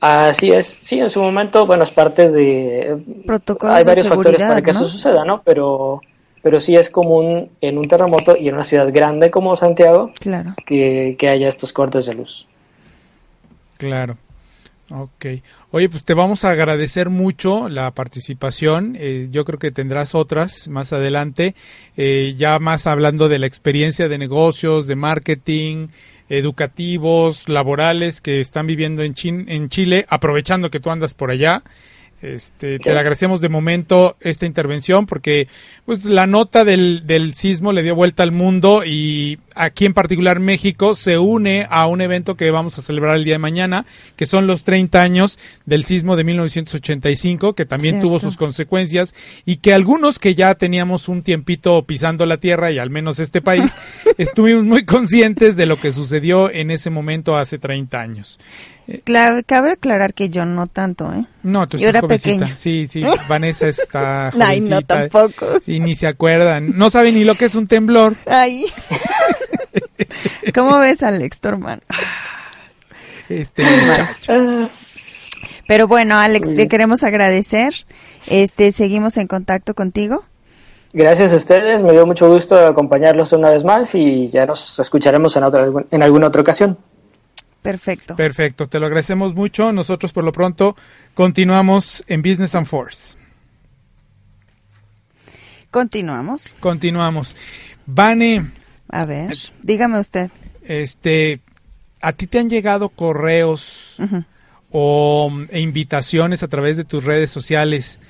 Así 0.00 0.50
es. 0.52 0.78
Sí, 0.82 0.98
en 0.98 1.10
su 1.10 1.22
momento, 1.22 1.66
bueno, 1.66 1.84
es 1.84 1.90
parte 1.90 2.30
de... 2.30 2.96
Protocolos 3.26 3.76
Hay 3.76 3.84
de 3.84 3.90
varios 3.90 4.08
factores 4.08 4.40
para 4.40 4.62
que 4.62 4.72
¿no? 4.72 4.78
eso 4.78 4.88
suceda, 4.88 5.24
¿no? 5.24 5.42
Pero, 5.42 6.00
pero 6.42 6.60
sí 6.60 6.76
es 6.76 6.90
común 6.90 7.50
en 7.60 7.78
un 7.78 7.88
terremoto 7.88 8.36
y 8.36 8.48
en 8.48 8.54
una 8.54 8.62
ciudad 8.64 8.92
grande 8.92 9.30
como 9.30 9.56
Santiago 9.56 10.12
Claro. 10.20 10.54
que, 10.66 11.16
que 11.18 11.28
haya 11.28 11.48
estos 11.48 11.72
cortes 11.72 12.06
de 12.06 12.14
luz. 12.14 12.46
Claro. 13.78 14.16
Ok. 14.88 15.26
Oye, 15.72 15.88
pues 15.88 16.04
te 16.04 16.14
vamos 16.14 16.44
a 16.44 16.50
agradecer 16.52 17.10
mucho 17.10 17.68
la 17.68 17.90
participación. 17.90 18.94
Eh, 18.98 19.26
yo 19.32 19.44
creo 19.44 19.58
que 19.58 19.72
tendrás 19.72 20.14
otras 20.14 20.68
más 20.68 20.92
adelante, 20.92 21.56
eh, 21.96 22.34
ya 22.38 22.60
más 22.60 22.86
hablando 22.86 23.28
de 23.28 23.40
la 23.40 23.46
experiencia 23.46 24.08
de 24.08 24.16
negocios, 24.18 24.86
de 24.86 24.94
marketing, 24.94 25.88
educativos, 26.28 27.48
laborales 27.48 28.20
que 28.20 28.40
están 28.40 28.66
viviendo 28.68 29.02
en, 29.02 29.14
Chin- 29.14 29.46
en 29.48 29.68
Chile, 29.68 30.06
aprovechando 30.08 30.70
que 30.70 30.80
tú 30.80 30.90
andas 30.90 31.14
por 31.14 31.30
allá. 31.32 31.62
Este, 32.22 32.78
te 32.78 32.92
le 32.94 32.98
agradecemos 32.98 33.42
de 33.42 33.50
momento 33.50 34.16
esta 34.20 34.46
intervención 34.46 35.04
porque 35.04 35.48
pues 35.84 36.06
la 36.06 36.26
nota 36.26 36.64
del, 36.64 37.06
del 37.06 37.34
sismo 37.34 37.72
le 37.72 37.82
dio 37.82 37.94
vuelta 37.94 38.22
al 38.22 38.32
mundo 38.32 38.84
y 38.86 39.38
aquí 39.54 39.84
en 39.84 39.94
particular 39.94 40.40
México 40.40 40.94
se 40.94 41.18
une 41.18 41.66
a 41.68 41.86
un 41.86 42.00
evento 42.00 42.36
que 42.36 42.50
vamos 42.50 42.78
a 42.78 42.82
celebrar 42.82 43.16
el 43.16 43.24
día 43.24 43.34
de 43.34 43.38
mañana, 43.38 43.86
que 44.16 44.26
son 44.26 44.46
los 44.46 44.64
30 44.64 45.00
años 45.00 45.38
del 45.64 45.84
sismo 45.84 46.16
de 46.16 46.24
1985, 46.24 47.54
que 47.54 47.66
también 47.66 47.96
Cierto. 47.96 48.08
tuvo 48.08 48.18
sus 48.18 48.36
consecuencias 48.36 49.14
y 49.44 49.56
que 49.56 49.74
algunos 49.74 50.18
que 50.18 50.34
ya 50.34 50.54
teníamos 50.54 51.08
un 51.08 51.22
tiempito 51.22 51.82
pisando 51.84 52.26
la 52.26 52.38
tierra 52.38 52.70
y 52.70 52.78
al 52.78 52.90
menos 52.90 53.18
este 53.18 53.42
país, 53.42 53.74
estuvimos 54.18 54.64
muy 54.64 54.84
conscientes 54.84 55.56
de 55.56 55.66
lo 55.66 55.78
que 55.80 55.92
sucedió 55.92 56.50
en 56.50 56.70
ese 56.70 56.90
momento 56.90 57.36
hace 57.36 57.58
30 57.58 58.00
años. 58.00 58.38
Cla- 59.04 59.42
cabe 59.44 59.72
aclarar 59.72 60.14
que 60.14 60.28
yo 60.30 60.44
no 60.46 60.68
tanto, 60.68 61.12
¿eh? 61.12 61.26
No, 61.42 61.66
tú 61.66 61.76
Yo 61.76 61.88
estás 61.88 61.88
era 61.88 62.00
jovencita. 62.02 62.32
pequeña. 62.38 62.56
Sí, 62.56 62.86
sí, 62.86 63.02
Vanessa 63.28 63.66
está 63.68 64.30
Ay, 64.40 64.60
no, 64.60 64.80
tampoco. 64.82 65.60
Sí, 65.60 65.80
ni 65.80 65.96
se 65.96 66.06
acuerdan. 66.06 66.76
No 66.78 66.88
saben 66.90 67.14
ni 67.16 67.24
lo 67.24 67.34
que 67.34 67.46
es 67.46 67.54
un 67.56 67.66
temblor. 67.66 68.16
Ay. 68.26 68.64
¿Cómo 70.54 70.78
ves, 70.78 71.02
Alex 71.02 71.40
Torman? 71.40 71.80
Este 73.28 73.64
muchacho. 73.64 74.70
Pero 75.66 75.88
bueno, 75.88 76.16
Alex, 76.16 76.54
te 76.54 76.68
queremos 76.68 77.02
agradecer. 77.02 77.74
Este, 78.28 78.70
seguimos 78.72 79.16
en 79.16 79.26
contacto 79.26 79.74
contigo. 79.74 80.24
Gracias 80.92 81.32
a 81.32 81.36
ustedes, 81.36 81.82
me 81.82 81.92
dio 81.92 82.06
mucho 82.06 82.30
gusto 82.32 82.56
acompañarlos 82.56 83.32
una 83.32 83.50
vez 83.50 83.64
más 83.64 83.94
y 83.94 84.28
ya 84.28 84.46
nos 84.46 84.78
escucharemos 84.78 85.36
en, 85.36 85.42
otra, 85.44 85.66
en 85.90 86.02
alguna 86.02 86.28
otra 86.28 86.40
ocasión. 86.40 86.78
Perfecto. 87.66 88.16
Perfecto, 88.16 88.68
te 88.68 88.78
lo 88.80 88.86
agradecemos 88.86 89.34
mucho. 89.34 89.72
Nosotros 89.72 90.12
por 90.12 90.24
lo 90.24 90.32
pronto 90.32 90.76
continuamos 91.14 92.04
en 92.06 92.22
Business 92.22 92.54
and 92.54 92.66
Force. 92.66 93.16
Continuamos. 95.70 96.54
Continuamos. 96.60 97.36
Vane, 97.86 98.50
A 98.88 99.04
ver, 99.04 99.36
dígame 99.62 99.98
usted. 100.00 100.30
este, 100.64 101.40
¿a 102.00 102.12
ti 102.12 102.26
te 102.26 102.38
han 102.38 102.48
llegado 102.48 102.88
correos 102.88 103.96
o 104.70 105.30
mm, 105.30 105.46
e 105.50 105.60
invitaciones 105.60 106.42
a 106.42 106.48
través 106.48 106.76
de 106.76 106.84
tus 106.84 107.04
redes 107.04 107.30
sociales 107.30 108.00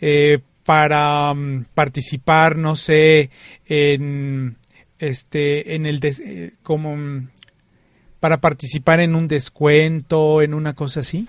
eh, 0.00 0.38
para 0.64 1.32
mm, 1.34 1.66
participar, 1.74 2.56
no 2.56 2.74
sé, 2.76 3.30
en 3.66 4.56
este, 4.98 5.74
en 5.74 5.86
el 5.86 6.00
des- 6.00 6.20
eh, 6.20 6.54
como 6.62 6.96
mm, 6.96 7.28
para 8.20 8.40
participar 8.40 9.00
en 9.00 9.14
un 9.14 9.26
descuento, 9.28 10.42
en 10.42 10.54
una 10.54 10.74
cosa 10.74 11.00
así? 11.00 11.26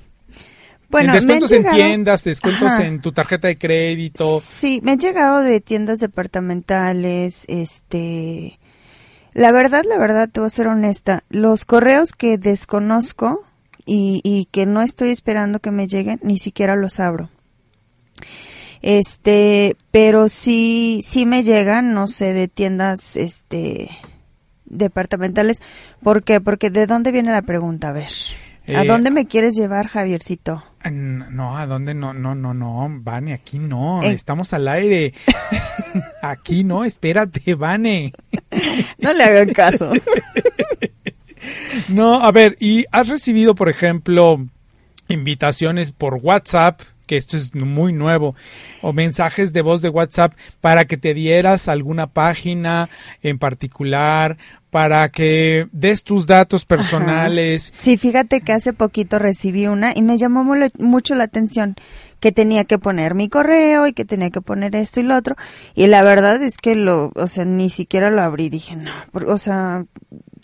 Bueno, 0.90 1.14
en 1.14 1.20
descuentos 1.20 1.52
han 1.54 1.58
en 1.60 1.64
llegado- 1.64 1.78
tiendas, 1.78 2.24
descuentos 2.26 2.68
Ajá. 2.68 2.86
en 2.86 3.00
tu 3.02 3.14
tarjeta 3.14 3.48
de 3.48 3.58
crédito. 3.58 4.40
Sí, 4.44 4.82
me 4.84 4.92
han 4.92 5.00
llegado 5.00 5.40
de 5.40 5.62
tiendas 5.62 6.00
departamentales, 6.00 7.46
este... 7.48 8.60
La 9.34 9.54
verdad, 9.54 9.84
la 9.88 9.98
verdad, 9.98 10.28
te 10.30 10.42
voy 10.42 10.48
a 10.48 10.50
ser 10.50 10.68
honesta, 10.68 11.24
los 11.30 11.64
correos 11.64 12.12
que 12.12 12.38
desconozco 12.38 13.46
y, 13.86 14.20
y 14.26 14.50
que 14.52 14.66
no 14.66 14.82
estoy 14.82 15.12
esperando 15.12 15.60
que 15.60 15.72
me 15.72 15.88
lleguen, 15.88 16.20
ni 16.22 16.38
siquiera 16.38 16.76
los 16.76 17.00
abro. 17.00 17.30
Este, 18.82 19.78
pero 19.92 20.28
sí, 20.28 21.00
sí 21.08 21.26
me 21.26 21.44
llegan, 21.44 21.94
no 21.94 22.08
sé, 22.10 22.34
de 22.34 22.48
tiendas, 22.50 23.16
este, 23.16 23.90
departamentales. 24.72 25.62
¿Por 26.02 26.24
qué? 26.24 26.42
Porque 26.42 26.70
¿de 26.70 26.88
dónde 26.88 27.12
viene 27.12 27.32
la 27.32 27.42
pregunta? 27.44 27.90
A 27.90 27.94
ver. 27.94 28.10
¿A 28.68 28.84
Eh, 28.84 28.88
dónde 28.88 29.10
me 29.12 29.26
quieres 29.26 29.56
llevar, 29.56 29.88
Javiercito? 29.88 30.64
No, 30.92 31.58
¿a 31.58 31.66
dónde? 31.68 31.94
No, 31.94 32.14
no, 32.14 32.36
no, 32.36 32.54
no, 32.54 32.88
Vane, 33.02 33.34
aquí 33.34 33.60
no, 33.60 34.02
Eh. 34.04 34.12
estamos 34.14 34.54
al 34.54 34.68
aire. 34.68 35.14
aquí 36.22 36.64
no, 36.64 36.84
espérate, 36.86 37.56
Vane. 37.56 38.14
No 39.00 39.14
le 39.14 39.24
hagan 39.24 39.54
caso. 39.54 39.92
No, 41.90 42.24
a 42.24 42.32
ver, 42.32 42.56
¿y 42.60 42.86
has 42.92 43.08
recibido, 43.08 43.56
por 43.56 43.68
ejemplo, 43.68 44.46
invitaciones 45.08 45.92
por 45.92 46.16
WhatsApp, 46.16 46.82
que 47.12 47.18
esto 47.18 47.36
es 47.36 47.54
muy 47.54 47.92
nuevo, 47.92 48.36
o 48.82 48.94
mensajes 48.94 49.52
de 49.52 49.62
voz 49.62 49.82
de 49.82 49.90
WhatsApp 49.90 50.32
para 50.62 50.86
que 50.86 50.96
te 50.96 51.14
dieras 51.14 51.68
alguna 51.68 52.08
página 52.08 52.90
en 53.22 53.38
particular, 53.38 54.38
para 54.70 55.10
que 55.10 55.68
des 55.74 56.06
tus 56.06 56.26
datos 56.26 56.64
personales? 56.64 57.70
Sí, 57.76 57.98
fíjate 57.98 58.40
que 58.40 58.54
hace 58.54 58.72
poquito 58.72 59.20
recibí 59.20 59.68
una 59.68 59.92
y 59.94 60.04
me 60.04 60.18
llamó 60.18 60.46
mucho 60.78 61.14
la 61.14 61.26
atención 61.26 61.76
que 62.22 62.32
tenía 62.32 62.64
que 62.64 62.80
poner 62.80 63.14
mi 63.14 63.28
correo 63.28 63.88
y 63.88 63.92
que 63.92 64.06
tenía 64.06 64.30
que 64.30 64.40
poner 64.40 64.74
esto 64.78 65.02
y 65.02 65.04
lo 65.04 65.18
otro. 65.18 65.36
Y 65.76 65.88
la 65.88 66.04
verdad 66.04 66.42
es 66.42 66.56
que 66.56 66.78
lo, 66.78 67.12
o 67.16 67.28
sea, 67.28 67.44
ni 67.44 67.70
siquiera 67.70 68.10
lo 68.10 68.22
abrí. 68.22 68.48
Dije, 68.48 68.78
no, 68.78 68.94
o 69.28 69.38
sea, 69.38 69.84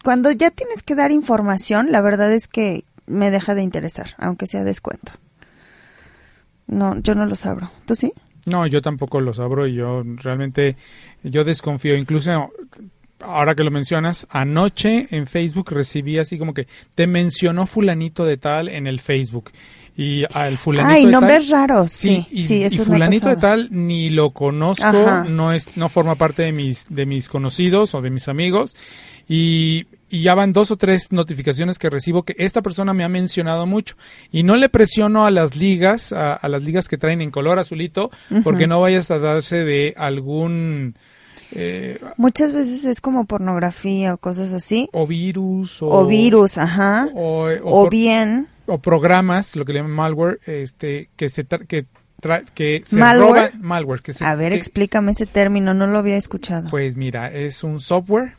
cuando 0.04 0.32
ya 0.32 0.52
tienes 0.52 0.84
que 0.84 0.96
dar 0.96 1.12
información, 1.12 1.94
la 1.94 2.02
verdad 2.02 2.34
es 2.34 2.50
que 2.50 2.84
me 3.06 3.32
deja 3.32 3.56
de 3.56 3.62
interesar, 3.62 4.16
aunque 4.18 4.48
sea 4.48 4.66
descuento. 4.66 5.14
No, 6.68 7.00
yo 7.02 7.16
no 7.16 7.26
los 7.26 7.46
abro. 7.46 7.72
¿Tú 7.86 7.96
sí? 7.96 8.14
No, 8.46 8.66
yo 8.68 8.82
tampoco 8.82 9.20
los 9.20 9.40
abro 9.40 9.68
y 9.68 9.74
yo 9.74 10.04
realmente, 10.06 10.78
yo 11.24 11.44
desconfío. 11.44 11.98
Incluso 11.98 12.52
ahora 13.20 13.56
que 13.56 13.64
lo 13.64 13.72
mencionas, 13.72 14.28
anoche 14.30 15.08
en 15.12 15.28
Facebook 15.28 15.72
recibí 15.72 16.18
así 16.18 16.38
como 16.38 16.54
que 16.54 16.68
te 16.96 17.08
mencionó 17.08 17.66
fulanito 17.66 18.26
de 18.26 18.38
tal 18.38 18.70
en 18.70 18.88
el 18.88 19.00
Facebook. 19.00 19.52
Y 19.96 20.26
al 20.34 20.58
fulanito 20.58 20.94
Ay, 20.94 21.06
de 21.06 21.12
nombres 21.12 21.50
tal, 21.50 21.70
raros, 21.70 21.92
sí, 21.92 22.26
y, 22.30 22.44
sí, 22.44 22.60
y 22.60 22.64
eso 22.64 22.78
me 22.78 22.82
ha 22.84 22.86
fulanito 22.86 23.30
de 23.30 23.38
tal 23.38 23.68
ni 23.72 24.12
lo 24.12 24.30
conozco, 24.30 24.86
Ajá. 24.86 25.24
no 25.24 25.52
es, 25.52 25.76
no 25.76 25.90
forma 25.90 26.14
parte 26.14 26.44
de 26.44 26.52
mis, 26.52 26.86
de 26.90 27.08
mis 27.08 27.28
conocidos 27.28 27.96
o 27.96 28.02
de 28.02 28.12
mis 28.12 28.28
amigos. 28.28 28.76
Y, 29.30 29.88
y 30.10 30.22
ya 30.24 30.36
van 30.36 30.54
dos 30.54 30.72
o 30.72 30.78
tres 30.78 31.12
notificaciones 31.12 31.78
que 31.80 31.90
recibo 31.90 32.24
que 32.24 32.36
esta 32.38 32.62
persona 32.62 32.94
me 32.94 33.04
ha 33.04 33.10
mencionado 33.10 33.66
mucho. 33.66 33.96
Y 34.32 34.44
no 34.44 34.56
le 34.56 34.70
presiono 34.70 35.26
a 35.26 35.32
las 35.32 35.56
ligas, 35.58 36.14
a, 36.14 36.34
a 36.34 36.48
las 36.50 36.64
ligas 36.64 36.88
que 36.88 36.98
traen 36.98 37.22
en 37.22 37.32
color 37.32 37.60
azulito, 37.60 38.10
porque 38.44 38.68
no 38.68 38.80
vayas 38.82 39.12
a 39.12 39.20
darse 39.20 39.66
de 39.66 39.94
algún 39.98 40.96
eh, 41.52 42.00
Muchas 42.18 42.52
veces 42.54 42.84
es 42.86 43.00
como 43.02 43.26
pornografía 43.26 44.14
o 44.14 44.18
cosas 44.18 44.52
así. 44.54 44.90
o 44.94 45.08
virus 45.08 45.82
o, 45.82 45.88
O 45.88 46.06
virus, 46.08 46.58
ajá. 46.58 47.10
o, 47.14 47.48
O 47.64 47.84
por- 47.84 47.90
bien 47.90 48.48
o 48.66 48.80
programas, 48.80 49.56
lo 49.56 49.64
que 49.64 49.72
le 49.72 49.80
llaman 49.80 49.94
malware, 49.96 50.40
este, 50.46 51.10
que 51.16 51.30
se 51.30 51.48
tra- 51.48 51.66
que, 51.66 51.86
que 52.54 52.82
se 52.86 52.98
Malware. 52.98 53.52
roban 53.52 53.62
malware, 53.62 54.02
que 54.02 54.12
se, 54.14 54.26
A 54.26 54.36
ver, 54.36 54.52
que- 54.52 54.58
explícame 54.58 55.12
ese 55.12 55.26
término, 55.26 55.74
no 55.74 55.88
lo 55.88 56.00
había 56.00 56.18
escuchado. 56.18 56.70
pues 56.70 56.96
mira, 56.96 57.32
es 57.32 57.64
un 57.64 57.80
software 57.80 58.34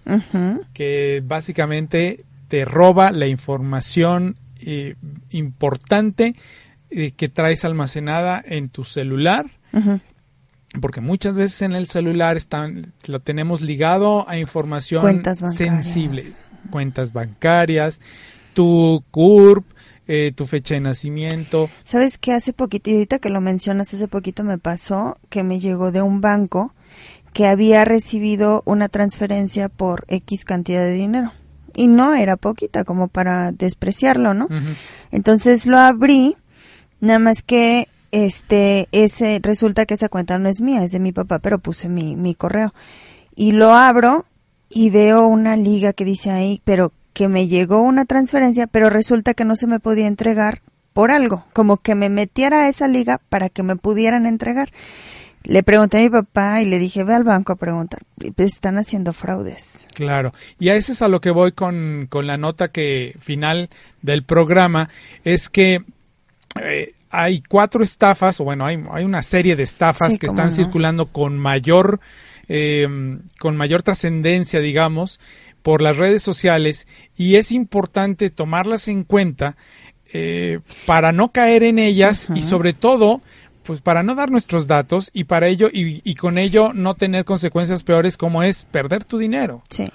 que 0.73 1.23
básicamente 1.25 2.25
te 2.49 2.65
roba 2.65 3.13
la 3.13 3.27
información 3.27 4.37
eh, 4.61 4.97
importante 5.31 6.35
eh, 6.91 7.13
que 7.13 7.29
traes 7.29 7.65
almacenada 7.65 8.43
en 8.45 8.69
tu 8.69 8.83
celular, 8.85 9.47
porque 10.81 11.01
muchas 11.01 11.37
veces 11.39 11.63
en 11.63 11.73
el 11.73 11.87
celular 11.87 12.37
están, 12.37 12.93
lo 13.07 13.21
tenemos 13.21 13.61
ligado 13.61 14.29
a 14.29 14.39
información 14.39 15.03
Cuentas 15.03 15.39
sensible. 15.55 16.25
cuentas 16.71 17.13
bancarias, 17.13 18.01
tu 18.55 19.05
CURP, 19.13 19.65
eh, 20.09 20.33
tu 20.35 20.47
fecha 20.47 20.75
de 20.75 20.81
nacimiento. 20.81 21.69
¿Sabes 21.83 22.17
qué? 22.19 22.33
Hace 22.33 22.55
poquito, 22.55 22.91
y 22.91 22.95
ahorita 22.95 23.19
que 23.19 23.29
lo 23.29 23.43
mencionas, 23.43 23.93
hace 23.93 24.09
poquito 24.09 24.43
me 24.43 24.57
pasó 24.57 25.17
que 25.29 25.43
me 25.43 25.61
llegó 25.61 25.93
de 25.93 26.01
un 26.01 26.23
banco 26.23 26.73
que 27.35 27.47
había 27.47 27.85
recibido 27.85 28.63
una 28.65 28.89
transferencia 28.89 29.69
por 29.69 30.05
X 30.09 30.45
cantidad 30.45 30.81
de 30.81 30.95
dinero. 30.95 31.33
Y 31.75 31.87
no 31.87 32.15
era 32.15 32.37
poquita, 32.37 32.85
como 32.85 33.09
para 33.09 33.53
despreciarlo, 33.53 34.35
¿no? 34.35 34.49
Entonces 35.13 35.67
lo 35.67 35.77
abrí, 35.77 36.37
nada 37.01 37.19
más 37.19 37.43
que 37.43 37.87
este, 38.11 38.89
ese, 38.93 39.41
resulta 39.43 39.87
que 39.87 39.95
esa 39.95 40.09
cuenta 40.09 40.39
no 40.39 40.49
es 40.49 40.61
mía, 40.63 40.83
es 40.83 40.91
de 40.91 40.99
mi 40.99 41.13
papá, 41.13 41.39
pero 41.39 41.59
puse 41.59 41.89
mi, 41.89 42.17
mi 42.17 42.35
correo. 42.35 42.73
Y 43.37 43.53
lo 43.53 43.73
abro 43.73 44.25
y 44.71 44.91
veo 44.91 45.27
una 45.27 45.57
liga 45.57 45.93
que 45.93 46.05
dice 46.05 46.31
ahí, 46.31 46.61
pero 46.65 46.93
que 47.19 47.27
me 47.27 47.49
llegó 47.49 47.83
una 47.83 48.05
transferencia, 48.05 48.69
pero 48.69 48.91
resulta 48.91 49.35
que 49.35 49.45
no 49.45 49.57
se 49.57 49.67
me 49.67 49.81
podía 49.81 50.07
entregar 50.07 50.63
por 50.93 51.11
algo, 51.11 51.45
como 51.53 51.79
que 51.79 51.97
me 51.97 52.09
metiera 52.09 52.63
a 52.63 52.69
esa 52.69 52.87
liga 52.87 53.21
para 53.29 53.49
que 53.49 53.65
me 53.65 53.75
pudieran 53.75 54.25
entregar. 54.25 54.71
Le 55.43 55.65
pregunté 55.65 55.99
a 55.99 56.03
mi 56.03 56.11
papá 56.11 56.63
y 56.63 56.67
le 56.67 56.79
dije, 56.79 57.03
ve 57.03 57.17
al 57.17 57.25
banco 57.25 57.53
a 57.53 57.57
preguntar. 57.57 58.03
Pues, 58.15 58.53
están 58.53 58.79
haciendo 58.79 59.13
fraudes. 59.13 59.85
Claro, 59.95 60.33
y 60.61 60.69
a 60.69 60.77
eso 60.77 60.93
es 60.93 61.03
a 61.03 61.09
lo 61.09 61.21
que 61.21 61.33
voy 61.33 61.51
con, 61.51 62.07
con 62.09 62.29
la 62.29 62.37
nota 62.37 62.69
que 62.69 63.17
final 63.19 63.69
del 64.01 64.23
programa, 64.23 64.89
es 65.25 65.49
que 65.49 65.83
eh, 66.63 66.93
hay 67.11 67.43
cuatro 67.43 67.83
estafas, 67.83 68.41
o 68.41 68.45
bueno, 68.45 68.65
hay, 68.65 68.81
hay 68.93 69.05
una 69.05 69.23
serie 69.23 69.57
de 69.57 69.65
estafas 69.65 70.13
Sí, 70.13 70.19
que 70.21 70.27
están 70.27 70.51
no. 70.51 70.55
circulando 70.55 71.07
con 71.07 71.37
mayor, 71.37 71.99
eh, 72.47 72.87
con 73.41 73.57
mayor 73.57 73.83
trascendencia, 73.83 74.61
digamos, 74.61 75.19
por 75.63 75.83
las 75.83 75.97
redes 75.97 76.23
sociales, 76.23 76.87
y 77.17 77.37
es 77.37 77.53
importante 77.53 78.31
tomarlas 78.31 78.89
en 78.89 79.05
cuenta 79.05 79.57
eh, 80.13 80.61
para 80.87 81.13
no 81.13 81.33
caer 81.33 81.63
en 81.63 81.79
ellas 81.79 82.29
y 82.35 82.43
sobre 82.43 82.73
todo 82.73 83.21
pues 83.65 83.83
para 83.83 84.03
no 84.03 84.15
dar 84.15 84.31
nuestros 84.31 84.67
datos 84.67 85.11
y 85.13 85.25
para 85.25 85.47
ello 85.49 85.69
y, 85.71 86.01
y 86.03 86.15
con 86.15 86.39
ello 86.39 86.73
no 86.73 86.95
tener 86.95 87.27
consecuencias 87.27 87.83
peores 87.83 88.17
como 88.17 88.43
es 88.43 88.65
perder 88.65 89.05
tu 89.05 89.19
dinero. 89.19 89.63
Sí. 89.69 89.87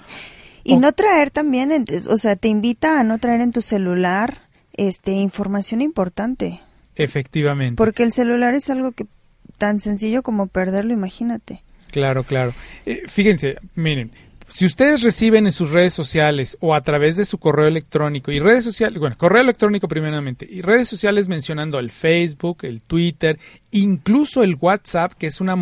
Y 0.62 0.76
no 0.76 0.92
traer 0.92 1.30
también, 1.30 1.84
o 2.08 2.16
sea, 2.16 2.36
te 2.36 2.48
invita 2.48 3.00
a 3.00 3.02
no 3.02 3.18
traer 3.18 3.42
en 3.42 3.52
tu 3.52 3.60
celular 3.60 4.42
este 4.72 5.12
información 5.12 5.82
importante, 5.82 6.60
Efectivamente. 6.96 7.76
porque 7.76 8.02
el 8.02 8.12
celular 8.12 8.54
es 8.54 8.70
algo 8.70 8.92
que 8.92 9.06
tan 9.58 9.80
sencillo 9.80 10.22
como 10.22 10.46
perderlo, 10.46 10.92
imagínate. 10.92 11.62
Claro, 11.90 12.24
claro. 12.24 12.54
Eh, 12.86 13.02
fíjense, 13.08 13.58
miren, 13.74 14.10
si 14.48 14.66
ustedes 14.66 15.02
reciben 15.02 15.46
en 15.46 15.52
sus 15.52 15.70
redes 15.70 15.94
sociales 15.94 16.56
o 16.60 16.74
a 16.74 16.82
través 16.82 17.16
de 17.16 17.24
su 17.24 17.38
correo 17.38 17.66
electrónico 17.66 18.30
y 18.30 18.38
redes 18.38 18.64
sociales, 18.64 18.98
bueno, 18.98 19.16
correo 19.16 19.42
electrónico 19.42 19.88
primeramente 19.88 20.46
y 20.48 20.60
redes 20.60 20.88
sociales 20.88 21.28
mencionando 21.28 21.78
el 21.78 21.90
Facebook, 21.90 22.58
el 22.62 22.82
Twitter, 22.82 23.38
incluso 23.70 24.42
el 24.42 24.56
WhatsApp, 24.60 25.12
que 25.14 25.28
es 25.28 25.40
una, 25.40 25.56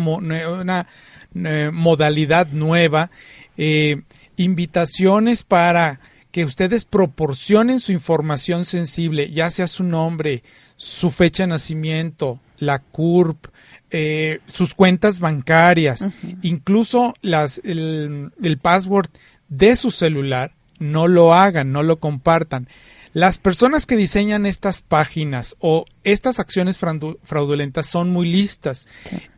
eh, 1.35 1.69
modalidad 1.71 2.47
nueva, 2.47 3.09
eh, 3.57 4.01
invitaciones 4.35 5.43
para 5.43 5.99
que 6.31 6.45
ustedes 6.45 6.85
proporcionen 6.85 7.79
su 7.79 7.91
información 7.91 8.65
sensible, 8.65 9.31
ya 9.31 9.49
sea 9.49 9.67
su 9.67 9.83
nombre, 9.83 10.43
su 10.75 11.11
fecha 11.11 11.43
de 11.43 11.47
nacimiento, 11.47 12.39
la 12.57 12.79
CURP, 12.79 13.45
eh, 13.93 14.39
sus 14.47 14.73
cuentas 14.73 15.19
bancarias, 15.19 16.09
incluso 16.41 17.13
las, 17.21 17.61
el, 17.63 18.31
el 18.41 18.57
password 18.57 19.09
de 19.47 19.75
su 19.77 19.91
celular, 19.91 20.51
no 20.79 21.07
lo 21.07 21.33
hagan, 21.33 21.71
no 21.71 21.83
lo 21.83 21.99
compartan. 21.99 22.67
Las 23.13 23.37
personas 23.37 23.85
que 23.85 23.95
diseñan 23.95 24.47
estas 24.47 24.81
páginas 24.81 25.55
o 25.59 25.85
estas 26.03 26.39
acciones 26.39 26.81
fraudu- 26.81 27.19
fraudulentas 27.23 27.85
son 27.85 28.09
muy 28.09 28.27
listas. 28.27 28.87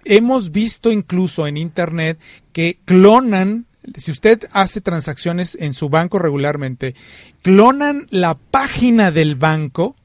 Hemos 0.05 0.51
visto 0.53 0.91
incluso 0.93 1.45
en 1.45 1.57
Internet 1.57 2.17
que 2.53 2.79
clonan, 2.85 3.65
si 3.97 4.11
usted 4.11 4.47
hace 4.53 4.79
transacciones 4.79 5.57
en 5.59 5.73
su 5.73 5.89
banco 5.89 6.19
regularmente, 6.19 6.95
clonan 7.41 8.07
la 8.11 8.35
página 8.35 9.11
del 9.11 9.35
banco 9.35 9.97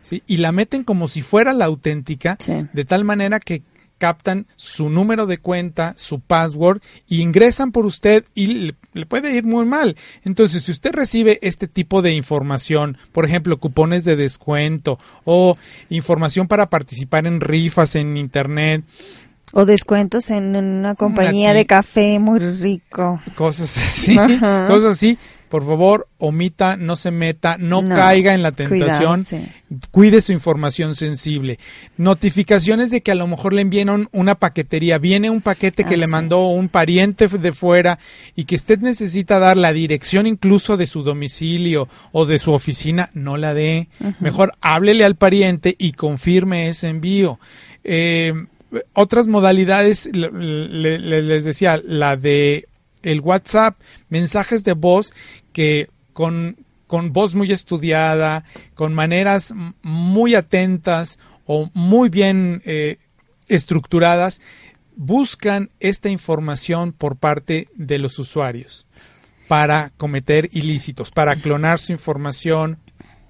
¿sí? 0.00 0.22
y 0.28 0.36
la 0.36 0.52
meten 0.52 0.84
como 0.84 1.08
si 1.08 1.22
fuera 1.22 1.52
la 1.52 1.64
auténtica, 1.64 2.36
de 2.72 2.84
tal 2.84 3.02
manera 3.04 3.40
que 3.40 3.62
captan 4.02 4.46
su 4.56 4.90
número 4.90 5.26
de 5.26 5.38
cuenta, 5.38 5.94
su 5.96 6.18
password 6.18 6.80
y 7.08 7.20
ingresan 7.22 7.70
por 7.70 7.86
usted 7.86 8.24
y 8.34 8.46
le, 8.48 8.74
le 8.94 9.06
puede 9.06 9.32
ir 9.32 9.44
muy 9.44 9.64
mal. 9.64 9.96
Entonces, 10.24 10.64
si 10.64 10.72
usted 10.72 10.90
recibe 10.92 11.38
este 11.40 11.68
tipo 11.68 12.02
de 12.02 12.10
información, 12.12 12.98
por 13.12 13.24
ejemplo, 13.24 13.58
cupones 13.58 14.02
de 14.04 14.16
descuento 14.16 14.98
o 15.24 15.56
información 15.88 16.48
para 16.48 16.68
participar 16.68 17.28
en 17.28 17.40
rifas 17.40 17.94
en 17.94 18.16
internet, 18.16 18.82
O 19.52 19.66
descuentos 19.66 20.30
en, 20.30 20.56
en 20.56 20.64
una 20.64 20.96
compañía 20.96 21.50
Aquí. 21.50 21.58
de 21.58 21.66
café 21.66 22.18
muy 22.18 22.40
rico. 22.40 23.20
cosas 23.36 23.78
así, 23.78 24.18
Ajá. 24.18 24.66
cosas 24.66 24.92
así, 24.94 25.16
por 25.52 25.66
favor, 25.66 26.08
omita, 26.16 26.78
no 26.78 26.96
se 26.96 27.10
meta, 27.10 27.58
no, 27.58 27.82
No, 27.82 27.94
caiga 27.94 28.32
en 28.32 28.42
la 28.42 28.52
tentación, 28.52 29.22
cuidado, 29.22 29.24
sí. 29.24 29.46
cuide 29.90 30.22
su 30.22 30.32
información 30.32 30.94
sensible. 30.94 31.58
Notificaciones 31.98 32.90
de 32.90 33.02
que 33.02 33.12
a 33.12 33.14
lo 33.14 33.26
mejor 33.26 33.52
le 33.52 33.60
enviaron 33.60 34.08
una 34.12 34.34
paquetería, 34.36 34.96
viene 34.96 35.28
un 35.28 35.42
paquete 35.42 35.84
que 35.84 35.94
Ah, 35.94 35.98
le 35.98 36.06
sí. 36.06 36.10
mandó 36.12 36.46
un 36.46 36.70
pariente 36.70 37.28
de 37.28 37.52
fuera 37.52 37.98
y 38.34 38.44
que 38.44 38.56
usted 38.56 38.78
necesita 38.80 39.38
dar 39.38 39.58
la 39.58 39.74
dirección 39.74 40.26
incluso 40.26 40.78
de 40.78 40.86
su 40.86 41.02
domicilio 41.02 41.86
o 42.12 42.24
de 42.24 42.38
su 42.38 42.52
oficina, 42.52 43.10
no 43.12 43.36
la 43.36 43.52
dé. 43.52 43.88
Mejor 44.20 44.54
háblele 44.62 45.04
al 45.04 45.16
pariente 45.16 45.76
y 45.78 45.92
confirme 45.92 46.68
ese 46.70 46.88
envío. 46.88 47.38
Eh, 47.84 48.32
otras 48.94 49.26
modalidades, 49.26 50.08
le- 50.14 50.30
le- 50.32 50.98
le- 50.98 51.22
les 51.22 51.44
decía, 51.44 51.78
la 51.84 52.16
de 52.16 52.66
el 53.02 53.20
WhatsApp, 53.20 53.76
mensajes 54.10 54.62
de 54.62 54.74
voz 54.74 55.12
que 55.52 55.88
con, 56.12 56.56
con 56.86 57.12
voz 57.12 57.34
muy 57.34 57.50
estudiada, 57.52 58.44
con 58.74 58.94
maneras 58.94 59.54
muy 59.82 60.34
atentas 60.34 61.18
o 61.46 61.70
muy 61.74 62.08
bien 62.08 62.62
eh, 62.64 62.98
estructuradas, 63.48 64.40
buscan 64.96 65.70
esta 65.80 66.08
información 66.08 66.92
por 66.92 67.16
parte 67.16 67.68
de 67.74 67.98
los 67.98 68.18
usuarios 68.18 68.86
para 69.48 69.90
cometer 69.96 70.48
ilícitos, 70.52 71.10
para 71.10 71.36
clonar 71.36 71.78
su 71.78 71.92
información 71.92 72.78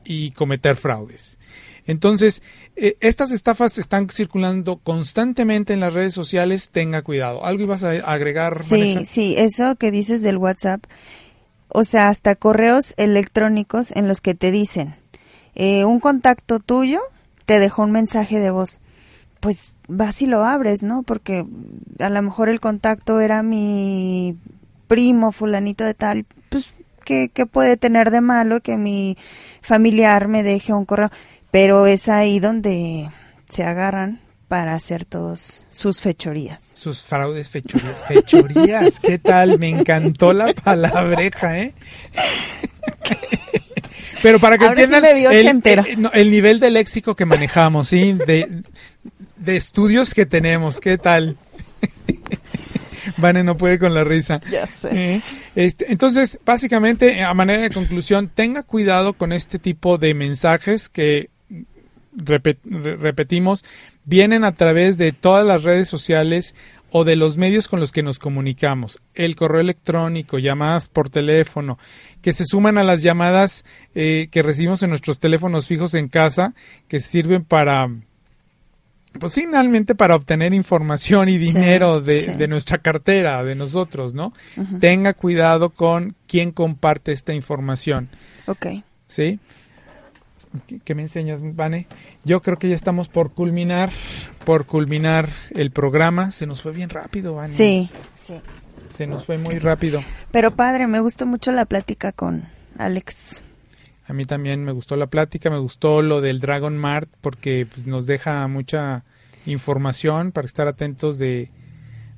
y 0.05 0.31
cometer 0.33 0.77
fraudes. 0.77 1.39
Entonces, 1.87 2.43
eh, 2.77 2.97
estas 3.01 3.33
estafas 3.33 3.77
están 3.79 4.09
circulando 4.09 4.77
constantemente 4.77 5.73
en 5.73 5.81
las 5.81 5.93
redes 5.93 6.15
sociales, 6.15 6.71
tenga 6.71 7.03
cuidado. 7.03 7.45
¿Algo 7.45 7.65
ibas 7.65 7.83
a 7.83 7.91
agregar, 7.91 8.63
Sí, 8.63 8.71
Vanessa? 8.95 9.05
sí, 9.05 9.35
eso 9.37 9.75
que 9.77 9.91
dices 9.91 10.23
del 10.23 10.37
WhatsApp, 10.37 10.85
o 11.73 11.85
sea, 11.85 12.09
hasta 12.09 12.35
correos 12.35 12.95
electrónicos 12.97 13.93
en 13.93 14.09
los 14.09 14.21
que 14.21 14.35
te 14.35 14.51
dicen, 14.51 14.95
eh, 15.55 15.85
un 15.85 16.01
contacto 16.01 16.61
tuyo 16.61 17.01
te 17.47 17.59
dejó 17.59 17.83
un 17.83 17.93
mensaje 17.93 18.39
de 18.41 18.51
voz. 18.51 18.81
Pues 19.41 19.73
vas 19.89 20.23
y 20.23 20.27
lo 20.27 20.45
abres, 20.45 20.83
¿no? 20.83 21.03
Porque 21.03 21.45
a 21.99 22.09
lo 22.09 22.23
mejor 22.23 22.49
el 22.49 22.61
contacto 22.61 23.21
era 23.21 23.43
mi 23.43 24.37
primo, 24.87 25.33
fulanito 25.33 25.85
de 25.85 25.95
tal, 25.95 26.27
pues, 26.51 26.73
¿qué, 27.05 27.31
qué 27.33 27.47
puede 27.47 27.77
tener 27.77 28.11
de 28.11 28.21
malo 28.21 28.61
que 28.61 28.77
mi 28.77 29.17
familiar 29.63 30.29
me 30.29 30.43
deje 30.43 30.73
un 30.73 30.85
correo? 30.85 31.11
Pero 31.51 31.87
es 31.87 32.09
ahí 32.09 32.39
donde 32.39 33.11
se 33.49 33.65
agarran 33.65 34.21
para 34.53 34.75
hacer 34.75 35.07
todos 35.07 35.65
sus 35.71 36.03
fechorías. 36.03 36.73
Sus 36.75 37.01
fraudes, 37.01 37.49
fechorías. 37.49 38.03
Fechorías, 38.07 39.01
¿qué 39.01 39.17
tal? 39.17 39.59
Me 39.59 39.71
encantó 39.71 40.35
la 40.35 40.53
palabreja, 40.53 41.59
¿eh? 41.59 41.73
Pero 44.23 44.39
para 44.39 44.59
que 44.59 44.67
Ahora 44.67 44.77
sí 44.77 44.83
entiendan 44.83 45.15
me 45.15 45.19
vio 45.19 45.31
el, 45.31 46.03
no, 46.03 46.13
el 46.13 46.31
nivel 46.31 46.61
de 46.61 46.71
léxico 46.71 47.17
que 47.17 47.25
manejamos, 47.25 47.89
¿sí? 47.89 48.13
De, 48.13 48.63
de 49.39 49.57
estudios 49.57 50.13
que 50.13 50.27
tenemos, 50.27 50.81
¿qué 50.81 50.99
tal? 50.99 51.39
Vane 53.17 53.43
no 53.45 53.57
puede 53.57 53.79
con 53.79 53.95
la 53.95 54.05
risa. 54.05 54.43
Ya 54.51 54.67
sé. 54.67 54.89
Eh, 55.15 55.23
este, 55.57 55.91
entonces, 55.91 56.39
básicamente, 56.45 57.23
a 57.25 57.33
manera 57.33 57.63
de 57.63 57.71
conclusión, 57.71 58.29
tenga 58.29 58.63
cuidado 58.65 59.15
con 59.15 59.33
este 59.33 59.59
tipo 59.59 59.97
de 59.97 60.13
mensajes 60.13 60.91
que, 60.91 61.31
repet- 62.15 62.59
re- 62.65 62.97
repetimos, 62.97 63.65
vienen 64.05 64.45
a 64.45 64.53
través 64.53 64.99
de 64.99 65.13
todas 65.13 65.47
las 65.47 65.63
redes 65.63 65.89
sociales 65.89 66.55
o 66.91 67.05
de 67.05 67.17
los 67.17 67.39
medios 67.39 67.69
con 67.69 67.81
los 67.81 67.91
que 67.91 68.03
nos 68.03 68.19
comunicamos. 68.19 69.01
El 69.15 69.35
correo 69.35 69.61
electrónico, 69.61 70.39
llamadas 70.39 70.89
por 70.89 71.09
teléfono, 71.09 71.79
que 72.21 72.35
se 72.35 72.45
suman 72.45 72.77
a 72.77 72.85
las 72.85 73.03
llamadas 73.03 73.65
eh, 73.95 74.29
que 74.31 74.43
recibimos 74.43 74.83
en 74.83 74.91
nuestros 74.91 75.19
teléfonos 75.19 75.67
fijos 75.67 75.95
en 75.95 76.09
casa, 76.09 76.55
que 76.89 77.01
sirven 77.01 77.45
para 77.45 77.89
pues 79.19 79.35
finalmente 79.35 79.95
para 79.95 80.17
obtener 80.17 80.55
información 80.55 81.29
y 81.29 81.37
dinero 81.37 82.01
de, 82.01 82.21
sí. 82.21 82.31
de 82.33 82.49
nuestra 82.49 82.79
cartera, 82.79 83.45
de 83.45 83.55
nosotros, 83.55 84.15
¿no? 84.15 84.33
Tenga 84.81 85.13
cuidado 85.13 85.71
con 85.71 86.15
quién 86.27 86.51
comparte 86.51 87.13
esta 87.13 87.35
información, 87.35 88.09
Ok. 88.47 88.67
¿sí? 89.09 89.39
¿Qué, 90.67 90.81
qué 90.85 90.95
me 90.95 91.03
enseñas, 91.03 91.41
Vane? 91.43 91.87
Yo 92.25 92.43
creo 92.43 92.59
que 92.59 92.69
ya 92.69 92.75
estamos 92.77 93.09
por 93.09 93.33
culminar, 93.33 93.91
por 94.45 94.67
culminar 94.67 95.29
el 95.51 95.71
programa. 95.71 96.31
Se 96.33 96.47
nos 96.47 96.61
fue 96.63 96.73
bien 96.73 96.91
rápido, 96.91 97.35
Vane. 97.35 97.55
Sí, 97.55 97.89
sí. 98.27 98.35
Se 98.91 99.07
nos 99.07 99.25
fue 99.25 99.39
muy 99.39 99.59
rápido. 99.59 100.03
Pero 100.31 100.51
padre, 100.51 100.87
me 100.87 101.01
gustó 101.01 101.25
mucho 101.27 101.51
la 101.53 101.65
plática 101.65 102.13
con 102.13 102.45
Alex. 102.79 103.43
A 104.07 104.13
mí 104.13 104.25
también 104.27 104.65
me 104.65 104.73
gustó 104.73 104.97
la 104.97 105.07
plática, 105.07 105.49
me 105.49 105.59
gustó 105.59 106.03
lo 106.03 106.21
del 106.21 106.41
Dragon 106.41 106.77
Mart 106.77 107.09
porque 107.23 107.67
pues, 107.73 107.87
nos 107.87 108.05
deja 108.07 108.47
mucha 108.49 109.05
información 109.47 110.33
para 110.33 110.47
estar 110.47 110.69
atentos 110.69 111.19
de, 111.19 111.51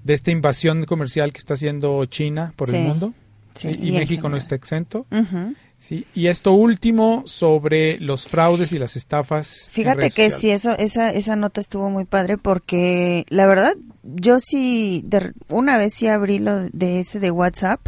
de 0.03 0.14
esta 0.14 0.30
invasión 0.30 0.85
comercial 0.85 1.32
que 1.32 1.39
está 1.39 1.55
haciendo 1.55 2.05
China 2.07 2.53
por 2.57 2.70
Sí, 2.70 2.76
el 2.76 2.82
mundo. 2.82 3.14
sí, 3.55 3.68
y 3.80 3.91
y 3.91 3.93
México 3.93 4.28
no 4.28 4.37
está 4.37 4.55
exento. 4.55 5.07
Ujú. 5.11 5.55
Sí, 5.85 6.07
y 6.14 6.28
esto 6.28 6.53
último 6.53 7.24
sobre 7.26 7.99
los 8.01 8.26
fraudes 8.26 8.72
y 8.72 8.78
las 8.78 8.97
estafas. 8.97 9.68
Fíjate 9.70 10.11
que 10.11 10.30
sociales. 10.30 10.41
sí, 10.41 10.51
eso, 10.51 10.72
esa, 10.78 11.11
esa 11.11 11.37
nota 11.37 11.61
estuvo 11.61 11.91
muy 11.91 12.07
padre 12.07 12.39
porque 12.39 13.26
la 13.28 13.47
verdad, 13.47 13.74
yo 14.03 14.41
sí, 14.41 15.03
de- 15.05 15.32
una 15.51 15.76
vez 15.76 15.93
sí 15.93 16.07
abrí 16.09 16.39
lo 16.39 16.70
de 16.70 17.01
ese 17.01 17.20
de 17.20 17.30
WhatsApp 17.30 17.87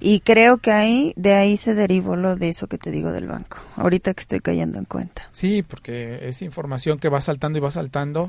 y 0.00 0.20
creo 0.20 0.56
que 0.56 0.72
ahí, 0.72 1.12
de 1.16 1.34
ahí 1.34 1.58
se 1.58 1.74
derivó 1.74 2.16
lo 2.16 2.34
de 2.34 2.48
eso 2.48 2.66
que 2.66 2.78
te 2.78 2.90
digo 2.90 3.12
del 3.12 3.26
banco. 3.26 3.58
Ahorita 3.76 4.14
que 4.14 4.22
estoy 4.22 4.40
cayendo 4.40 4.78
en 4.78 4.86
cuenta. 4.86 5.28
Sí, 5.30 5.62
porque 5.62 6.26
es 6.26 6.40
información 6.40 6.98
que 6.98 7.10
va 7.10 7.20
saltando 7.20 7.58
y 7.58 7.60
va 7.60 7.70
saltando 7.70 8.26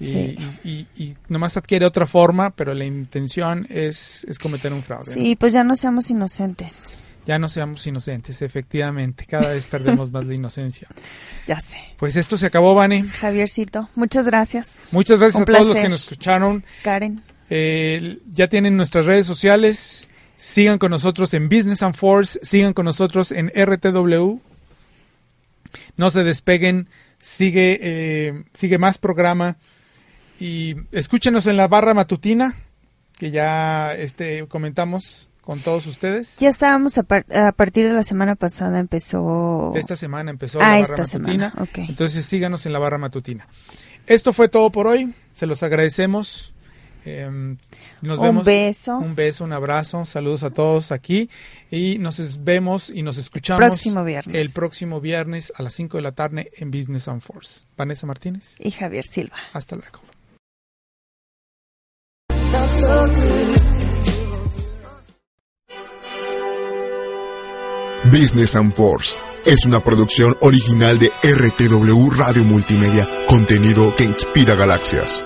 y, 0.00 0.04
Sí. 0.06 0.36
y, 0.64 0.68
y- 0.68 0.86
y 1.04 1.16
nomás 1.28 1.56
adquiere 1.56 1.86
otra 1.86 2.08
forma, 2.08 2.50
pero 2.50 2.74
la 2.74 2.84
intención 2.84 3.64
es, 3.70 4.24
es 4.28 4.40
cometer 4.40 4.72
un 4.72 4.82
fraude. 4.82 5.06
¿no? 5.14 5.22
Sí, 5.22 5.36
pues 5.36 5.52
ya 5.52 5.62
no 5.62 5.76
seamos 5.76 6.10
inocentes. 6.10 6.92
Ya 7.26 7.38
no 7.40 7.48
seamos 7.48 7.84
inocentes, 7.86 8.40
efectivamente. 8.40 9.26
Cada 9.26 9.52
vez 9.52 9.66
perdemos 9.66 10.12
más 10.12 10.24
la 10.24 10.34
inocencia. 10.34 10.88
Ya 11.46 11.60
sé. 11.60 11.76
Pues 11.96 12.16
esto 12.16 12.36
se 12.36 12.46
acabó, 12.46 12.74
Vane. 12.74 13.04
Javiercito, 13.04 13.88
muchas 13.94 14.26
gracias. 14.26 14.88
Muchas 14.90 15.20
gracias 15.20 15.36
Un 15.36 15.42
a 15.42 15.44
todos 15.44 15.66
los 15.68 15.76
que 15.76 15.88
nos 15.88 16.00
escucharon. 16.00 16.64
Karen. 16.82 17.22
Eh, 17.48 18.18
ya 18.28 18.48
tienen 18.48 18.76
nuestras 18.76 19.06
redes 19.06 19.28
sociales. 19.28 20.08
Sigan 20.36 20.78
con 20.78 20.90
nosotros 20.90 21.32
en 21.34 21.48
Business 21.48 21.84
and 21.84 21.94
Force. 21.94 22.40
Sigan 22.42 22.72
con 22.72 22.84
nosotros 22.84 23.30
en 23.30 23.52
RTW. 23.54 24.40
No 25.96 26.10
se 26.10 26.24
despeguen. 26.24 26.88
Sigue, 27.20 27.78
eh, 27.80 28.44
sigue 28.52 28.78
más 28.78 28.98
programa. 28.98 29.56
Y 30.40 30.74
escúchenos 30.90 31.46
en 31.46 31.56
la 31.56 31.68
barra 31.68 31.94
matutina, 31.94 32.56
que 33.18 33.30
ya 33.30 33.94
este, 33.94 34.46
comentamos 34.48 35.28
con 35.46 35.60
todos 35.60 35.86
ustedes. 35.86 36.36
Ya 36.38 36.48
estábamos 36.50 36.98
a, 36.98 37.04
par- 37.04 37.24
a 37.34 37.52
partir 37.52 37.86
de 37.86 37.92
la 37.92 38.02
semana 38.02 38.34
pasada 38.34 38.80
empezó. 38.80 39.72
Esta 39.76 39.94
semana 39.94 40.30
empezó 40.32 40.58
Ah, 40.60 40.72
la 40.72 40.78
esta 40.80 40.92
barra 40.96 41.04
matutina. 41.04 41.50
semana. 41.52 41.88
Entonces 41.88 42.26
síganos 42.26 42.66
en 42.66 42.72
la 42.72 42.80
barra 42.80 42.98
matutina. 42.98 43.46
Esto 44.06 44.32
fue 44.32 44.48
todo 44.48 44.70
por 44.70 44.88
hoy. 44.88 45.14
Se 45.34 45.46
los 45.46 45.62
agradecemos. 45.62 46.52
Eh, 47.04 47.30
nos 48.02 48.18
Un 48.18 48.24
vemos. 48.24 48.44
beso. 48.44 48.98
Un 48.98 49.14
beso, 49.14 49.44
un 49.44 49.52
abrazo. 49.52 50.04
Saludos 50.04 50.42
a 50.42 50.50
todos 50.50 50.90
aquí. 50.90 51.30
Y 51.70 51.98
nos 51.98 52.42
vemos 52.42 52.90
y 52.90 53.02
nos 53.02 53.16
escuchamos 53.16 53.64
Próximo 53.64 54.02
viernes. 54.02 54.34
el 54.34 54.52
próximo 54.52 55.00
viernes 55.00 55.52
a 55.56 55.62
las 55.62 55.72
5 55.74 55.98
de 55.98 56.02
la 56.02 56.12
tarde 56.12 56.50
en 56.56 56.72
Business 56.72 57.06
and 57.06 57.20
Force. 57.22 57.64
Vanessa 57.76 58.06
Martínez. 58.08 58.56
Y 58.58 58.72
Javier 58.72 59.04
Silva. 59.06 59.36
Hasta 59.52 59.76
luego. 59.76 60.00
Business 68.10 68.54
and 68.54 68.72
Force 68.72 69.16
es 69.44 69.66
una 69.66 69.80
producción 69.80 70.36
original 70.40 70.98
de 70.98 71.10
RTW 71.22 72.10
Radio 72.10 72.44
Multimedia, 72.44 73.08
contenido 73.26 73.94
que 73.96 74.04
inspira 74.04 74.54
galaxias. 74.54 75.24